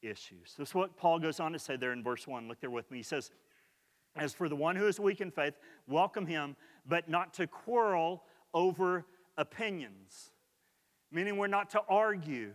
issues. 0.02 0.54
This 0.58 0.68
is 0.68 0.74
what 0.74 0.96
Paul 0.96 1.18
goes 1.18 1.40
on 1.40 1.52
to 1.52 1.58
say 1.58 1.76
there 1.76 1.92
in 1.92 2.02
verse 2.02 2.26
1. 2.26 2.48
Look 2.48 2.60
there 2.60 2.70
with 2.70 2.90
me. 2.90 2.98
He 2.98 3.02
says, 3.02 3.30
As 4.14 4.32
for 4.32 4.48
the 4.48 4.56
one 4.56 4.76
who 4.76 4.86
is 4.86 5.00
weak 5.00 5.20
in 5.20 5.30
faith, 5.30 5.54
welcome 5.86 6.26
him, 6.26 6.56
but 6.86 7.08
not 7.08 7.34
to 7.34 7.46
quarrel 7.46 8.22
over 8.54 9.04
opinions. 9.36 10.30
Meaning, 11.12 11.36
we're 11.36 11.46
not 11.46 11.70
to 11.70 11.82
argue, 11.88 12.52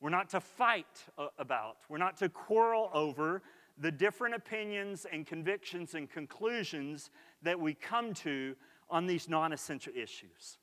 we're 0.00 0.10
not 0.10 0.30
to 0.30 0.40
fight 0.40 1.04
about, 1.38 1.76
we're 1.88 1.98
not 1.98 2.16
to 2.18 2.28
quarrel 2.28 2.90
over 2.94 3.42
the 3.82 3.90
different 3.90 4.34
opinions 4.34 5.06
and 5.12 5.26
convictions 5.26 5.94
and 5.94 6.08
conclusions 6.08 7.10
that 7.42 7.58
we 7.58 7.74
come 7.74 8.14
to 8.14 8.54
on 8.88 9.06
these 9.06 9.28
non 9.28 9.52
essential 9.52 9.92
issues. 9.94 10.58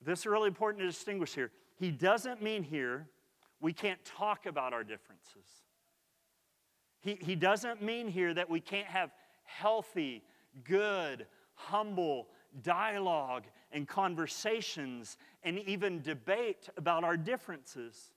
This 0.00 0.20
is 0.20 0.26
really 0.26 0.48
important 0.48 0.80
to 0.80 0.86
distinguish 0.86 1.34
here. 1.34 1.50
He 1.76 1.90
doesn't 1.90 2.42
mean 2.42 2.62
here 2.62 3.08
we 3.60 3.72
can't 3.72 4.02
talk 4.04 4.46
about 4.46 4.72
our 4.72 4.84
differences. 4.84 5.46
He, 7.00 7.18
he 7.20 7.34
doesn't 7.34 7.82
mean 7.82 8.08
here 8.08 8.32
that 8.32 8.48
we 8.48 8.60
can't 8.60 8.86
have 8.86 9.10
healthy, 9.44 10.22
good, 10.64 11.26
humble 11.54 12.28
dialogue 12.62 13.44
and 13.70 13.86
conversations 13.86 15.18
and 15.42 15.58
even 15.58 16.00
debate 16.00 16.70
about 16.78 17.04
our 17.04 17.16
differences. 17.16 18.12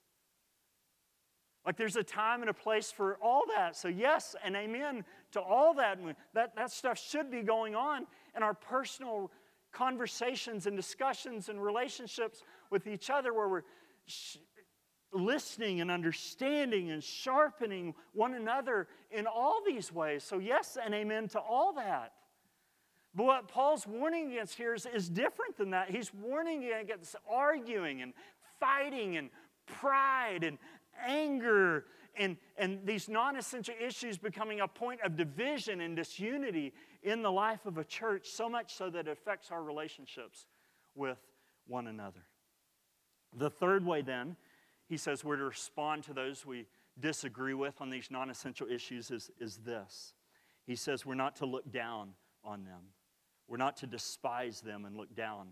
Like 1.64 1.76
there's 1.76 1.96
a 1.96 2.02
time 2.02 2.40
and 2.40 2.50
a 2.50 2.54
place 2.54 2.90
for 2.90 3.16
all 3.22 3.44
that. 3.56 3.76
So, 3.76 3.88
yes 3.88 4.34
and 4.44 4.56
amen 4.56 5.04
to 5.32 5.40
all 5.40 5.74
that. 5.74 5.98
That, 6.34 6.56
that 6.56 6.72
stuff 6.72 6.98
should 6.98 7.30
be 7.30 7.42
going 7.42 7.74
on 7.74 8.06
in 8.36 8.42
our 8.42 8.54
personal 8.54 9.30
conversations 9.72 10.66
and 10.66 10.76
discussions 10.76 11.48
and 11.48 11.62
relationships 11.62 12.42
with 12.70 12.86
each 12.86 13.10
other 13.10 13.32
where 13.32 13.48
we're 13.48 13.62
sh- 14.06 14.38
listening 15.12 15.80
and 15.80 15.90
understanding 15.90 16.90
and 16.90 17.02
sharpening 17.02 17.94
one 18.12 18.34
another 18.34 18.88
in 19.10 19.26
all 19.26 19.60
these 19.64 19.92
ways. 19.92 20.24
So, 20.24 20.38
yes 20.38 20.76
and 20.82 20.92
amen 20.94 21.28
to 21.28 21.38
all 21.38 21.74
that. 21.74 22.12
But 23.14 23.24
what 23.24 23.48
Paul's 23.48 23.86
warning 23.86 24.32
against 24.32 24.56
here 24.56 24.74
is, 24.74 24.86
is 24.86 25.08
different 25.08 25.56
than 25.58 25.70
that. 25.70 25.90
He's 25.90 26.12
warning 26.14 26.70
against 26.72 27.14
arguing 27.30 28.00
and 28.02 28.14
fighting 28.58 29.16
and 29.16 29.28
pride 29.66 30.44
and 30.44 30.58
anger 31.06 31.84
and, 32.16 32.36
and 32.58 32.80
these 32.84 33.08
non 33.08 33.36
essential 33.36 33.74
issues 33.80 34.18
becoming 34.18 34.60
a 34.60 34.68
point 34.68 35.00
of 35.02 35.16
division 35.16 35.80
and 35.80 35.96
disunity 35.96 36.72
in 37.02 37.22
the 37.22 37.32
life 37.32 37.64
of 37.66 37.78
a 37.78 37.84
church, 37.84 38.28
so 38.28 38.48
much 38.48 38.74
so 38.74 38.90
that 38.90 39.08
it 39.08 39.10
affects 39.10 39.50
our 39.50 39.62
relationships 39.62 40.46
with 40.94 41.18
one 41.66 41.86
another. 41.86 42.24
The 43.34 43.50
third 43.50 43.86
way, 43.86 44.02
then, 44.02 44.36
he 44.88 44.96
says 44.96 45.24
we're 45.24 45.36
to 45.36 45.44
respond 45.44 46.04
to 46.04 46.12
those 46.12 46.44
we 46.44 46.66
disagree 47.00 47.54
with 47.54 47.80
on 47.80 47.88
these 47.88 48.10
non 48.10 48.30
essential 48.30 48.66
issues 48.68 49.10
is, 49.10 49.30
is 49.40 49.58
this. 49.58 50.14
He 50.66 50.76
says 50.76 51.06
we're 51.06 51.14
not 51.14 51.36
to 51.36 51.46
look 51.46 51.72
down 51.72 52.10
on 52.44 52.64
them, 52.64 52.82
we're 53.48 53.56
not 53.56 53.76
to 53.78 53.86
despise 53.86 54.60
them 54.60 54.84
and 54.84 54.96
look 54.96 55.14
down 55.14 55.48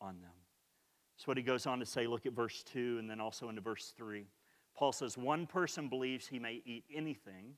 on 0.00 0.20
them. 0.20 0.30
That's 1.16 1.26
what 1.26 1.36
he 1.36 1.42
goes 1.42 1.66
on 1.66 1.78
to 1.78 1.86
say. 1.86 2.06
Look 2.06 2.26
at 2.26 2.32
verse 2.32 2.62
2 2.64 2.96
and 2.98 3.08
then 3.08 3.20
also 3.20 3.48
into 3.48 3.60
verse 3.60 3.94
3. 3.96 4.26
Paul 4.76 4.92
says, 4.92 5.16
One 5.16 5.46
person 5.46 5.88
believes 5.88 6.26
he 6.26 6.38
may 6.38 6.62
eat 6.64 6.84
anything, 6.94 7.54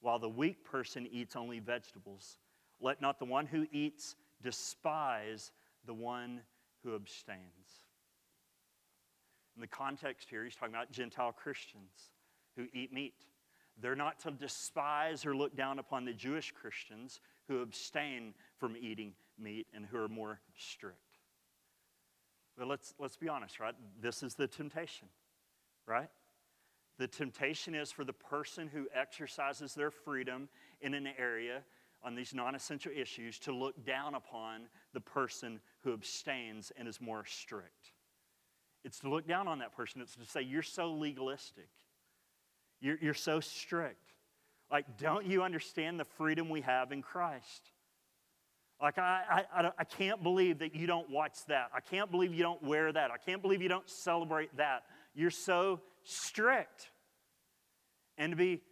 while 0.00 0.18
the 0.18 0.28
weak 0.28 0.64
person 0.64 1.06
eats 1.10 1.36
only 1.36 1.58
vegetables. 1.58 2.38
Let 2.80 3.00
not 3.00 3.18
the 3.18 3.24
one 3.24 3.46
who 3.46 3.66
eats 3.72 4.16
despise 4.42 5.52
the 5.86 5.94
one 5.94 6.40
who 6.82 6.94
abstains. 6.94 7.84
In 9.56 9.60
the 9.60 9.66
context 9.66 10.28
here, 10.30 10.44
he's 10.44 10.56
talking 10.56 10.74
about 10.74 10.90
Gentile 10.90 11.32
Christians 11.32 12.10
who 12.56 12.66
eat 12.72 12.92
meat. 12.92 13.26
They're 13.80 13.96
not 13.96 14.20
to 14.20 14.30
despise 14.30 15.24
or 15.26 15.34
look 15.34 15.56
down 15.56 15.78
upon 15.78 16.04
the 16.04 16.12
Jewish 16.12 16.52
Christians 16.52 17.20
who 17.48 17.62
abstain 17.62 18.34
from 18.58 18.76
eating 18.76 19.12
meat 19.38 19.66
and 19.74 19.86
who 19.86 19.98
are 19.98 20.08
more 20.08 20.40
strict. 20.56 20.98
But 22.56 22.68
let's, 22.68 22.94
let's 22.98 23.16
be 23.16 23.28
honest, 23.28 23.58
right? 23.58 23.74
This 24.00 24.22
is 24.22 24.34
the 24.34 24.46
temptation, 24.46 25.08
right? 25.86 26.08
The 27.00 27.08
temptation 27.08 27.74
is 27.74 27.90
for 27.90 28.04
the 28.04 28.12
person 28.12 28.68
who 28.68 28.86
exercises 28.94 29.72
their 29.72 29.90
freedom 29.90 30.50
in 30.82 30.92
an 30.92 31.08
area 31.18 31.62
on 32.02 32.14
these 32.14 32.34
non 32.34 32.54
essential 32.54 32.92
issues 32.94 33.38
to 33.38 33.52
look 33.54 33.86
down 33.86 34.14
upon 34.14 34.68
the 34.92 35.00
person 35.00 35.60
who 35.82 35.94
abstains 35.94 36.70
and 36.76 36.86
is 36.86 37.00
more 37.00 37.24
strict. 37.24 37.92
It's 38.84 39.00
to 39.00 39.08
look 39.08 39.26
down 39.26 39.48
on 39.48 39.60
that 39.60 39.74
person. 39.74 40.02
It's 40.02 40.14
to 40.14 40.26
say, 40.26 40.42
You're 40.42 40.60
so 40.60 40.92
legalistic. 40.92 41.70
You're, 42.82 42.98
you're 43.00 43.14
so 43.14 43.40
strict. 43.40 44.12
Like, 44.70 44.98
don't 44.98 45.24
you 45.24 45.42
understand 45.42 45.98
the 45.98 46.04
freedom 46.04 46.50
we 46.50 46.60
have 46.60 46.92
in 46.92 47.00
Christ? 47.00 47.70
Like, 48.78 48.98
I, 48.98 49.46
I, 49.54 49.70
I 49.78 49.84
can't 49.84 50.22
believe 50.22 50.58
that 50.58 50.74
you 50.74 50.86
don't 50.86 51.08
watch 51.08 51.46
that. 51.46 51.70
I 51.74 51.80
can't 51.80 52.10
believe 52.10 52.34
you 52.34 52.42
don't 52.42 52.62
wear 52.62 52.92
that. 52.92 53.10
I 53.10 53.16
can't 53.16 53.40
believe 53.40 53.62
you 53.62 53.70
don't 53.70 53.88
celebrate 53.88 54.54
that. 54.58 54.84
You're 55.14 55.30
so 55.30 55.80
strict. 56.04 56.90
And 58.18 58.32
to 58.32 58.36
be 58.36 58.62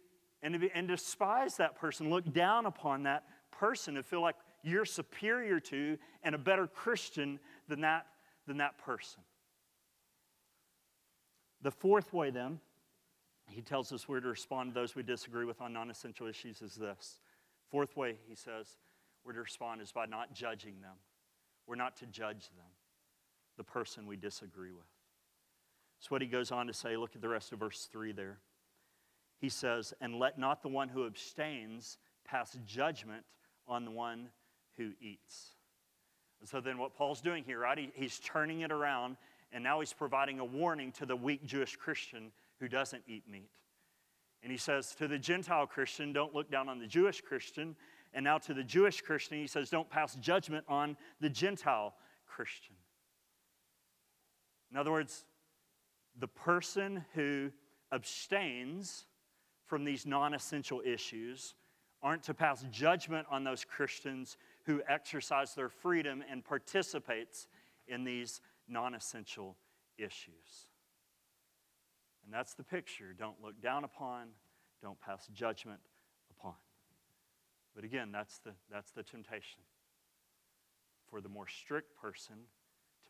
and 0.41 0.53
to 0.53 0.59
be 0.59 0.71
and 0.73 0.87
despise 0.87 1.57
that 1.57 1.75
person, 1.75 2.09
look 2.09 2.31
down 2.31 2.65
upon 2.65 3.03
that 3.03 3.25
person 3.51 3.97
and 3.97 4.05
feel 4.05 4.21
like 4.21 4.35
you're 4.63 4.85
superior 4.85 5.59
to 5.59 5.97
and 6.23 6.35
a 6.35 6.37
better 6.37 6.67
Christian 6.67 7.39
than 7.67 7.81
that, 7.81 8.05
than 8.47 8.57
that 8.57 8.77
person. 8.77 9.21
The 11.61 11.71
fourth 11.71 12.13
way, 12.13 12.29
then, 12.29 12.59
he 13.49 13.61
tells 13.61 13.91
us 13.91 14.07
we're 14.07 14.21
to 14.21 14.29
respond 14.29 14.73
to 14.73 14.79
those 14.79 14.95
we 14.95 15.03
disagree 15.03 15.45
with 15.45 15.59
on 15.61 15.73
non 15.73 15.89
essential 15.89 16.27
issues 16.27 16.61
is 16.61 16.75
this. 16.75 17.19
Fourth 17.69 17.97
way, 17.97 18.15
he 18.27 18.35
says, 18.35 18.77
we're 19.25 19.33
to 19.33 19.41
respond 19.41 19.81
is 19.81 19.91
by 19.91 20.05
not 20.05 20.33
judging 20.33 20.79
them. 20.81 20.95
We're 21.67 21.75
not 21.75 21.97
to 21.97 22.05
judge 22.05 22.49
them, 22.49 22.71
the 23.57 23.63
person 23.63 24.07
we 24.07 24.15
disagree 24.15 24.71
with. 24.71 24.87
That's 25.99 26.09
what 26.09 26.21
he 26.21 26.27
goes 26.27 26.51
on 26.51 26.67
to 26.67 26.73
say. 26.73 26.95
Look 26.95 27.15
at 27.15 27.21
the 27.21 27.27
rest 27.27 27.51
of 27.51 27.59
verse 27.59 27.89
3 27.91 28.13
there. 28.13 28.39
He 29.39 29.49
says, 29.49 29.93
And 29.99 30.17
let 30.17 30.39
not 30.39 30.61
the 30.61 30.69
one 30.69 30.87
who 30.87 31.05
abstains 31.05 31.97
pass 32.25 32.57
judgment 32.65 33.25
on 33.67 33.83
the 33.83 33.91
one 33.91 34.29
who 34.77 34.91
eats. 35.01 35.55
So 36.45 36.61
then, 36.61 36.77
what 36.77 36.95
Paul's 36.95 37.19
doing 37.19 37.43
here, 37.43 37.59
right? 37.59 37.77
He, 37.77 37.91
he's 37.93 38.17
turning 38.19 38.61
it 38.61 38.71
around, 38.71 39.17
and 39.51 39.61
now 39.61 39.81
he's 39.81 39.91
providing 39.91 40.39
a 40.39 40.45
warning 40.45 40.93
to 40.93 41.05
the 41.05 41.17
weak 41.17 41.45
Jewish 41.45 41.75
Christian 41.75 42.31
who 42.61 42.69
doesn't 42.69 43.03
eat 43.07 43.23
meat. 43.29 43.51
And 44.41 44.49
he 44.49 44.57
says 44.57 44.95
to 44.95 45.07
the 45.09 45.19
Gentile 45.19 45.67
Christian, 45.67 46.13
Don't 46.13 46.33
look 46.33 46.49
down 46.49 46.69
on 46.69 46.79
the 46.79 46.87
Jewish 46.87 47.19
Christian. 47.19 47.75
And 48.13 48.23
now 48.23 48.37
to 48.39 48.53
the 48.53 48.63
Jewish 48.63 49.01
Christian, 49.01 49.37
he 49.37 49.47
says, 49.47 49.69
Don't 49.69 49.89
pass 49.89 50.15
judgment 50.15 50.63
on 50.69 50.95
the 51.19 51.29
Gentile 51.29 51.93
Christian. 52.25 52.75
In 54.71 54.77
other 54.77 54.91
words, 54.91 55.25
the 56.19 56.27
person 56.27 57.05
who 57.13 57.51
abstains 57.91 59.05
from 59.65 59.83
these 59.83 60.05
non 60.05 60.33
essential 60.33 60.81
issues 60.85 61.55
aren't 62.01 62.23
to 62.23 62.33
pass 62.33 62.65
judgment 62.71 63.27
on 63.29 63.43
those 63.43 63.65
Christians 63.65 64.37
who 64.65 64.81
exercise 64.87 65.53
their 65.55 65.69
freedom 65.69 66.23
and 66.29 66.43
participates 66.43 67.47
in 67.87 68.03
these 68.03 68.41
non-essential 68.67 69.57
issues. 69.97 70.67
And 72.23 72.33
that's 72.33 72.53
the 72.53 72.63
picture. 72.63 73.13
Don't 73.17 73.41
look 73.41 73.59
down 73.61 73.83
upon, 73.83 74.27
don't 74.81 74.99
pass 75.01 75.27
judgment 75.33 75.79
upon. 76.31 76.53
But 77.75 77.83
again, 77.83 78.11
that's 78.11 78.39
the, 78.39 78.51
that's 78.71 78.91
the 78.91 79.03
temptation. 79.03 79.61
For 81.09 81.21
the 81.21 81.29
more 81.29 81.47
strict 81.47 81.99
person 81.99 82.35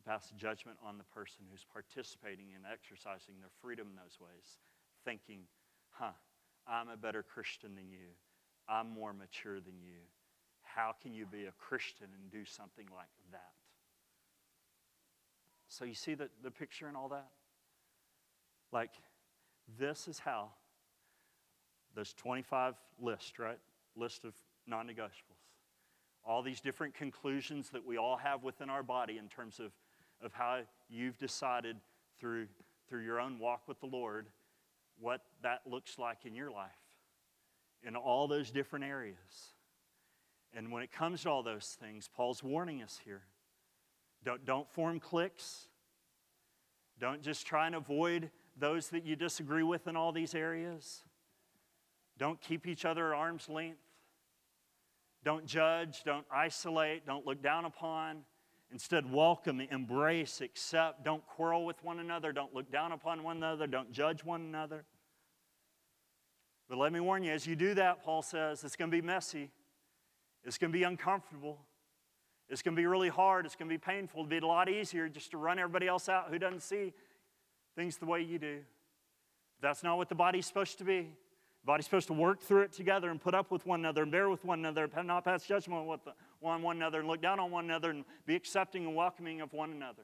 pass 0.09 0.33
judgment 0.37 0.75
on 0.83 0.97
the 0.97 1.03
person 1.03 1.45
who's 1.51 1.65
participating 1.71 2.47
and 2.55 2.65
exercising 2.65 3.35
their 3.39 3.51
freedom 3.61 3.87
in 3.91 3.95
those 3.95 4.17
ways, 4.19 4.57
thinking, 5.05 5.41
huh, 5.91 6.17
I'm 6.67 6.89
a 6.89 6.97
better 6.97 7.21
Christian 7.21 7.75
than 7.75 7.91
you. 7.91 8.17
I'm 8.67 8.89
more 8.89 9.13
mature 9.13 9.59
than 9.59 9.75
you. 9.83 10.01
How 10.63 10.95
can 10.99 11.13
you 11.13 11.27
be 11.27 11.45
a 11.45 11.51
Christian 11.59 12.07
and 12.13 12.31
do 12.31 12.43
something 12.43 12.87
like 12.95 13.13
that? 13.31 13.51
So, 15.67 15.85
you 15.85 15.93
see 15.93 16.15
the, 16.15 16.29
the 16.43 16.49
picture 16.49 16.87
and 16.87 16.97
all 16.97 17.09
that? 17.09 17.27
Like, 18.71 18.91
this 19.77 20.07
is 20.07 20.17
how 20.17 20.49
those 21.95 22.13
25 22.13 22.73
list, 22.99 23.37
right? 23.37 23.59
List 23.95 24.25
of 24.25 24.33
non 24.65 24.87
negotiables. 24.87 25.45
All 26.25 26.41
these 26.41 26.61
different 26.61 26.95
conclusions 26.95 27.69
that 27.69 27.85
we 27.85 27.97
all 27.97 28.17
have 28.17 28.43
within 28.43 28.71
our 28.71 28.83
body 28.83 29.19
in 29.19 29.27
terms 29.27 29.59
of, 29.59 29.71
of 30.23 30.33
how 30.33 30.59
you've 30.89 31.17
decided 31.17 31.77
through, 32.19 32.47
through 32.87 33.03
your 33.03 33.19
own 33.19 33.39
walk 33.39 33.67
with 33.67 33.79
the 33.79 33.87
Lord 33.87 34.27
what 34.99 35.21
that 35.43 35.61
looks 35.65 35.97
like 35.97 36.25
in 36.25 36.35
your 36.35 36.51
life 36.51 36.71
in 37.83 37.95
all 37.95 38.27
those 38.27 38.51
different 38.51 38.85
areas. 38.85 39.53
And 40.53 40.71
when 40.71 40.83
it 40.83 40.91
comes 40.91 41.23
to 41.23 41.29
all 41.29 41.43
those 41.43 41.77
things, 41.79 42.09
Paul's 42.13 42.43
warning 42.43 42.81
us 42.81 42.99
here. 43.05 43.21
Don't, 44.23 44.43
don't 44.45 44.69
form 44.69 44.99
cliques. 44.99 45.67
Don't 46.99 47.21
just 47.21 47.45
try 47.45 47.67
and 47.67 47.75
avoid 47.75 48.29
those 48.57 48.89
that 48.89 49.05
you 49.05 49.15
disagree 49.15 49.63
with 49.63 49.87
in 49.87 49.95
all 49.95 50.11
these 50.11 50.35
areas. 50.35 51.03
Don't 52.17 52.41
keep 52.41 52.67
each 52.67 52.83
other 52.83 53.13
at 53.13 53.17
arm's 53.17 53.47
length. 53.47 53.79
Don't 55.23 55.45
judge. 55.45 56.03
Don't 56.03 56.25
isolate. 56.31 57.05
Don't 57.05 57.25
look 57.25 57.41
down 57.41 57.63
upon. 57.63 58.23
Instead, 58.71 59.11
welcome, 59.11 59.61
embrace, 59.61 60.41
accept. 60.41 61.03
Don't 61.03 61.25
quarrel 61.25 61.65
with 61.65 61.83
one 61.83 61.99
another. 61.99 62.31
Don't 62.31 62.53
look 62.53 62.71
down 62.71 62.91
upon 62.91 63.23
one 63.23 63.37
another. 63.37 63.65
Don't 63.65 63.91
judge 63.91 64.23
one 64.23 64.41
another. 64.41 64.85
But 66.69 66.77
let 66.77 66.93
me 66.93 66.99
warn 66.99 67.23
you, 67.23 67.31
as 67.31 67.47
you 67.47 67.55
do 67.55 67.73
that, 67.73 68.03
Paul 68.03 68.21
says, 68.21 68.63
it's 68.63 68.75
going 68.75 68.91
to 68.91 68.95
be 68.95 69.01
messy. 69.01 69.49
It's 70.43 70.59
going 70.59 70.71
to 70.71 70.77
be 70.77 70.83
uncomfortable. 70.83 71.57
It's 72.47 72.61
going 72.61 72.75
to 72.75 72.79
be 72.79 72.85
really 72.85 73.09
hard. 73.09 73.47
It's 73.47 73.55
going 73.55 73.69
to 73.69 73.73
be 73.73 73.79
painful. 73.79 74.21
It'd 74.21 74.29
be 74.29 74.37
a 74.37 74.45
lot 74.45 74.69
easier 74.69 75.09
just 75.09 75.31
to 75.31 75.37
run 75.37 75.57
everybody 75.57 75.87
else 75.87 76.07
out 76.07 76.29
who 76.29 76.37
doesn't 76.37 76.61
see 76.61 76.93
things 77.75 77.97
the 77.97 78.05
way 78.05 78.21
you 78.21 78.37
do. 78.37 78.59
That's 79.61 79.83
not 79.83 79.97
what 79.97 80.09
the 80.09 80.15
body's 80.15 80.45
supposed 80.45 80.77
to 80.77 80.83
be. 80.83 81.01
The 81.01 81.65
body's 81.65 81.85
supposed 81.85 82.07
to 82.07 82.13
work 82.13 82.39
through 82.39 82.61
it 82.61 82.71
together 82.71 83.09
and 83.09 83.19
put 83.19 83.33
up 83.33 83.51
with 83.51 83.65
one 83.65 83.79
another 83.79 84.03
and 84.03 84.11
bear 84.11 84.29
with 84.29 84.45
one 84.45 84.59
another, 84.59 84.89
and 84.95 85.07
not 85.07 85.25
pass 85.25 85.45
judgment 85.45 85.81
on 85.81 85.87
one 86.39 86.77
another 86.77 86.99
and 86.99 87.07
look 87.07 87.21
down 87.21 87.39
on 87.39 87.51
one 87.51 87.65
another 87.65 87.89
and 87.89 88.05
be 88.25 88.35
accepting 88.35 88.85
and 88.85 88.95
welcoming 88.95 89.41
of 89.41 89.53
one 89.53 89.71
another. 89.71 90.03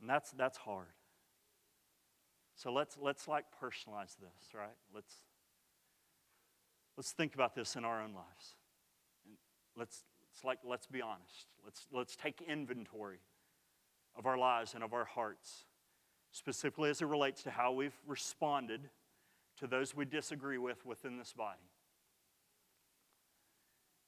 And 0.00 0.08
that's, 0.08 0.30
that's 0.32 0.56
hard. 0.58 0.86
So 2.54 2.72
let's, 2.72 2.96
let's 3.00 3.26
like 3.26 3.46
personalize 3.62 4.16
this, 4.18 4.54
right? 4.54 4.68
Let's, 4.94 5.14
let's 6.96 7.12
think 7.12 7.34
about 7.34 7.54
this 7.54 7.76
in 7.76 7.84
our 7.84 8.02
own 8.02 8.12
lives. 8.12 8.54
And 9.26 9.36
let's, 9.76 10.04
it's 10.32 10.44
like, 10.44 10.58
let's 10.64 10.86
be 10.86 11.00
honest. 11.02 11.46
Let's, 11.64 11.86
let's 11.92 12.16
take 12.16 12.42
inventory 12.46 13.20
of 14.16 14.26
our 14.26 14.38
lives 14.38 14.74
and 14.74 14.84
of 14.84 14.92
our 14.92 15.04
hearts, 15.04 15.64
specifically 16.32 16.90
as 16.90 17.00
it 17.00 17.06
relates 17.06 17.42
to 17.44 17.50
how 17.50 17.72
we've 17.72 17.98
responded 18.06 18.90
to 19.58 19.66
those 19.66 19.94
we 19.94 20.04
disagree 20.04 20.58
with 20.58 20.84
within 20.84 21.18
this 21.18 21.32
body. 21.32 21.69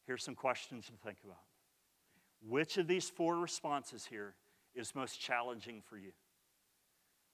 Here's 0.07 0.25
some 0.25 0.35
questions 0.35 0.87
to 0.87 0.93
think 1.05 1.19
about. 1.25 1.39
Which 2.47 2.77
of 2.77 2.89
these 2.89 3.09
four 3.09 3.37
responses 3.37 4.07
here 4.07 4.35
is 4.75 4.95
most 4.95 5.21
challenging 5.21 5.81
for 5.81 5.97
you? 5.97 6.13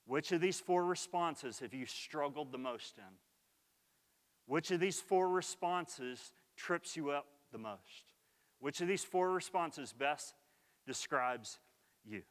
Which 0.06 0.32
of 0.32 0.40
these 0.40 0.60
four 0.60 0.84
responses 0.84 1.60
have 1.60 1.74
you 1.74 1.86
struggled 1.86 2.52
the 2.52 2.58
most 2.58 2.98
in? 2.98 3.04
Which 4.46 4.70
of 4.70 4.80
these 4.80 5.00
four 5.00 5.28
responses 5.28 6.32
trips 6.56 6.96
you 6.96 7.10
up 7.10 7.26
the 7.52 7.58
most? 7.58 8.12
Which 8.60 8.80
of 8.80 8.88
these 8.88 9.04
four 9.04 9.30
responses 9.30 9.92
best 9.92 10.34
describes 10.86 11.58
you? 12.04 12.22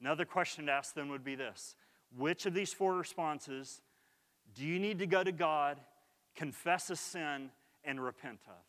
Another 0.00 0.24
question 0.24 0.66
to 0.66 0.72
ask 0.72 0.94
then 0.94 1.08
would 1.10 1.24
be 1.24 1.34
this 1.34 1.74
Which 2.16 2.46
of 2.46 2.54
these 2.54 2.72
four 2.72 2.94
responses 2.94 3.80
do 4.54 4.64
you 4.64 4.78
need 4.78 5.00
to 5.00 5.06
go 5.06 5.24
to 5.24 5.32
God, 5.32 5.78
confess 6.34 6.90
a 6.90 6.96
sin, 6.96 7.50
and 7.86 8.02
repent 8.02 8.40
of? 8.46 8.64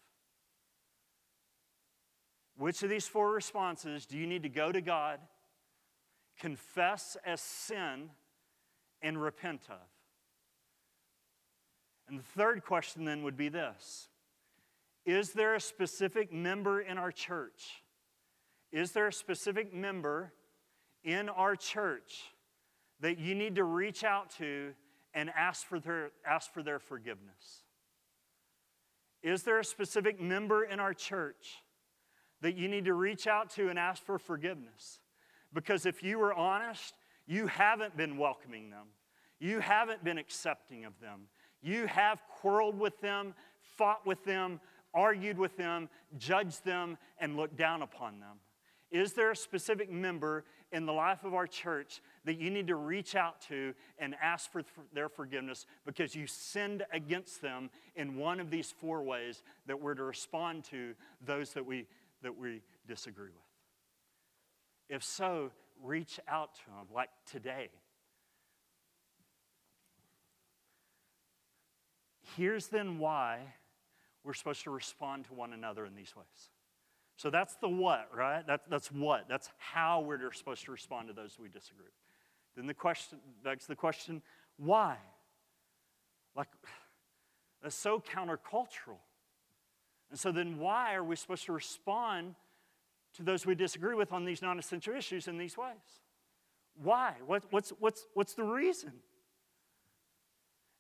Which 2.58 2.82
of 2.84 2.90
these 2.90 3.08
four 3.08 3.32
responses 3.32 4.06
do 4.06 4.18
you 4.18 4.26
need 4.26 4.44
to 4.44 4.50
go 4.50 4.72
to 4.72 4.82
God, 4.82 5.20
confess 6.40 7.18
as 7.26 7.42
sin, 7.42 8.10
and 9.02 9.22
repent 9.22 9.62
of? 9.70 9.78
And 12.08 12.18
the 12.18 12.24
third 12.24 12.64
question 12.64 13.06
then 13.06 13.24
would 13.24 13.38
be 13.38 13.50
this 13.50 14.10
Is 15.06 15.34
there 15.34 15.56
a 15.56 15.62
specific 15.62 16.34
member 16.34 16.82
in 16.82 16.98
our 16.98 17.12
church? 17.12 17.84
Is 18.72 18.92
there 18.92 19.08
a 19.08 19.14
specific 19.14 19.74
member 19.74 20.34
in 21.04 21.30
our 21.30 21.56
church 21.56 22.34
that 23.00 23.18
you 23.18 23.36
need 23.36 23.56
to 23.56 23.64
reach 23.64 24.04
out 24.04 24.32
to 24.38 24.74
and 25.14 25.30
ask 25.38 25.66
for 25.66 25.80
their, 25.80 26.12
ask 26.26 26.52
for 26.52 26.64
their 26.64 26.80
forgiveness? 26.80 27.64
Is 29.24 29.44
there 29.44 29.60
a 29.60 29.66
specific 29.66 30.20
member 30.22 30.64
in 30.64 30.80
our 30.80 30.94
church 30.94 31.58
that 32.42 32.56
you 32.56 32.68
need 32.68 32.86
to 32.86 32.94
reach 32.94 33.28
out 33.28 33.50
to 33.52 33.70
and 33.70 33.80
ask 33.80 34.04
for 34.04 34.20
forgiveness. 34.20 35.00
Because 35.54 35.86
if 35.86 36.04
you 36.04 36.20
were 36.20 36.34
honest, 36.34 36.94
you 37.26 37.48
haven't 37.48 37.98
been 37.98 38.18
welcoming 38.18 38.70
them, 38.70 38.88
you 39.40 39.60
haven't 39.60 40.04
been 40.04 40.18
accepting 40.18 40.86
of 40.86 41.00
them. 41.00 41.28
You 41.62 41.88
have 41.88 42.22
quarreled 42.30 42.80
with 42.80 43.00
them, 43.02 43.34
fought 43.60 44.06
with 44.06 44.24
them, 44.24 44.60
argued 44.94 45.38
with 45.38 45.58
them, 45.58 45.90
judged 46.18 46.64
them, 46.64 46.98
and 47.20 47.36
looked 47.36 47.58
down 47.58 47.82
upon 47.82 48.20
them. 48.20 48.38
Is 48.90 49.14
there 49.14 49.32
a 49.32 49.36
specific 49.36 49.92
member 49.92 50.46
in 50.72 50.86
the 50.86 50.94
life 50.94 51.24
of 51.24 51.34
our 51.34 51.48
church 51.48 52.02
that 52.26 52.38
you 52.38 52.50
need 52.50 52.68
to 52.68 52.76
reach 52.76 53.16
out 53.16 53.42
to 53.42 53.74
and 54.00 54.16
ask 54.22 54.52
for 54.52 54.64
their 54.94 55.10
forgiveness 55.10 55.66
because 55.86 56.14
you 56.14 56.28
sinned 56.28 56.84
against 56.92 57.42
them 57.42 57.70
in 57.96 58.18
one 58.18 58.40
of 58.40 58.50
these 58.50 58.72
four 58.72 59.02
ways 59.02 59.44
that 59.66 59.80
we're 59.80 59.94
to 59.94 60.04
respond 60.04 60.64
to 60.66 60.94
those 61.26 61.54
that 61.54 61.66
we 61.66 61.88
that 62.24 62.36
we 62.36 62.62
disagree 62.88 63.30
with? 63.30 64.96
If 64.96 65.04
so, 65.04 65.52
reach 65.84 66.20
out 66.28 66.56
to 66.56 66.66
them 66.66 66.88
like 66.94 67.10
today. 67.30 67.70
Here's 72.36 72.68
then 72.68 73.00
why 73.00 73.40
we're 74.24 74.34
supposed 74.34 74.64
to 74.64 74.72
respond 74.72 75.26
to 75.26 75.34
one 75.34 75.54
another 75.54 75.86
in 75.86 75.96
these 75.96 76.16
ways. 76.16 76.50
So 77.18 77.32
that's 77.32 77.56
the 77.56 77.68
what, 77.68 78.10
right? 78.16 78.46
That, 78.46 78.62
that's 78.70 78.92
what. 78.92 79.26
That's 79.28 79.50
how 79.58 80.02
we're 80.02 80.32
supposed 80.34 80.64
to 80.66 80.72
respond 80.72 81.08
to 81.08 81.14
those 81.14 81.38
we 81.42 81.50
disagree 81.50 81.86
with. 81.86 81.94
Then 82.56 82.68
the 82.68 82.76
question 82.76 83.18
begs 83.44 83.66
the 83.66 83.76
question, 83.76 84.22
why? 84.58 84.98
Like, 86.36 86.48
that's 87.64 87.76
so 87.76 88.00
countercultural. 88.00 89.00
And 90.12 90.20
so 90.20 90.32
then, 90.32 90.60
why 90.60 90.94
are 90.94 91.04
we 91.04 91.16
supposed 91.16 91.46
to 91.46 91.54
respond 91.54 92.36
to 93.16 93.24
those 93.24 93.46
we 93.46 93.56
disagree 93.56 93.96
with 93.96 94.14
on 94.14 94.24
these 94.24 94.44
non 94.44 94.60
essential 94.60 94.96
issues 94.96 95.28
in 95.28 95.40
these 95.40 95.58
ways? 95.58 96.02
Why? 96.82 97.14
What, 97.26 97.44
what's, 97.50 97.72
what's, 97.80 98.06
what's 98.14 98.36
the 98.36 98.44
reason? 98.44 98.94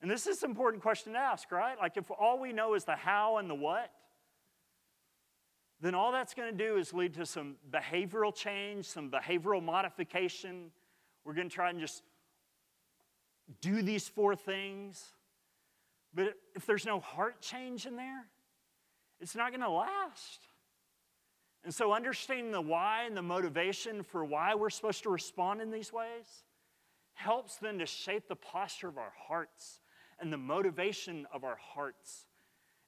And 0.03 0.11
this 0.11 0.27
is 0.27 0.43
an 0.43 0.51
important 0.51 0.83
question 0.83 1.13
to 1.13 1.19
ask, 1.19 1.51
right? 1.51 1.77
Like, 1.79 1.97
if 1.97 2.11
all 2.11 2.39
we 2.39 2.53
know 2.53 2.75
is 2.75 2.85
the 2.85 2.95
how 2.95 3.37
and 3.37 3.49
the 3.49 3.55
what, 3.55 3.91
then 5.79 5.93
all 5.93 6.11
that's 6.11 6.33
going 6.33 6.55
to 6.55 6.65
do 6.65 6.77
is 6.77 6.93
lead 6.93 7.13
to 7.15 7.25
some 7.25 7.55
behavioral 7.71 8.33
change, 8.33 8.85
some 8.85 9.11
behavioral 9.11 9.63
modification. 9.63 10.71
We're 11.23 11.33
going 11.33 11.49
to 11.49 11.53
try 11.53 11.69
and 11.69 11.79
just 11.79 12.01
do 13.61 13.81
these 13.81 14.07
four 14.07 14.35
things. 14.35 15.03
But 16.13 16.33
if 16.55 16.65
there's 16.65 16.85
no 16.85 16.99
heart 16.99 17.41
change 17.41 17.85
in 17.85 17.95
there, 17.95 18.25
it's 19.19 19.35
not 19.35 19.51
going 19.51 19.61
to 19.61 19.69
last. 19.69 20.47
And 21.63 21.73
so, 21.73 21.91
understanding 21.91 22.51
the 22.51 22.61
why 22.61 23.03
and 23.03 23.15
the 23.15 23.21
motivation 23.21 24.01
for 24.03 24.23
why 24.23 24.55
we're 24.55 24.69
supposed 24.69 25.03
to 25.03 25.09
respond 25.09 25.61
in 25.61 25.69
these 25.69 25.91
ways 25.91 26.43
helps 27.13 27.57
then 27.57 27.79
to 27.79 27.85
shape 27.85 28.27
the 28.27 28.35
posture 28.35 28.87
of 28.87 28.97
our 28.97 29.11
hearts 29.27 29.81
and 30.19 30.31
the 30.31 30.37
motivation 30.37 31.27
of 31.33 31.43
our 31.43 31.57
hearts 31.57 32.27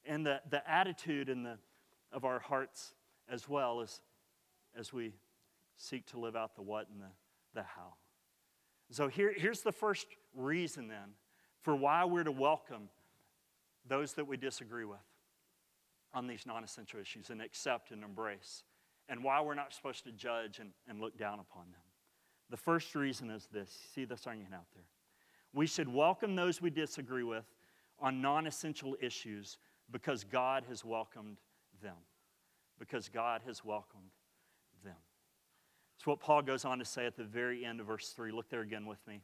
and 0.06 0.26
the, 0.26 0.40
the 0.50 0.68
attitude 0.70 1.30
and 1.30 1.46
the, 1.46 1.58
of 2.12 2.26
our 2.26 2.40
hearts 2.40 2.94
as 3.30 3.48
well 3.48 3.82
as, 3.82 4.02
as 4.78 4.92
we 4.92 5.14
seek 5.78 6.06
to 6.08 6.20
live 6.20 6.36
out 6.36 6.56
the 6.56 6.62
what 6.62 6.88
and 6.90 7.02
the, 7.02 7.12
the 7.54 7.64
how. 7.64 7.94
So, 8.92 9.08
here, 9.08 9.34
here's 9.36 9.62
the 9.62 9.72
first 9.72 10.08
reason 10.36 10.88
then 10.88 11.14
for 11.62 11.76
why 11.76 12.06
we're 12.06 12.24
to 12.24 12.32
welcome 12.32 12.90
those 13.88 14.14
that 14.14 14.26
we 14.26 14.38
disagree 14.38 14.86
with 14.86 14.98
on 16.14 16.28
these 16.28 16.46
non 16.46 16.64
essential 16.64 17.00
issues 17.00 17.30
and 17.30 17.42
accept 17.42 17.92
and 17.92 18.04
embrace, 18.04 18.64
and 19.08 19.24
why 19.24 19.42
we're 19.42 19.54
not 19.54 19.74
supposed 19.74 20.04
to 20.06 20.12
judge 20.12 20.60
and, 20.60 20.72
and 20.88 21.00
look 21.00 21.18
down 21.18 21.40
upon 21.40 21.64
them. 21.72 21.82
The 22.50 22.58
first 22.58 22.96
reason 22.96 23.30
is 23.30 23.48
this 23.52 23.78
see 23.94 24.06
this 24.06 24.26
argument 24.26 24.56
out 24.56 24.66
there. 24.74 24.86
We 25.54 25.68
should 25.68 25.92
welcome 25.92 26.36
those 26.36 26.62
we 26.62 26.70
disagree 26.70 27.24
with 27.24 27.46
on 28.00 28.22
non 28.22 28.48
essential 28.48 28.96
issues 29.00 29.58
because 29.92 30.24
God 30.24 30.64
has 30.68 30.84
welcomed 30.84 31.38
them. 31.82 31.96
Because 32.78 33.10
God 33.10 33.42
has 33.46 33.64
welcomed 33.66 34.12
them. 34.84 34.96
It's 35.98 36.08
what 36.08 36.22
Paul 36.22 36.42
goes 36.42 36.64
on 36.64 36.80
to 36.80 36.86
say 36.86 37.06
at 37.06 37.18
the 37.18 37.26
very 37.26 37.66
end 37.66 37.82
of 37.82 37.88
verse 37.88 38.10
3. 38.10 38.32
Look 38.32 38.50
there 38.50 38.62
again 38.62 38.86
with 38.86 39.06
me. 39.06 39.22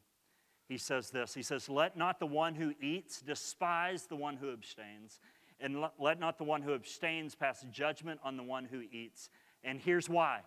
He 0.68 0.76
says 0.76 1.10
this 1.10 1.32
He 1.32 1.42
says, 1.42 1.68
Let 1.68 1.96
not 1.96 2.18
the 2.18 2.26
one 2.26 2.54
who 2.54 2.74
eats 2.82 3.20
despise 3.22 4.06
the 4.06 4.16
one 4.16 4.36
who 4.36 4.52
abstains 4.52 5.20
and 5.58 5.82
let 5.98 6.20
not 6.20 6.38
the 6.38 6.44
one 6.44 6.60
who 6.60 6.74
abstains 6.74 7.34
pass 7.34 7.64
judgment 7.70 8.20
on 8.22 8.36
the 8.36 8.42
one 8.42 8.66
who 8.66 8.82
eats. 8.92 9.30
And 9.64 9.80
here's 9.80 10.08
why 10.08 10.40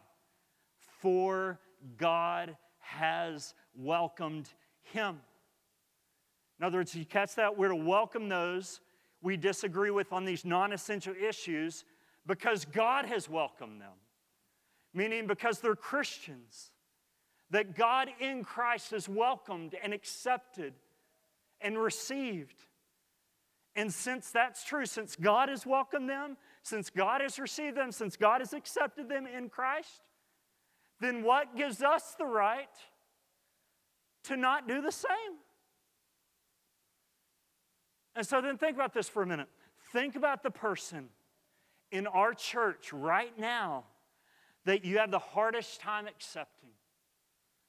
for 1.02 1.60
God 1.98 2.56
has 2.80 3.54
welcomed 3.76 4.50
him. 4.82 5.20
In 6.60 6.66
other 6.66 6.80
words, 6.80 6.94
you 6.94 7.06
catch 7.06 7.36
that? 7.36 7.58
We're 7.58 7.70
to 7.70 7.76
welcome 7.76 8.28
those 8.28 8.82
we 9.22 9.38
disagree 9.38 9.92
with 9.92 10.14
on 10.14 10.26
these 10.26 10.46
non 10.46 10.74
essential 10.74 11.14
issues 11.14 11.86
because 12.26 12.66
God 12.66 13.06
has 13.06 13.30
welcomed 13.30 13.82
them. 13.82 13.98
Meaning, 14.94 15.28
because 15.28 15.60
they're 15.60 15.76
Christians. 15.76 16.72
That 17.52 17.76
God 17.76 18.10
in 18.20 18.44
Christ 18.44 18.92
has 18.92 19.10
welcomed 19.10 19.76
and 19.82 19.94
accepted 19.94 20.74
and 21.62 21.78
received. 21.78 22.66
And 23.76 23.94
since 23.94 24.32
that's 24.32 24.64
true, 24.64 24.86
since 24.86 25.16
God 25.16 25.50
has 25.50 25.66
welcomed 25.66 26.10
them, 26.10 26.38
since 26.64 26.90
God 26.90 27.22
has 27.22 27.40
received 27.40 27.78
them, 27.78 27.92
since 27.92 28.16
God 28.16 28.42
has 28.42 28.54
accepted 28.54 29.10
them 29.10 29.26
in 29.26 29.50
Christ, 29.50 30.02
then 31.00 31.24
what 31.24 31.56
gives 31.56 31.82
us 31.82 32.16
the 32.18 32.26
right 32.26 32.68
to 34.24 34.36
not 34.36 34.68
do 34.68 34.82
the 34.82 34.92
same? 34.92 35.10
And 38.16 38.26
so 38.26 38.42
then 38.42 38.58
think 38.58 38.76
about 38.76 38.94
this 38.94 39.08
for 39.08 39.24
a 39.24 39.26
minute. 39.26 39.48
Think 39.94 40.16
about 40.16 40.44
the 40.44 40.52
person 40.52 41.10
in 41.92 42.08
our 42.08 42.34
church 42.34 42.94
right 42.94 43.38
now 43.38 43.86
that 44.66 44.86
you 44.86 45.00
have 45.00 45.12
the 45.12 45.20
hardest 45.20 45.80
time 45.82 46.08
accepting? 46.08 46.70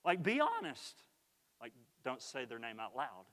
Like, 0.04 0.22
be 0.22 0.40
honest. 0.40 1.02
Like, 1.60 1.72
don't 2.04 2.22
say 2.22 2.44
their 2.44 2.58
name 2.58 2.80
out 2.80 2.96
loud, 2.96 3.26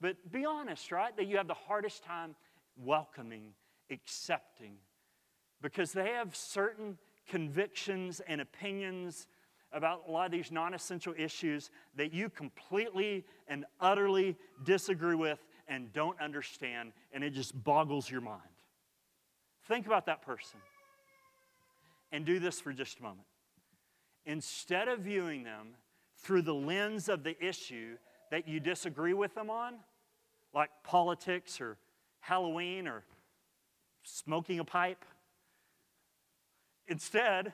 but 0.00 0.16
be 0.32 0.44
honest, 0.44 0.90
right? 0.90 1.16
That 1.16 1.26
you 1.26 1.36
have 1.36 1.48
the 1.48 1.54
hardest 1.54 2.02
time 2.02 2.34
welcoming, 2.76 3.52
accepting, 3.90 4.76
because 5.60 5.92
they 5.92 6.12
have 6.12 6.34
certain 6.34 6.98
convictions 7.28 8.20
and 8.26 8.40
opinions 8.40 9.26
about 9.72 10.04
a 10.08 10.10
lot 10.10 10.26
of 10.26 10.32
these 10.32 10.50
non 10.50 10.72
essential 10.72 11.14
issues 11.18 11.70
that 11.96 12.14
you 12.14 12.30
completely 12.30 13.24
and 13.48 13.64
utterly 13.80 14.36
disagree 14.64 15.16
with 15.16 15.44
and 15.68 15.92
don't 15.92 16.20
understand, 16.20 16.92
and 17.12 17.24
it 17.24 17.30
just 17.30 17.64
boggles 17.64 18.10
your 18.10 18.20
mind. 18.20 18.40
Think 19.66 19.86
about 19.86 20.06
that 20.06 20.22
person 20.22 20.60
and 22.12 22.24
do 22.24 22.38
this 22.38 22.60
for 22.60 22.72
just 22.72 23.00
a 23.00 23.02
moment. 23.02 23.26
Instead 24.26 24.88
of 24.88 25.00
viewing 25.00 25.42
them 25.42 25.74
through 26.18 26.42
the 26.42 26.54
lens 26.54 27.08
of 27.08 27.24
the 27.24 27.42
issue 27.44 27.96
that 28.30 28.46
you 28.46 28.60
disagree 28.60 29.14
with 29.14 29.34
them 29.34 29.50
on, 29.50 29.74
like 30.54 30.70
politics 30.82 31.60
or 31.60 31.76
Halloween 32.20 32.86
or 32.86 33.04
smoking 34.02 34.58
a 34.60 34.64
pipe, 34.64 35.04
instead, 36.86 37.52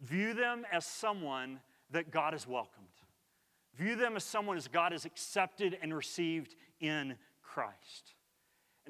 view 0.00 0.34
them 0.34 0.66
as 0.72 0.84
someone 0.84 1.60
that 1.90 2.10
God 2.10 2.32
has 2.32 2.46
welcomed. 2.46 2.86
View 3.76 3.96
them 3.96 4.16
as 4.16 4.24
someone 4.24 4.56
as 4.56 4.68
God 4.68 4.92
has 4.92 5.04
accepted 5.04 5.78
and 5.80 5.94
received 5.94 6.56
in 6.80 7.16
Christ. 7.42 8.14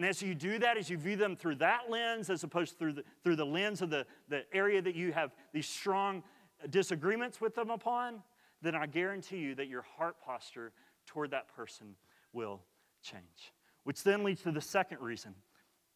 And 0.02 0.08
as 0.08 0.20
you 0.20 0.34
do 0.34 0.58
that, 0.58 0.76
as 0.76 0.90
you 0.90 0.98
view 0.98 1.14
them 1.14 1.36
through 1.36 1.54
that 1.56 1.88
lens, 1.88 2.28
as 2.28 2.42
opposed 2.42 2.76
through 2.76 2.94
the, 2.94 3.04
through 3.22 3.36
the 3.36 3.46
lens 3.46 3.82
of 3.82 3.90
the, 3.90 4.04
the 4.28 4.42
area 4.52 4.82
that 4.82 4.96
you 4.96 5.12
have 5.12 5.30
these 5.52 5.68
strong 5.68 6.24
disagreements 6.70 7.40
with 7.40 7.54
them 7.54 7.70
upon, 7.70 8.20
then 8.62 8.74
I 8.74 8.86
guarantee 8.86 9.36
you 9.36 9.54
that 9.54 9.68
your 9.68 9.82
heart 9.82 10.16
posture 10.20 10.72
toward 11.06 11.30
that 11.30 11.46
person 11.54 11.94
will 12.32 12.62
change. 13.00 13.52
Which 13.84 14.02
then 14.02 14.24
leads 14.24 14.42
to 14.42 14.50
the 14.50 14.60
second 14.60 14.98
reason. 14.98 15.36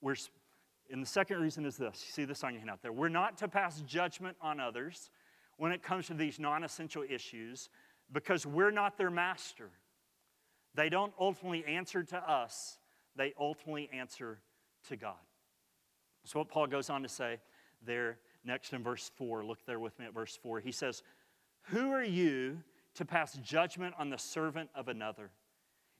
We're, 0.00 0.14
and 0.88 1.02
the 1.02 1.08
second 1.08 1.40
reason 1.40 1.64
is 1.64 1.76
this 1.76 2.04
you 2.06 2.12
see 2.12 2.24
this 2.24 2.44
on 2.44 2.52
your 2.52 2.60
hand 2.60 2.70
out 2.70 2.82
there. 2.82 2.92
We're 2.92 3.08
not 3.08 3.36
to 3.38 3.48
pass 3.48 3.80
judgment 3.80 4.36
on 4.40 4.60
others 4.60 5.10
when 5.56 5.72
it 5.72 5.82
comes 5.82 6.06
to 6.06 6.14
these 6.14 6.38
non 6.38 6.62
essential 6.62 7.02
issues 7.10 7.70
because 8.12 8.46
we're 8.46 8.70
not 8.70 8.98
their 8.98 9.10
master. 9.10 9.70
They 10.76 10.90
don't 10.90 11.12
ultimately 11.18 11.64
answer 11.64 12.04
to 12.04 12.18
us, 12.18 12.78
they 13.16 13.32
ultimately 13.38 13.88
answer 13.92 14.38
to 14.88 14.96
God. 14.96 15.14
So, 16.24 16.40
what 16.40 16.48
Paul 16.48 16.66
goes 16.66 16.90
on 16.90 17.02
to 17.02 17.08
say 17.08 17.38
there 17.84 18.18
next 18.44 18.72
in 18.72 18.82
verse 18.82 19.10
4, 19.16 19.44
look 19.44 19.64
there 19.66 19.78
with 19.78 19.98
me 19.98 20.06
at 20.06 20.14
verse 20.14 20.38
4. 20.42 20.60
He 20.60 20.72
says, 20.72 21.02
Who 21.68 21.92
are 21.92 22.04
you 22.04 22.58
to 22.94 23.04
pass 23.04 23.34
judgment 23.42 23.94
on 23.98 24.10
the 24.10 24.18
servant 24.18 24.70
of 24.74 24.88
another? 24.88 25.30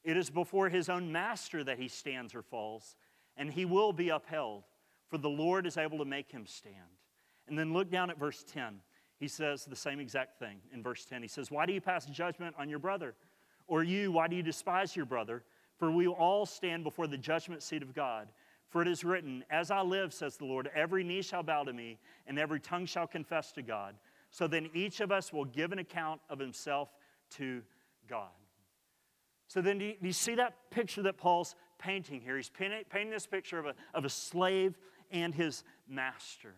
It 0.04 0.16
is 0.16 0.30
before 0.30 0.68
his 0.68 0.88
own 0.88 1.10
master 1.10 1.64
that 1.64 1.78
he 1.78 1.88
stands 1.88 2.34
or 2.34 2.42
falls, 2.42 2.96
and 3.36 3.52
he 3.52 3.64
will 3.64 3.92
be 3.92 4.08
upheld, 4.08 4.64
for 5.08 5.18
the 5.18 5.28
Lord 5.28 5.66
is 5.66 5.76
able 5.76 5.98
to 5.98 6.04
make 6.04 6.30
him 6.30 6.46
stand. 6.46 6.74
And 7.48 7.58
then 7.58 7.72
look 7.72 7.90
down 7.90 8.10
at 8.10 8.18
verse 8.18 8.44
10. 8.52 8.80
He 9.18 9.28
says 9.28 9.64
the 9.64 9.76
same 9.76 10.00
exact 10.00 10.38
thing 10.38 10.58
in 10.72 10.82
verse 10.82 11.04
10. 11.04 11.22
He 11.22 11.28
says, 11.28 11.50
Why 11.50 11.66
do 11.66 11.72
you 11.72 11.80
pass 11.80 12.06
judgment 12.06 12.54
on 12.58 12.68
your 12.68 12.78
brother? 12.78 13.14
Or 13.66 13.82
you, 13.82 14.12
why 14.12 14.28
do 14.28 14.36
you 14.36 14.42
despise 14.42 14.94
your 14.94 15.06
brother? 15.06 15.42
For 15.78 15.90
we 15.90 16.06
will 16.06 16.14
all 16.14 16.46
stand 16.46 16.84
before 16.84 17.06
the 17.06 17.18
judgment 17.18 17.62
seat 17.62 17.82
of 17.82 17.94
God. 17.94 18.28
For 18.68 18.82
it 18.82 18.88
is 18.88 19.04
written, 19.04 19.44
As 19.50 19.70
I 19.70 19.82
live, 19.82 20.12
says 20.12 20.36
the 20.36 20.44
Lord, 20.44 20.70
every 20.74 21.04
knee 21.04 21.22
shall 21.22 21.42
bow 21.42 21.64
to 21.64 21.72
me, 21.72 21.98
and 22.26 22.38
every 22.38 22.60
tongue 22.60 22.86
shall 22.86 23.06
confess 23.06 23.52
to 23.52 23.62
God. 23.62 23.94
So 24.30 24.46
then 24.46 24.68
each 24.74 25.00
of 25.00 25.12
us 25.12 25.32
will 25.32 25.44
give 25.44 25.72
an 25.72 25.78
account 25.78 26.20
of 26.28 26.38
himself 26.38 26.90
to 27.36 27.62
God. 28.08 28.30
So 29.48 29.60
then, 29.60 29.78
do 29.78 29.84
you, 29.84 29.94
do 30.00 30.06
you 30.08 30.12
see 30.12 30.34
that 30.34 30.70
picture 30.70 31.02
that 31.02 31.16
Paul's 31.16 31.54
painting 31.78 32.20
here? 32.20 32.36
He's 32.36 32.50
painting, 32.50 33.10
this 33.10 33.26
picture 33.26 33.58
of 33.58 33.66
a, 33.66 33.74
of 33.94 34.04
a 34.04 34.08
slave 34.08 34.76
and 35.10 35.34
his 35.34 35.62
master. 35.88 36.54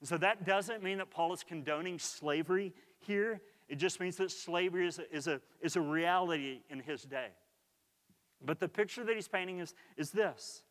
And 0.00 0.08
so 0.08 0.16
that 0.18 0.46
doesn't 0.46 0.82
mean 0.82 0.98
that 0.98 1.10
Paul 1.10 1.32
is 1.32 1.42
condoning 1.42 1.98
slavery 1.98 2.72
here. 3.00 3.40
It 3.68 3.76
just 3.76 4.00
means 4.00 4.16
that 4.16 4.30
slavery 4.30 4.86
is 4.86 4.98
a, 4.98 5.14
is 5.14 5.26
a, 5.26 5.40
is 5.60 5.76
a 5.76 5.80
reality 5.80 6.60
in 6.70 6.78
his 6.78 7.02
day. 7.02 7.28
But 8.44 8.60
the 8.60 8.68
picture 8.68 9.04
that 9.04 9.14
he's 9.14 9.28
painting 9.28 9.60
is, 9.60 9.74
is 9.96 10.10
this 10.10 10.62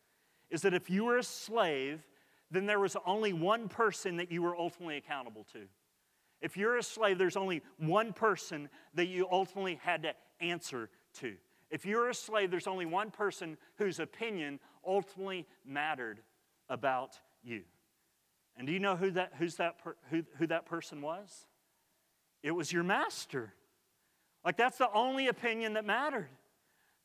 is 0.50 0.62
that 0.62 0.74
if 0.74 0.90
you 0.90 1.04
were 1.04 1.18
a 1.18 1.22
slave, 1.22 2.02
then 2.50 2.66
there 2.66 2.78
was 2.78 2.96
only 3.06 3.32
one 3.32 3.68
person 3.68 4.16
that 4.18 4.30
you 4.30 4.42
were 4.42 4.56
ultimately 4.56 4.96
accountable 4.96 5.44
to. 5.52 5.62
If 6.40 6.56
you're 6.56 6.76
a 6.76 6.82
slave, 6.82 7.18
there's 7.18 7.36
only 7.36 7.62
one 7.78 8.12
person 8.12 8.68
that 8.94 9.06
you 9.06 9.26
ultimately 9.30 9.80
had 9.82 10.02
to 10.02 10.14
answer 10.40 10.90
to. 11.20 11.34
If 11.70 11.86
you're 11.86 12.10
a 12.10 12.14
slave, 12.14 12.50
there's 12.50 12.66
only 12.66 12.86
one 12.86 13.10
person 13.10 13.56
whose 13.76 13.98
opinion 13.98 14.60
ultimately 14.86 15.46
mattered 15.64 16.20
about 16.68 17.18
you. 17.42 17.62
And 18.56 18.66
do 18.66 18.72
you 18.72 18.78
know 18.78 18.94
who 18.94 19.10
that, 19.12 19.32
who's 19.38 19.56
that 19.56 19.82
per, 19.82 19.96
who, 20.10 20.22
who 20.36 20.46
that 20.48 20.66
person 20.66 21.00
was? 21.00 21.46
It 22.42 22.52
was 22.52 22.70
your 22.70 22.84
master. 22.84 23.54
Like, 24.44 24.56
that's 24.56 24.78
the 24.78 24.92
only 24.92 25.28
opinion 25.28 25.72
that 25.72 25.86
mattered. 25.86 26.28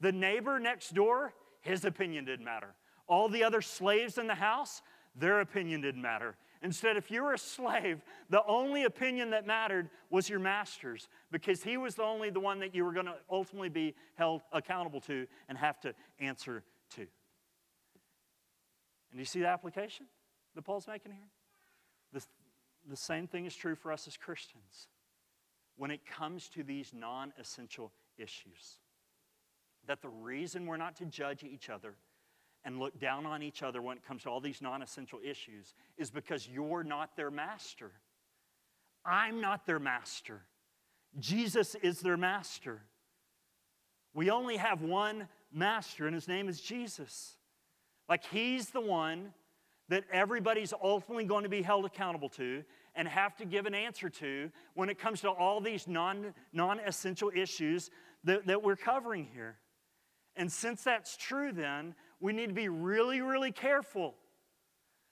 The 0.02 0.12
neighbor 0.12 0.60
next 0.60 0.94
door, 0.94 1.34
his 1.62 1.86
opinion 1.86 2.26
didn't 2.26 2.46
matter. 2.46 2.76
All 3.08 3.28
the 3.30 3.44
other 3.44 3.62
slaves 3.62 4.18
in 4.18 4.28
the 4.28 4.36
house, 4.36 4.82
their 5.16 5.42
opinion 5.42 5.82
didn't 5.82 6.02
matter. 6.02 6.36
Instead, 6.62 6.98
if 6.98 7.10
you 7.10 7.24
were 7.24 7.34
a 7.34 7.38
slave, 7.38 8.02
the 8.30 8.44
only 8.46 8.84
opinion 8.84 9.30
that 9.30 9.48
mattered 9.48 9.90
was 10.10 10.30
your 10.30 10.40
master's 10.40 11.08
because 11.32 11.64
he 11.64 11.78
was 11.78 11.96
the 11.96 12.04
only 12.04 12.30
the 12.30 12.40
one 12.40 12.60
that 12.60 12.76
you 12.76 12.84
were 12.84 12.92
going 12.92 13.06
to 13.06 13.16
ultimately 13.30 13.70
be 13.70 13.96
held 14.16 14.42
accountable 14.52 15.00
to 15.02 15.26
and 15.48 15.58
have 15.58 15.80
to 15.82 15.94
answer 16.20 16.64
to. 16.96 17.02
And 17.02 17.10
do 19.14 19.20
you 19.20 19.26
see 19.26 19.40
the 19.40 19.48
application 19.48 20.06
that 20.56 20.64
Paul's 20.64 20.88
making 20.88 21.14
here? 21.14 21.30
The, 22.12 22.26
the 22.90 22.98
same 22.98 23.26
thing 23.26 23.46
is 23.46 23.56
true 23.56 23.76
for 23.76 23.92
us 23.92 24.08
as 24.08 24.18
Christians 24.18 24.88
when 25.78 25.92
it 25.92 26.06
comes 26.06 26.50
to 26.50 26.64
these 26.64 26.92
non 26.94 27.32
essential 27.40 27.94
issues. 28.18 28.80
That 29.90 30.04
the 30.04 30.10
reason 30.10 30.68
we're 30.68 30.78
not 30.78 30.96
to 30.98 31.06
judge 31.06 31.44
each 31.44 31.68
other 31.68 31.96
and 32.64 32.78
look 32.78 33.00
down 33.00 33.26
on 33.26 33.42
each 33.42 33.64
other 33.64 33.82
when 33.82 33.98
it 33.98 34.06
comes 34.06 34.22
to 34.22 34.30
all 34.30 34.40
these 34.40 34.62
non 34.62 34.84
essential 34.84 35.18
issues 35.28 35.74
is 35.98 36.12
because 36.12 36.48
you're 36.48 36.84
not 36.84 37.16
their 37.16 37.32
master. 37.32 37.92
I'm 39.04 39.42
not 39.42 39.66
their 39.66 39.80
master. 39.80 40.42
Jesus 41.18 41.74
is 41.82 42.02
their 42.02 42.18
master. 42.18 42.84
We 44.14 44.30
only 44.30 44.58
have 44.58 44.84
one 44.84 45.28
master, 45.52 46.06
and 46.06 46.14
his 46.14 46.28
name 46.28 46.50
is 46.50 46.62
Jesus. 46.62 47.38
Like 48.08 48.24
he's 48.26 48.70
the 48.70 48.82
one 48.82 49.34
that 49.88 50.04
everybody's 50.14 50.72
ultimately 50.84 51.24
going 51.26 51.46
to 51.46 51.50
be 51.50 51.64
held 51.64 51.86
accountable 51.86 52.30
to 52.30 52.64
and 52.94 53.08
have 53.08 53.36
to 53.38 53.46
give 53.46 53.66
an 53.66 53.74
answer 53.74 54.08
to 54.08 54.52
when 54.76 54.88
it 54.88 55.00
comes 55.00 55.22
to 55.22 55.30
all 55.32 55.60
these 55.60 55.88
non, 55.88 56.36
non-essential 56.54 57.32
issues 57.36 57.90
that, 58.24 58.46
that 58.46 58.62
we're 58.62 58.76
covering 58.76 59.28
here. 59.34 59.58
And 60.40 60.50
since 60.50 60.84
that's 60.84 61.18
true, 61.18 61.52
then, 61.52 61.94
we 62.22 62.32
need 62.32 62.48
to 62.48 62.54
be 62.54 62.70
really, 62.70 63.20
really 63.20 63.52
careful 63.52 64.16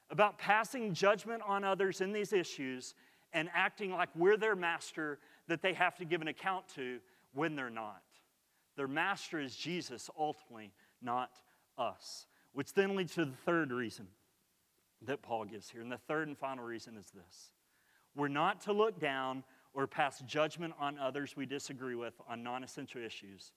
about 0.10 0.38
passing 0.38 0.94
judgment 0.94 1.44
on 1.46 1.66
others 1.66 2.00
in 2.00 2.14
these 2.14 2.32
issues 2.32 2.96
and 3.34 3.50
acting 3.54 3.92
like 3.92 4.08
we're 4.16 4.38
their 4.38 4.56
master 4.56 5.20
that 5.50 5.62
they 5.62 5.74
have 5.74 5.98
to 5.98 6.06
give 6.06 6.22
an 6.22 6.30
account 6.30 6.64
to 6.76 7.00
when 7.34 7.58
they're 7.58 7.70
not. 7.70 8.04
Their 8.78 8.88
master 8.88 9.38
is 9.38 9.54
Jesus, 9.54 10.10
ultimately, 10.18 10.72
not 11.02 11.32
us. 11.78 12.26
Which 12.54 12.74
then 12.74 12.96
leads 12.96 13.14
to 13.16 13.26
the 13.26 13.36
third 13.46 13.74
reason 13.74 14.08
that 15.02 15.22
Paul 15.22 15.44
gives 15.44 15.70
here. 15.70 15.82
And 15.82 15.92
the 15.92 15.98
third 15.98 16.30
and 16.30 16.38
final 16.38 16.64
reason 16.64 16.96
is 16.96 17.12
this 17.12 17.52
we're 18.16 18.30
not 18.30 18.62
to 18.62 18.72
look 18.72 18.98
down 18.98 19.44
or 19.74 19.88
pass 19.88 20.22
judgment 20.22 20.74
on 20.80 20.98
others 20.98 21.36
we 21.36 21.46
disagree 21.46 21.96
with 21.96 22.14
on 22.30 22.44
non 22.44 22.64
essential 22.64 23.04
issues 23.04 23.52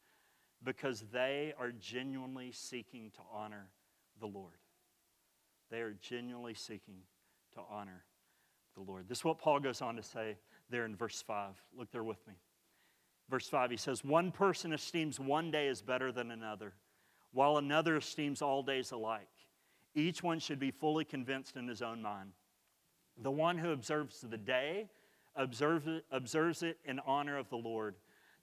because 0.62 1.04
they 1.12 1.54
are 1.58 1.72
genuinely 1.72 2.52
seeking 2.52 3.10
to 3.14 3.20
honor 3.32 3.68
the 4.20 4.26
Lord. 4.26 4.58
They 5.70 5.80
are 5.80 5.94
genuinely 6.00 6.54
seeking 6.54 7.02
to 7.54 7.60
honor 7.70 8.04
the 8.74 8.82
Lord. 8.82 9.08
This 9.08 9.18
is 9.18 9.24
what 9.24 9.38
Paul 9.38 9.60
goes 9.60 9.80
on 9.80 9.96
to 9.96 10.02
say 10.02 10.36
there 10.68 10.84
in 10.84 10.96
verse 10.96 11.22
5. 11.22 11.54
Look 11.76 11.90
there 11.90 12.04
with 12.04 12.26
me. 12.26 12.34
Verse 13.28 13.48
5, 13.48 13.70
he 13.70 13.76
says, 13.76 14.04
One 14.04 14.32
person 14.32 14.72
esteems 14.72 15.20
one 15.20 15.50
day 15.50 15.68
as 15.68 15.82
better 15.82 16.10
than 16.10 16.32
another, 16.32 16.74
while 17.32 17.58
another 17.58 17.96
esteems 17.96 18.42
all 18.42 18.62
days 18.62 18.90
alike. 18.90 19.28
Each 19.94 20.22
one 20.22 20.40
should 20.40 20.58
be 20.58 20.70
fully 20.70 21.04
convinced 21.04 21.56
in 21.56 21.68
his 21.68 21.82
own 21.82 22.02
mind. 22.02 22.32
The 23.22 23.30
one 23.30 23.58
who 23.58 23.70
observes 23.70 24.20
the 24.20 24.38
day 24.38 24.88
observes 25.36 25.86
it, 25.86 26.04
observes 26.10 26.62
it 26.62 26.78
in 26.84 27.00
honor 27.00 27.38
of 27.38 27.48
the 27.50 27.56
Lord. 27.56 27.94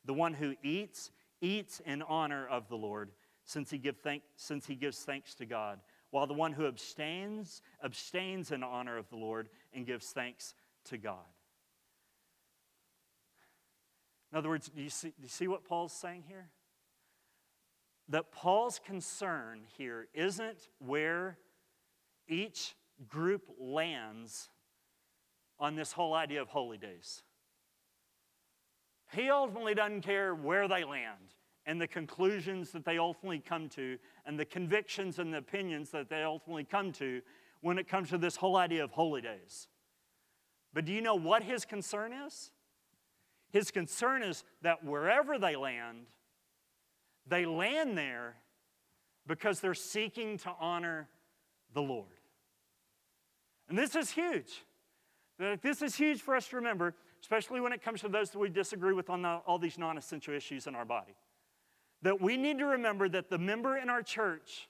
The 0.05 0.13
one 0.13 0.33
who 0.33 0.55
eats, 0.63 1.11
eats 1.41 1.81
in 1.85 2.01
honor 2.01 2.47
of 2.47 2.67
the 2.67 2.75
Lord, 2.75 3.11
since 3.45 3.69
he, 3.69 3.77
give 3.77 3.97
thank, 3.97 4.23
since 4.35 4.65
he 4.65 4.75
gives 4.75 4.99
thanks 4.99 5.33
to 5.35 5.45
God. 5.45 5.79
while 6.11 6.27
the 6.27 6.33
one 6.33 6.53
who 6.53 6.67
abstains 6.67 7.61
abstains 7.83 8.51
in 8.51 8.63
honor 8.63 8.97
of 8.97 9.09
the 9.09 9.17
Lord 9.17 9.49
and 9.73 9.85
gives 9.85 10.07
thanks 10.07 10.53
to 10.85 10.97
God. 10.97 11.17
In 14.31 14.37
other 14.37 14.49
words, 14.49 14.69
do 14.73 14.81
you 14.81 14.89
see, 14.89 15.09
do 15.09 15.23
you 15.23 15.29
see 15.29 15.47
what 15.47 15.63
Paul's 15.65 15.93
saying 15.93 16.23
here? 16.27 16.49
That 18.09 18.31
Paul's 18.31 18.79
concern 18.79 19.61
here 19.77 20.07
isn't 20.13 20.69
where 20.79 21.37
each 22.27 22.75
group 23.07 23.43
lands 23.59 24.49
on 25.59 25.75
this 25.75 25.91
whole 25.91 26.13
idea 26.13 26.41
of 26.41 26.49
holy 26.49 26.77
days. 26.77 27.23
He 29.13 29.29
ultimately 29.29 29.73
doesn't 29.73 30.01
care 30.01 30.35
where 30.35 30.67
they 30.67 30.83
land 30.83 31.33
and 31.65 31.81
the 31.81 31.87
conclusions 31.87 32.71
that 32.71 32.85
they 32.85 32.97
ultimately 32.97 33.39
come 33.39 33.69
to 33.69 33.97
and 34.25 34.39
the 34.39 34.45
convictions 34.45 35.19
and 35.19 35.33
the 35.33 35.37
opinions 35.37 35.89
that 35.91 36.09
they 36.09 36.23
ultimately 36.23 36.63
come 36.63 36.91
to 36.93 37.21
when 37.61 37.77
it 37.77 37.87
comes 37.87 38.09
to 38.09 38.17
this 38.17 38.35
whole 38.35 38.55
idea 38.55 38.83
of 38.83 38.91
holy 38.91 39.21
days. 39.21 39.67
But 40.73 40.85
do 40.85 40.93
you 40.93 41.01
know 41.01 41.15
what 41.15 41.43
his 41.43 41.65
concern 41.65 42.13
is? 42.13 42.51
His 43.49 43.71
concern 43.71 44.23
is 44.23 44.43
that 44.61 44.83
wherever 44.83 45.39
they 45.39 45.55
land, 45.55 46.07
they 47.25 47.45
land 47.45 47.97
there 47.97 48.35
because 49.25 49.59
they're 49.59 49.73
seeking 49.73 50.37
to 50.39 50.53
honor 50.59 51.09
the 51.73 51.81
Lord. 51.81 52.07
And 53.69 53.77
this 53.77 53.95
is 53.95 54.11
huge. 54.11 54.63
This 55.61 55.81
is 55.81 55.95
huge 55.95 56.21
for 56.21 56.35
us 56.35 56.47
to 56.49 56.55
remember, 56.55 56.95
especially 57.21 57.59
when 57.59 57.73
it 57.73 57.81
comes 57.81 58.01
to 58.01 58.09
those 58.09 58.31
that 58.31 58.39
we 58.39 58.49
disagree 58.49 58.93
with 58.93 59.09
on 59.09 59.21
the, 59.21 59.41
all 59.45 59.59
these 59.59 59.77
non 59.77 59.97
essential 59.97 60.33
issues 60.33 60.67
in 60.67 60.75
our 60.75 60.85
body. 60.85 61.15
That 62.01 62.21
we 62.21 62.37
need 62.37 62.59
to 62.59 62.65
remember 62.65 63.09
that 63.09 63.29
the 63.29 63.37
member 63.37 63.77
in 63.77 63.89
our 63.89 64.03
church 64.03 64.69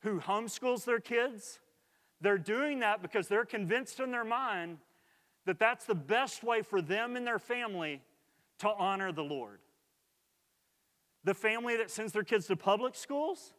who 0.00 0.20
homeschools 0.20 0.84
their 0.84 1.00
kids, 1.00 1.60
they're 2.20 2.38
doing 2.38 2.80
that 2.80 3.02
because 3.02 3.28
they're 3.28 3.44
convinced 3.44 4.00
in 4.00 4.10
their 4.10 4.24
mind 4.24 4.78
that 5.44 5.58
that's 5.58 5.84
the 5.84 5.94
best 5.94 6.42
way 6.42 6.62
for 6.62 6.82
them 6.82 7.16
and 7.16 7.26
their 7.26 7.38
family 7.38 8.02
to 8.58 8.68
honor 8.68 9.12
the 9.12 9.22
Lord. 9.22 9.60
The 11.24 11.34
family 11.34 11.76
that 11.76 11.90
sends 11.90 12.12
their 12.12 12.24
kids 12.24 12.46
to 12.46 12.56
public 12.56 12.94
schools, 12.94 13.52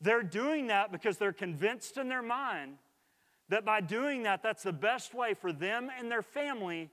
they're 0.00 0.22
doing 0.22 0.68
that 0.68 0.92
because 0.92 1.18
they're 1.18 1.32
convinced 1.32 1.98
in 1.98 2.08
their 2.08 2.22
mind 2.22 2.78
that 3.48 3.64
by 3.64 3.80
doing 3.80 4.24
that, 4.24 4.42
that's 4.42 4.62
the 4.62 4.72
best 4.72 5.14
way 5.14 5.34
for 5.34 5.52
them 5.52 5.90
and 5.98 6.10
their 6.10 6.22
family 6.22 6.90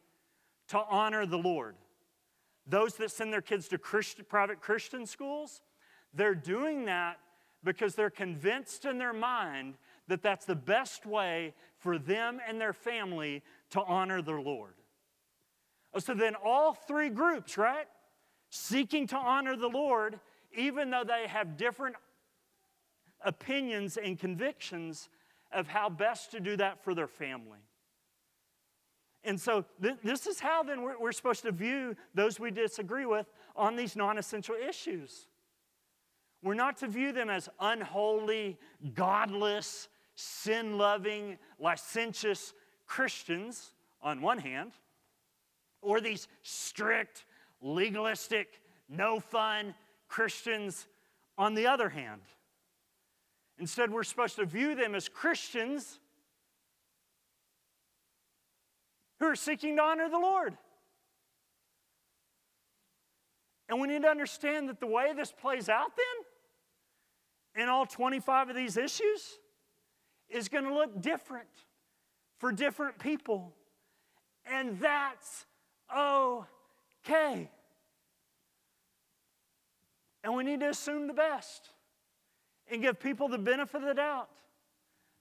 to 0.69 0.83
honor 0.89 1.25
the 1.25 1.37
Lord. 1.37 1.75
Those 2.65 2.95
that 2.95 3.11
send 3.11 3.33
their 3.33 3.41
kids 3.41 3.67
to 3.69 3.77
Christian, 3.77 4.25
private 4.27 4.61
Christian 4.61 5.05
schools, 5.05 5.61
they're 6.13 6.35
doing 6.35 6.85
that 6.85 7.19
because 7.63 7.95
they're 7.95 8.09
convinced 8.09 8.85
in 8.85 8.97
their 8.97 9.13
mind 9.13 9.75
that 10.07 10.21
that's 10.21 10.45
the 10.45 10.55
best 10.55 11.05
way 11.05 11.53
for 11.77 11.97
them 11.97 12.39
and 12.47 12.59
their 12.59 12.73
family 12.73 13.41
to 13.71 13.81
honor 13.81 14.21
the 14.21 14.33
Lord. 14.33 14.73
Oh, 15.93 15.99
so 15.99 16.13
then, 16.13 16.35
all 16.35 16.73
three 16.73 17.09
groups, 17.09 17.57
right? 17.57 17.87
Seeking 18.49 19.07
to 19.07 19.17
honor 19.17 19.55
the 19.55 19.67
Lord, 19.67 20.19
even 20.55 20.89
though 20.89 21.03
they 21.03 21.27
have 21.27 21.57
different 21.57 21.95
opinions 23.21 23.97
and 23.97 24.19
convictions 24.19 25.09
of 25.51 25.67
how 25.67 25.89
best 25.89 26.31
to 26.31 26.39
do 26.39 26.57
that 26.57 26.83
for 26.83 26.93
their 26.93 27.07
family. 27.07 27.59
And 29.25 29.39
so, 29.39 29.65
th- 29.81 29.97
this 30.03 30.27
is 30.27 30.39
how 30.39 30.63
then 30.63 30.81
we're, 30.81 30.99
we're 30.99 31.11
supposed 31.11 31.43
to 31.43 31.51
view 31.51 31.95
those 32.13 32.39
we 32.39 32.51
disagree 32.51 33.05
with 33.05 33.27
on 33.55 33.75
these 33.75 33.95
non 33.95 34.17
essential 34.17 34.55
issues. 34.55 35.27
We're 36.41 36.55
not 36.55 36.77
to 36.77 36.87
view 36.87 37.13
them 37.13 37.29
as 37.29 37.47
unholy, 37.59 38.57
godless, 38.95 39.87
sin 40.15 40.77
loving, 40.77 41.37
licentious 41.57 42.53
Christians 42.85 43.73
on 44.01 44.21
one 44.21 44.39
hand, 44.39 44.73
or 45.81 46.01
these 46.01 46.27
strict, 46.41 47.23
legalistic, 47.61 48.59
no 48.89 49.21
fun 49.21 49.73
Christians 50.09 50.87
on 51.37 51.53
the 51.53 51.65
other 51.65 51.89
hand. 51.89 52.21
Instead, 53.57 53.91
we're 53.91 54.03
supposed 54.03 54.35
to 54.35 54.45
view 54.45 54.75
them 54.75 54.95
as 54.95 55.07
Christians 55.07 55.99
who 59.23 59.29
are 59.29 59.35
seeking 59.35 59.77
to 59.77 59.81
honor 59.81 60.09
the 60.09 60.19
Lord. 60.19 60.57
And 63.69 63.79
we 63.79 63.87
need 63.87 64.01
to 64.01 64.09
understand 64.09 64.67
that 64.67 64.81
the 64.81 64.87
way 64.87 65.13
this 65.15 65.31
plays 65.31 65.69
out 65.69 65.91
then, 65.95 67.63
in 67.63 67.69
all 67.69 67.85
25 67.85 68.49
of 68.49 68.55
these 68.55 68.75
issues, 68.75 69.39
is 70.29 70.49
going 70.49 70.65
to 70.65 70.73
look 70.73 71.01
different 71.01 71.47
for 72.37 72.51
different 72.51 72.99
people. 72.99 73.53
And 74.45 74.77
that's 74.79 75.45
okay. 75.95 77.49
And 80.25 80.35
we 80.35 80.43
need 80.43 80.59
to 80.59 80.69
assume 80.69 81.07
the 81.07 81.13
best 81.13 81.69
and 82.69 82.81
give 82.81 82.99
people 82.99 83.29
the 83.29 83.37
benefit 83.37 83.81
of 83.81 83.87
the 83.87 83.93
doubt 83.93 84.29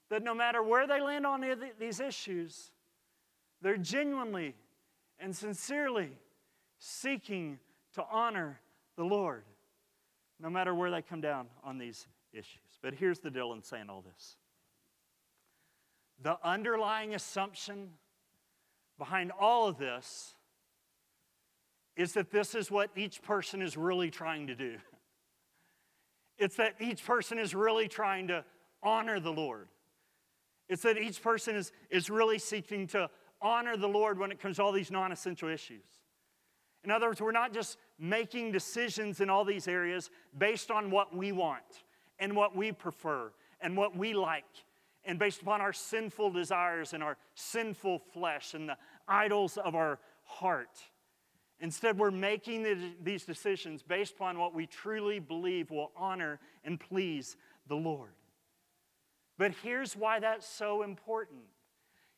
that 0.09 0.23
no 0.23 0.35
matter 0.35 0.61
where 0.61 0.87
they 0.87 0.99
land 0.99 1.25
on 1.25 1.45
these 1.79 2.01
issues, 2.01 2.72
they're 3.63 3.77
genuinely 3.77 4.55
and 5.19 5.35
sincerely 5.35 6.09
seeking 6.77 7.59
to 7.95 8.03
honor 8.11 8.59
the 8.97 9.03
Lord, 9.03 9.43
no 10.39 10.49
matter 10.49 10.75
where 10.75 10.91
they 10.91 11.01
come 11.01 11.21
down 11.21 11.47
on 11.63 11.77
these 11.77 12.07
issues. 12.33 12.59
But 12.81 12.93
here's 12.93 13.19
the 13.19 13.31
deal 13.31 13.53
in 13.53 13.63
saying 13.63 13.89
all 13.89 14.03
this 14.03 14.35
the 16.21 16.37
underlying 16.43 17.15
assumption 17.15 17.89
behind 18.97 19.31
all 19.39 19.67
of 19.67 19.77
this 19.77 20.35
is 21.95 22.13
that 22.13 22.31
this 22.31 22.55
is 22.55 22.71
what 22.71 22.89
each 22.95 23.21
person 23.21 23.61
is 23.61 23.77
really 23.77 24.09
trying 24.09 24.47
to 24.47 24.55
do. 24.55 24.77
It's 26.37 26.55
that 26.55 26.75
each 26.79 27.05
person 27.05 27.37
is 27.37 27.53
really 27.53 27.87
trying 27.87 28.27
to 28.29 28.43
honor 28.81 29.19
the 29.19 29.31
Lord. 29.31 29.67
It's 30.69 30.81
that 30.83 30.97
each 30.97 31.21
person 31.21 31.55
is, 31.55 31.71
is 31.89 32.09
really 32.09 32.39
seeking 32.39 32.87
to 32.87 33.09
honor 33.43 33.77
the 33.77 33.87
Lord 33.87 34.17
when 34.17 34.31
it 34.31 34.39
comes 34.39 34.55
to 34.55 34.63
all 34.63 34.71
these 34.71 34.89
non 34.89 35.11
essential 35.11 35.49
issues. 35.49 35.85
In 36.83 36.91
other 36.91 37.07
words, 37.07 37.21
we're 37.21 37.31
not 37.31 37.53
just 37.53 37.77
making 37.99 38.51
decisions 38.51 39.21
in 39.21 39.29
all 39.29 39.45
these 39.45 39.67
areas 39.67 40.09
based 40.37 40.71
on 40.71 40.89
what 40.89 41.15
we 41.15 41.31
want 41.31 41.83
and 42.19 42.35
what 42.35 42.55
we 42.55 42.71
prefer 42.71 43.31
and 43.61 43.77
what 43.77 43.95
we 43.95 44.13
like 44.13 44.43
and 45.05 45.19
based 45.19 45.41
upon 45.41 45.61
our 45.61 45.73
sinful 45.73 46.31
desires 46.31 46.93
and 46.93 47.03
our 47.03 47.17
sinful 47.35 47.99
flesh 48.13 48.53
and 48.53 48.67
the 48.67 48.77
idols 49.07 49.57
of 49.57 49.75
our 49.75 49.99
heart. 50.23 50.79
Instead, 51.59 51.97
we're 51.97 52.11
making 52.11 52.95
these 53.03 53.23
decisions 53.23 53.83
based 53.83 54.15
upon 54.15 54.37
what 54.37 54.53
we 54.53 54.65
truly 54.65 55.19
believe 55.19 55.71
will 55.71 55.91
honor 55.95 56.39
and 56.63 56.79
please 56.79 57.37
the 57.67 57.75
Lord. 57.75 58.11
But 59.37 59.53
here's 59.63 59.95
why 59.95 60.19
that's 60.19 60.47
so 60.47 60.83
important. 60.83 61.41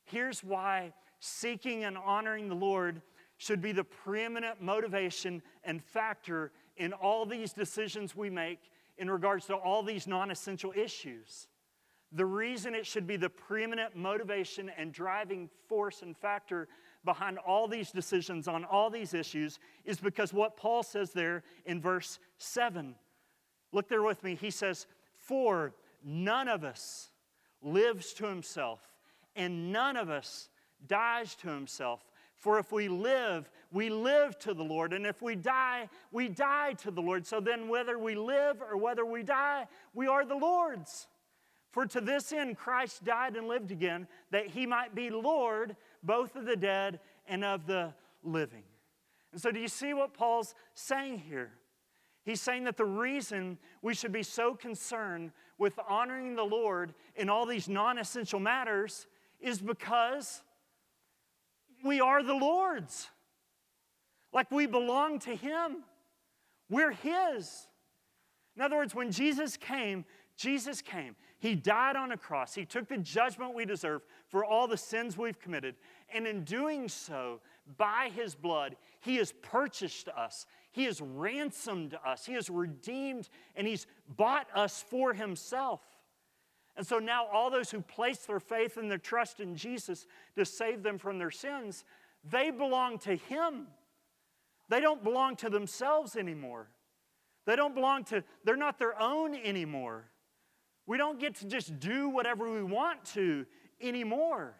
Here's 0.05 0.43
why 0.43 0.93
seeking 1.19 1.83
and 1.83 1.97
honoring 1.97 2.49
the 2.49 2.55
Lord 2.55 3.01
should 3.37 3.61
be 3.61 3.71
the 3.71 3.83
preeminent 3.83 4.61
motivation 4.61 5.41
and 5.63 5.83
factor 5.83 6.51
in 6.77 6.93
all 6.93 7.25
these 7.25 7.53
decisions 7.53 8.15
we 8.15 8.29
make 8.29 8.59
in 8.97 9.09
regards 9.09 9.45
to 9.47 9.55
all 9.55 9.83
these 9.83 10.07
non 10.07 10.31
essential 10.31 10.73
issues. 10.75 11.47
The 12.11 12.25
reason 12.25 12.73
it 12.75 12.85
should 12.85 13.07
be 13.07 13.17
the 13.17 13.29
preeminent 13.29 13.95
motivation 13.95 14.71
and 14.77 14.93
driving 14.93 15.49
force 15.67 16.01
and 16.01 16.15
factor 16.15 16.67
behind 17.03 17.37
all 17.39 17.67
these 17.67 17.91
decisions 17.91 18.47
on 18.47 18.63
all 18.63 18.89
these 18.89 19.13
issues 19.13 19.59
is 19.83 19.99
because 19.99 20.33
what 20.33 20.55
Paul 20.55 20.81
says 20.81 21.11
there 21.11 21.43
in 21.65 21.81
verse 21.81 22.19
7. 22.37 22.95
Look 23.71 23.89
there 23.89 24.01
with 24.01 24.23
me. 24.23 24.35
He 24.35 24.49
says, 24.49 24.87
For 25.17 25.73
none 26.03 26.47
of 26.47 26.63
us 26.63 27.09
lives 27.61 28.13
to 28.13 28.27
himself, 28.27 28.79
and 29.35 29.73
none 29.73 29.97
of 29.97 30.09
us 30.09 30.49
dies 30.87 31.35
to 31.35 31.49
himself. 31.49 32.01
For 32.35 32.59
if 32.59 32.71
we 32.71 32.87
live, 32.87 33.49
we 33.71 33.89
live 33.89 34.37
to 34.39 34.53
the 34.53 34.63
Lord. 34.63 34.93
And 34.93 35.05
if 35.05 35.21
we 35.21 35.35
die, 35.35 35.89
we 36.11 36.27
die 36.27 36.73
to 36.73 36.91
the 36.91 37.01
Lord. 37.01 37.25
So 37.25 37.39
then, 37.39 37.67
whether 37.67 37.97
we 37.97 38.15
live 38.15 38.61
or 38.61 38.77
whether 38.77 39.05
we 39.05 39.23
die, 39.23 39.67
we 39.93 40.07
are 40.07 40.25
the 40.25 40.35
Lord's. 40.35 41.07
For 41.71 41.85
to 41.87 41.99
this 41.99 42.31
end 42.31 42.57
Christ 42.57 43.03
died 43.03 43.35
and 43.35 43.47
lived 43.47 43.71
again, 43.71 44.07
that 44.31 44.47
he 44.47 44.65
might 44.65 44.95
be 44.95 45.09
Lord 45.09 45.75
both 46.03 46.35
of 46.35 46.45
the 46.45 46.55
dead 46.55 46.99
and 47.27 47.43
of 47.43 47.67
the 47.67 47.93
living. 48.23 48.63
And 49.33 49.41
so, 49.41 49.51
do 49.51 49.59
you 49.59 49.67
see 49.67 49.93
what 49.93 50.13
Paul's 50.13 50.55
saying 50.73 51.19
here? 51.19 51.51
He's 52.23 52.41
saying 52.41 52.63
that 52.63 52.77
the 52.77 52.85
reason 52.85 53.57
we 53.81 53.93
should 53.93 54.13
be 54.13 54.23
so 54.23 54.55
concerned 54.55 55.31
with 55.57 55.77
honoring 55.87 56.35
the 56.35 56.43
Lord 56.43 56.93
in 57.15 57.29
all 57.29 57.45
these 57.45 57.67
non 57.67 57.97
essential 57.97 58.39
matters 58.39 59.07
is 59.39 59.59
because 59.59 60.41
we 61.85 62.01
are 62.01 62.23
the 62.23 62.33
Lord's. 62.33 63.09
Like 64.33 64.51
we 64.51 64.65
belong 64.65 65.19
to 65.19 65.35
Him, 65.35 65.83
we're 66.69 66.91
His. 66.91 67.67
In 68.55 68.61
other 68.61 68.75
words, 68.75 68.95
when 68.95 69.11
Jesus 69.11 69.55
came, 69.55 70.03
Jesus 70.35 70.81
came. 70.81 71.15
He 71.39 71.55
died 71.55 71.95
on 71.95 72.11
a 72.11 72.17
cross. 72.17 72.55
He 72.55 72.65
took 72.65 72.87
the 72.87 72.97
judgment 72.97 73.53
we 73.53 73.65
deserve 73.65 74.01
for 74.27 74.43
all 74.43 74.67
the 74.67 74.77
sins 74.77 75.17
we've 75.17 75.39
committed. 75.39 75.75
And 76.13 76.25
in 76.25 76.43
doing 76.43 76.89
so, 76.89 77.39
by 77.77 78.09
his 78.13 78.35
blood, 78.35 78.75
he 78.99 79.17
has 79.17 79.33
purchased 79.41 80.09
us. 80.09 80.45
He 80.71 80.85
has 80.85 81.01
ransomed 81.01 81.97
us. 82.05 82.25
He 82.25 82.33
has 82.33 82.49
redeemed 82.49 83.29
and 83.55 83.67
he's 83.67 83.87
bought 84.17 84.47
us 84.53 84.83
for 84.89 85.13
himself. 85.13 85.81
And 86.77 86.85
so 86.85 86.99
now, 86.99 87.25
all 87.31 87.49
those 87.49 87.71
who 87.71 87.81
place 87.81 88.19
their 88.19 88.39
faith 88.39 88.77
and 88.77 88.91
their 88.91 88.97
trust 88.97 89.39
in 89.39 89.55
Jesus 89.55 90.05
to 90.35 90.45
save 90.45 90.83
them 90.83 90.97
from 90.97 91.17
their 91.17 91.31
sins, 91.31 91.85
they 92.29 92.51
belong 92.51 92.97
to 92.99 93.15
him. 93.15 93.67
They 94.67 94.81
don't 94.81 95.03
belong 95.03 95.35
to 95.37 95.49
themselves 95.49 96.15
anymore. 96.15 96.67
They 97.45 97.55
don't 97.55 97.75
belong 97.75 98.03
to, 98.05 98.23
they're 98.43 98.57
not 98.57 98.79
their 98.79 98.99
own 98.99 99.35
anymore. 99.35 100.05
We 100.87 100.97
don't 100.97 101.19
get 101.19 101.35
to 101.35 101.45
just 101.45 101.79
do 101.79 102.09
whatever 102.09 102.51
we 102.51 102.63
want 102.63 103.05
to 103.13 103.45
anymore. 103.79 104.55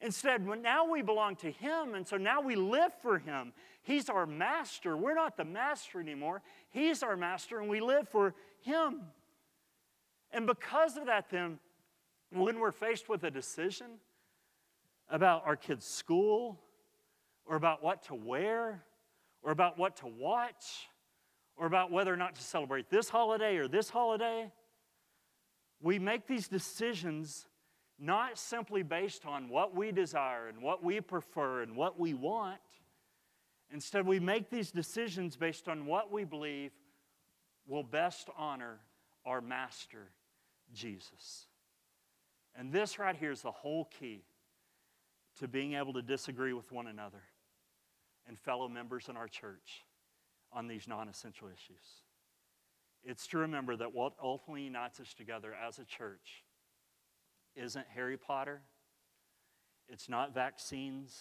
Instead, 0.00 0.44
now 0.60 0.84
we 0.84 1.00
belong 1.00 1.36
to 1.36 1.50
Him, 1.50 1.94
and 1.94 2.06
so 2.06 2.16
now 2.16 2.40
we 2.40 2.56
live 2.56 2.92
for 3.00 3.18
Him. 3.18 3.52
He's 3.82 4.08
our 4.08 4.26
master. 4.26 4.96
We're 4.96 5.14
not 5.14 5.36
the 5.36 5.44
master 5.44 6.00
anymore. 6.00 6.42
He's 6.70 7.04
our 7.04 7.16
master, 7.16 7.60
and 7.60 7.68
we 7.68 7.80
live 7.80 8.08
for 8.08 8.34
Him. 8.62 9.02
And 10.32 10.46
because 10.46 10.96
of 10.96 11.06
that, 11.06 11.30
then, 11.30 11.58
when 12.30 12.58
we're 12.58 12.72
faced 12.72 13.08
with 13.08 13.24
a 13.24 13.30
decision 13.30 13.98
about 15.10 15.42
our 15.44 15.56
kids' 15.56 15.84
school, 15.84 16.58
or 17.44 17.56
about 17.56 17.82
what 17.82 18.02
to 18.04 18.14
wear, 18.14 18.82
or 19.42 19.52
about 19.52 19.78
what 19.78 19.96
to 19.96 20.06
watch, 20.06 20.88
or 21.56 21.66
about 21.66 21.90
whether 21.90 22.12
or 22.12 22.16
not 22.16 22.34
to 22.34 22.42
celebrate 22.42 22.88
this 22.88 23.08
holiday 23.08 23.56
or 23.56 23.68
this 23.68 23.90
holiday, 23.90 24.50
we 25.80 25.98
make 25.98 26.26
these 26.26 26.48
decisions 26.48 27.46
not 27.98 28.38
simply 28.38 28.82
based 28.82 29.26
on 29.26 29.48
what 29.48 29.74
we 29.74 29.92
desire 29.92 30.48
and 30.48 30.62
what 30.62 30.82
we 30.82 31.00
prefer 31.00 31.62
and 31.62 31.76
what 31.76 32.00
we 32.00 32.14
want. 32.14 32.58
Instead, 33.72 34.06
we 34.06 34.20
make 34.20 34.50
these 34.50 34.70
decisions 34.70 35.36
based 35.36 35.68
on 35.68 35.86
what 35.86 36.10
we 36.12 36.24
believe 36.24 36.72
will 37.66 37.82
best 37.82 38.28
honor 38.36 38.80
our 39.24 39.40
Master, 39.40 40.10
Jesus. 40.72 41.46
And 42.54 42.72
this 42.72 42.98
right 42.98 43.16
here 43.16 43.30
is 43.30 43.42
the 43.42 43.50
whole 43.50 43.88
key 43.98 44.24
to 45.38 45.48
being 45.48 45.74
able 45.74 45.92
to 45.94 46.02
disagree 46.02 46.52
with 46.52 46.70
one 46.72 46.86
another 46.86 47.22
and 48.28 48.38
fellow 48.38 48.68
members 48.68 49.08
in 49.08 49.16
our 49.16 49.28
church 49.28 49.84
on 50.52 50.66
these 50.68 50.86
non 50.86 51.08
essential 51.08 51.48
issues. 51.48 52.02
It's 53.04 53.26
to 53.28 53.38
remember 53.38 53.76
that 53.76 53.92
what 53.94 54.12
ultimately 54.22 54.62
unites 54.62 55.00
us 55.00 55.14
together 55.14 55.54
as 55.54 55.78
a 55.78 55.84
church 55.84 56.44
isn't 57.56 57.86
Harry 57.94 58.16
Potter, 58.16 58.62
it's 59.88 60.08
not 60.08 60.32
vaccines, 60.32 61.20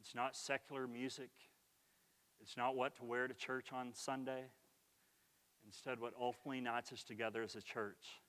it's 0.00 0.14
not 0.14 0.36
secular 0.36 0.86
music, 0.86 1.30
it's 2.40 2.56
not 2.56 2.76
what 2.76 2.96
to 2.96 3.04
wear 3.04 3.26
to 3.26 3.34
church 3.34 3.68
on 3.72 3.92
Sunday. 3.94 4.44
Instead, 5.64 6.00
what 6.00 6.12
ultimately 6.20 6.58
unites 6.58 6.92
us 6.92 7.04
together 7.04 7.42
as 7.42 7.54
a 7.54 7.62
church 7.62 8.21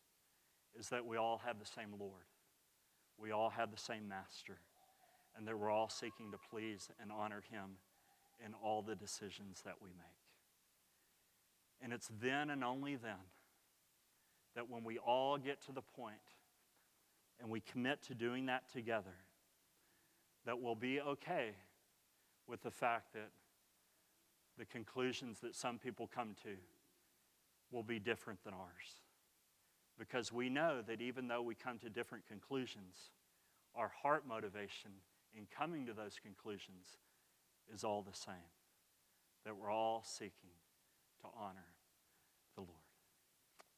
is 0.79 0.89
that 0.89 1.05
we 1.05 1.17
all 1.17 1.41
have 1.45 1.59
the 1.59 1.65
same 1.65 1.89
Lord, 1.99 2.25
we 3.17 3.31
all 3.31 3.49
have 3.49 3.71
the 3.71 3.77
same 3.77 4.07
Master, 4.07 4.57
and 5.35 5.47
that 5.47 5.57
we're 5.57 5.71
all 5.71 5.89
seeking 5.89 6.31
to 6.31 6.37
please 6.49 6.89
and 7.01 7.11
honor 7.11 7.43
Him 7.51 7.77
in 8.45 8.53
all 8.53 8.81
the 8.81 8.95
decisions 8.95 9.61
that 9.65 9.75
we 9.81 9.89
make. 9.89 10.23
And 11.81 11.93
it's 11.93 12.09
then 12.21 12.49
and 12.49 12.63
only 12.63 12.95
then 12.95 13.19
that 14.55 14.69
when 14.69 14.83
we 14.83 14.97
all 14.97 15.37
get 15.37 15.61
to 15.65 15.71
the 15.71 15.81
point 15.81 16.15
and 17.39 17.49
we 17.49 17.59
commit 17.59 18.01
to 18.03 18.15
doing 18.15 18.45
that 18.45 18.71
together, 18.71 19.15
that 20.45 20.61
we'll 20.61 20.75
be 20.75 21.01
okay 21.01 21.51
with 22.47 22.61
the 22.63 22.71
fact 22.71 23.13
that 23.13 23.29
the 24.57 24.65
conclusions 24.65 25.39
that 25.39 25.55
some 25.55 25.79
people 25.79 26.09
come 26.13 26.35
to 26.43 26.55
will 27.71 27.83
be 27.83 27.99
different 27.99 28.43
than 28.43 28.53
ours. 28.53 29.01
Because 30.09 30.33
we 30.33 30.49
know 30.49 30.81
that 30.85 31.01
even 31.01 31.29
though 31.29 31.41
we 31.41 31.55
come 31.55 31.79
to 31.79 31.89
different 31.89 32.27
conclusions, 32.27 33.11
our 33.73 33.89
heart 34.01 34.27
motivation 34.27 34.91
in 35.33 35.47
coming 35.57 35.85
to 35.85 35.93
those 35.93 36.17
conclusions 36.21 36.97
is 37.73 37.85
all 37.85 38.01
the 38.01 38.15
same. 38.15 38.35
That 39.45 39.55
we're 39.55 39.71
all 39.71 40.03
seeking 40.05 40.51
to 41.21 41.27
honor 41.39 41.69
the 42.55 42.61
Lord. 42.61 42.71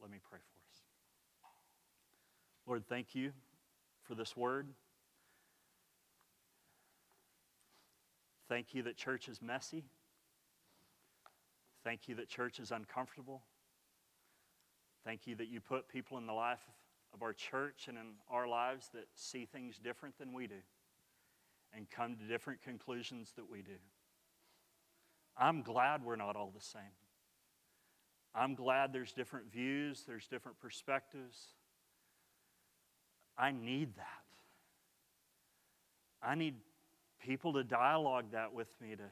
Let 0.01 0.09
me 0.09 0.17
pray 0.27 0.39
for 0.39 0.59
us. 0.67 0.81
Lord, 2.65 2.87
thank 2.89 3.13
you 3.13 3.31
for 4.01 4.15
this 4.15 4.35
word. 4.35 4.67
Thank 8.49 8.73
you 8.73 8.81
that 8.83 8.97
church 8.97 9.29
is 9.29 9.43
messy. 9.43 9.85
Thank 11.83 12.07
you 12.07 12.15
that 12.15 12.27
church 12.27 12.59
is 12.59 12.71
uncomfortable. 12.71 13.43
Thank 15.05 15.27
you 15.27 15.35
that 15.35 15.47
you 15.47 15.61
put 15.61 15.87
people 15.87 16.17
in 16.17 16.25
the 16.25 16.33
life 16.33 16.63
of 17.13 17.21
our 17.21 17.31
church 17.31 17.85
and 17.87 17.97
in 17.97 18.05
our 18.29 18.47
lives 18.47 18.89
that 18.93 19.05
see 19.13 19.45
things 19.45 19.77
different 19.77 20.17
than 20.17 20.33
we 20.33 20.47
do 20.47 20.55
and 21.75 21.89
come 21.89 22.15
to 22.15 22.23
different 22.23 22.61
conclusions 22.63 23.31
that 23.35 23.49
we 23.49 23.61
do. 23.61 23.77
I'm 25.37 25.61
glad 25.61 26.03
we're 26.03 26.15
not 26.15 26.35
all 26.35 26.51
the 26.53 26.63
same. 26.63 26.81
I'm 28.33 28.55
glad 28.55 28.91
there's 28.91 29.13
different 29.13 29.51
views, 29.51 30.03
there's 30.07 30.27
different 30.27 30.59
perspectives. 30.59 31.37
I 33.37 33.51
need 33.51 33.95
that. 33.97 34.05
I 36.21 36.35
need 36.35 36.55
people 37.19 37.53
to 37.53 37.63
dialogue 37.63 38.31
that 38.31 38.53
with 38.53 38.69
me 38.81 38.95
to 38.95 39.03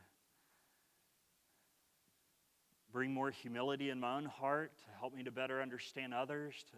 bring 2.94 3.12
more 3.12 3.32
humility 3.32 3.90
in 3.90 4.00
my 4.00 4.18
own 4.18 4.26
heart, 4.26 4.72
to 4.78 4.86
help 5.00 5.16
me 5.16 5.24
to 5.24 5.32
better 5.32 5.62
understand 5.62 6.14
others, 6.14 6.54
to 6.72 6.78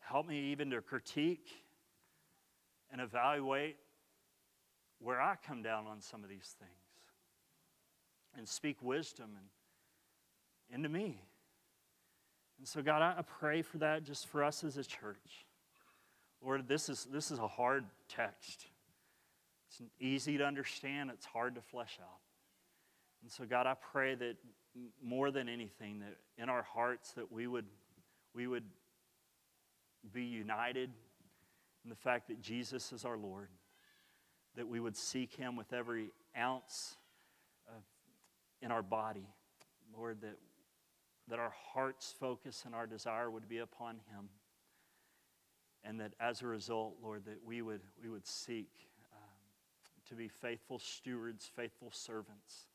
help 0.00 0.28
me 0.28 0.52
even 0.52 0.70
to 0.70 0.82
critique 0.82 1.48
and 2.92 3.00
evaluate 3.00 3.76
where 5.00 5.20
I 5.20 5.36
come 5.46 5.62
down 5.62 5.86
on 5.86 6.00
some 6.02 6.22
of 6.22 6.28
these 6.28 6.54
things 6.58 6.72
and 8.36 8.46
speak 8.46 8.76
wisdom 8.82 9.30
and 9.36 10.76
into 10.76 10.88
me. 10.90 11.22
And 12.58 12.68
so, 12.68 12.82
God, 12.82 13.00
I 13.00 13.22
pray 13.22 13.62
for 13.62 13.78
that 13.78 14.04
just 14.04 14.26
for 14.28 14.44
us 14.44 14.62
as 14.62 14.76
a 14.76 14.84
church. 14.84 15.46
Lord, 16.44 16.68
this 16.68 16.88
is, 16.88 17.06
this 17.10 17.30
is 17.30 17.38
a 17.38 17.48
hard 17.48 17.84
text. 18.08 18.66
It's 19.68 19.82
easy 20.00 20.38
to 20.38 20.44
understand, 20.44 21.10
it's 21.10 21.26
hard 21.26 21.54
to 21.54 21.60
flesh 21.60 21.98
out. 22.02 22.20
And 23.28 23.32
so, 23.34 23.44
God, 23.44 23.66
I 23.66 23.74
pray 23.74 24.14
that 24.14 24.36
more 25.02 25.30
than 25.30 25.50
anything, 25.50 25.98
that 25.98 26.16
in 26.42 26.48
our 26.48 26.62
hearts 26.62 27.12
that 27.12 27.30
we 27.30 27.46
would, 27.46 27.66
we 28.34 28.46
would 28.46 28.64
be 30.14 30.24
united 30.24 30.88
in 31.84 31.90
the 31.90 31.94
fact 31.94 32.28
that 32.28 32.40
Jesus 32.40 32.90
is 32.90 33.04
our 33.04 33.18
Lord, 33.18 33.50
that 34.56 34.66
we 34.66 34.80
would 34.80 34.96
seek 34.96 35.36
him 35.36 35.56
with 35.56 35.74
every 35.74 36.08
ounce 36.38 36.96
of, 37.68 37.82
in 38.62 38.70
our 38.70 38.82
body. 38.82 39.28
Lord, 39.94 40.22
that 40.22 40.38
that 41.28 41.38
our 41.38 41.52
heart's 41.74 42.14
focus 42.18 42.62
and 42.64 42.74
our 42.74 42.86
desire 42.86 43.30
would 43.30 43.46
be 43.46 43.58
upon 43.58 43.96
Him. 44.10 44.30
And 45.84 46.00
that 46.00 46.14
as 46.18 46.40
a 46.40 46.46
result, 46.46 46.96
Lord, 47.02 47.26
that 47.26 47.44
we 47.44 47.60
would, 47.60 47.82
we 48.02 48.08
would 48.08 48.26
seek 48.26 48.70
um, 49.12 49.28
to 50.08 50.14
be 50.14 50.28
faithful 50.28 50.78
stewards, 50.78 51.50
faithful 51.54 51.90
servants 51.92 52.68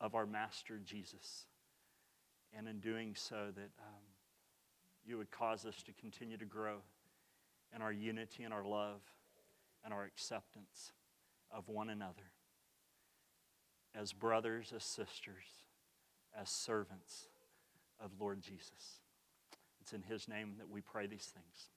of 0.00 0.14
our 0.14 0.26
Master 0.26 0.80
Jesus. 0.84 1.46
And 2.56 2.66
in 2.68 2.80
doing 2.80 3.14
so, 3.14 3.52
that 3.54 3.70
um, 3.80 4.04
you 5.04 5.18
would 5.18 5.30
cause 5.30 5.64
us 5.64 5.82
to 5.84 5.92
continue 5.92 6.36
to 6.36 6.44
grow 6.44 6.76
in 7.74 7.82
our 7.82 7.92
unity 7.92 8.44
and 8.44 8.54
our 8.54 8.64
love 8.64 9.00
and 9.84 9.92
our 9.92 10.04
acceptance 10.04 10.92
of 11.50 11.68
one 11.68 11.90
another 11.90 12.32
as 13.94 14.12
brothers, 14.12 14.72
as 14.74 14.84
sisters, 14.84 15.64
as 16.38 16.48
servants 16.48 17.28
of 18.02 18.10
Lord 18.20 18.40
Jesus. 18.40 19.00
It's 19.80 19.92
in 19.92 20.02
His 20.02 20.28
name 20.28 20.54
that 20.58 20.68
we 20.68 20.80
pray 20.80 21.06
these 21.06 21.32
things. 21.34 21.70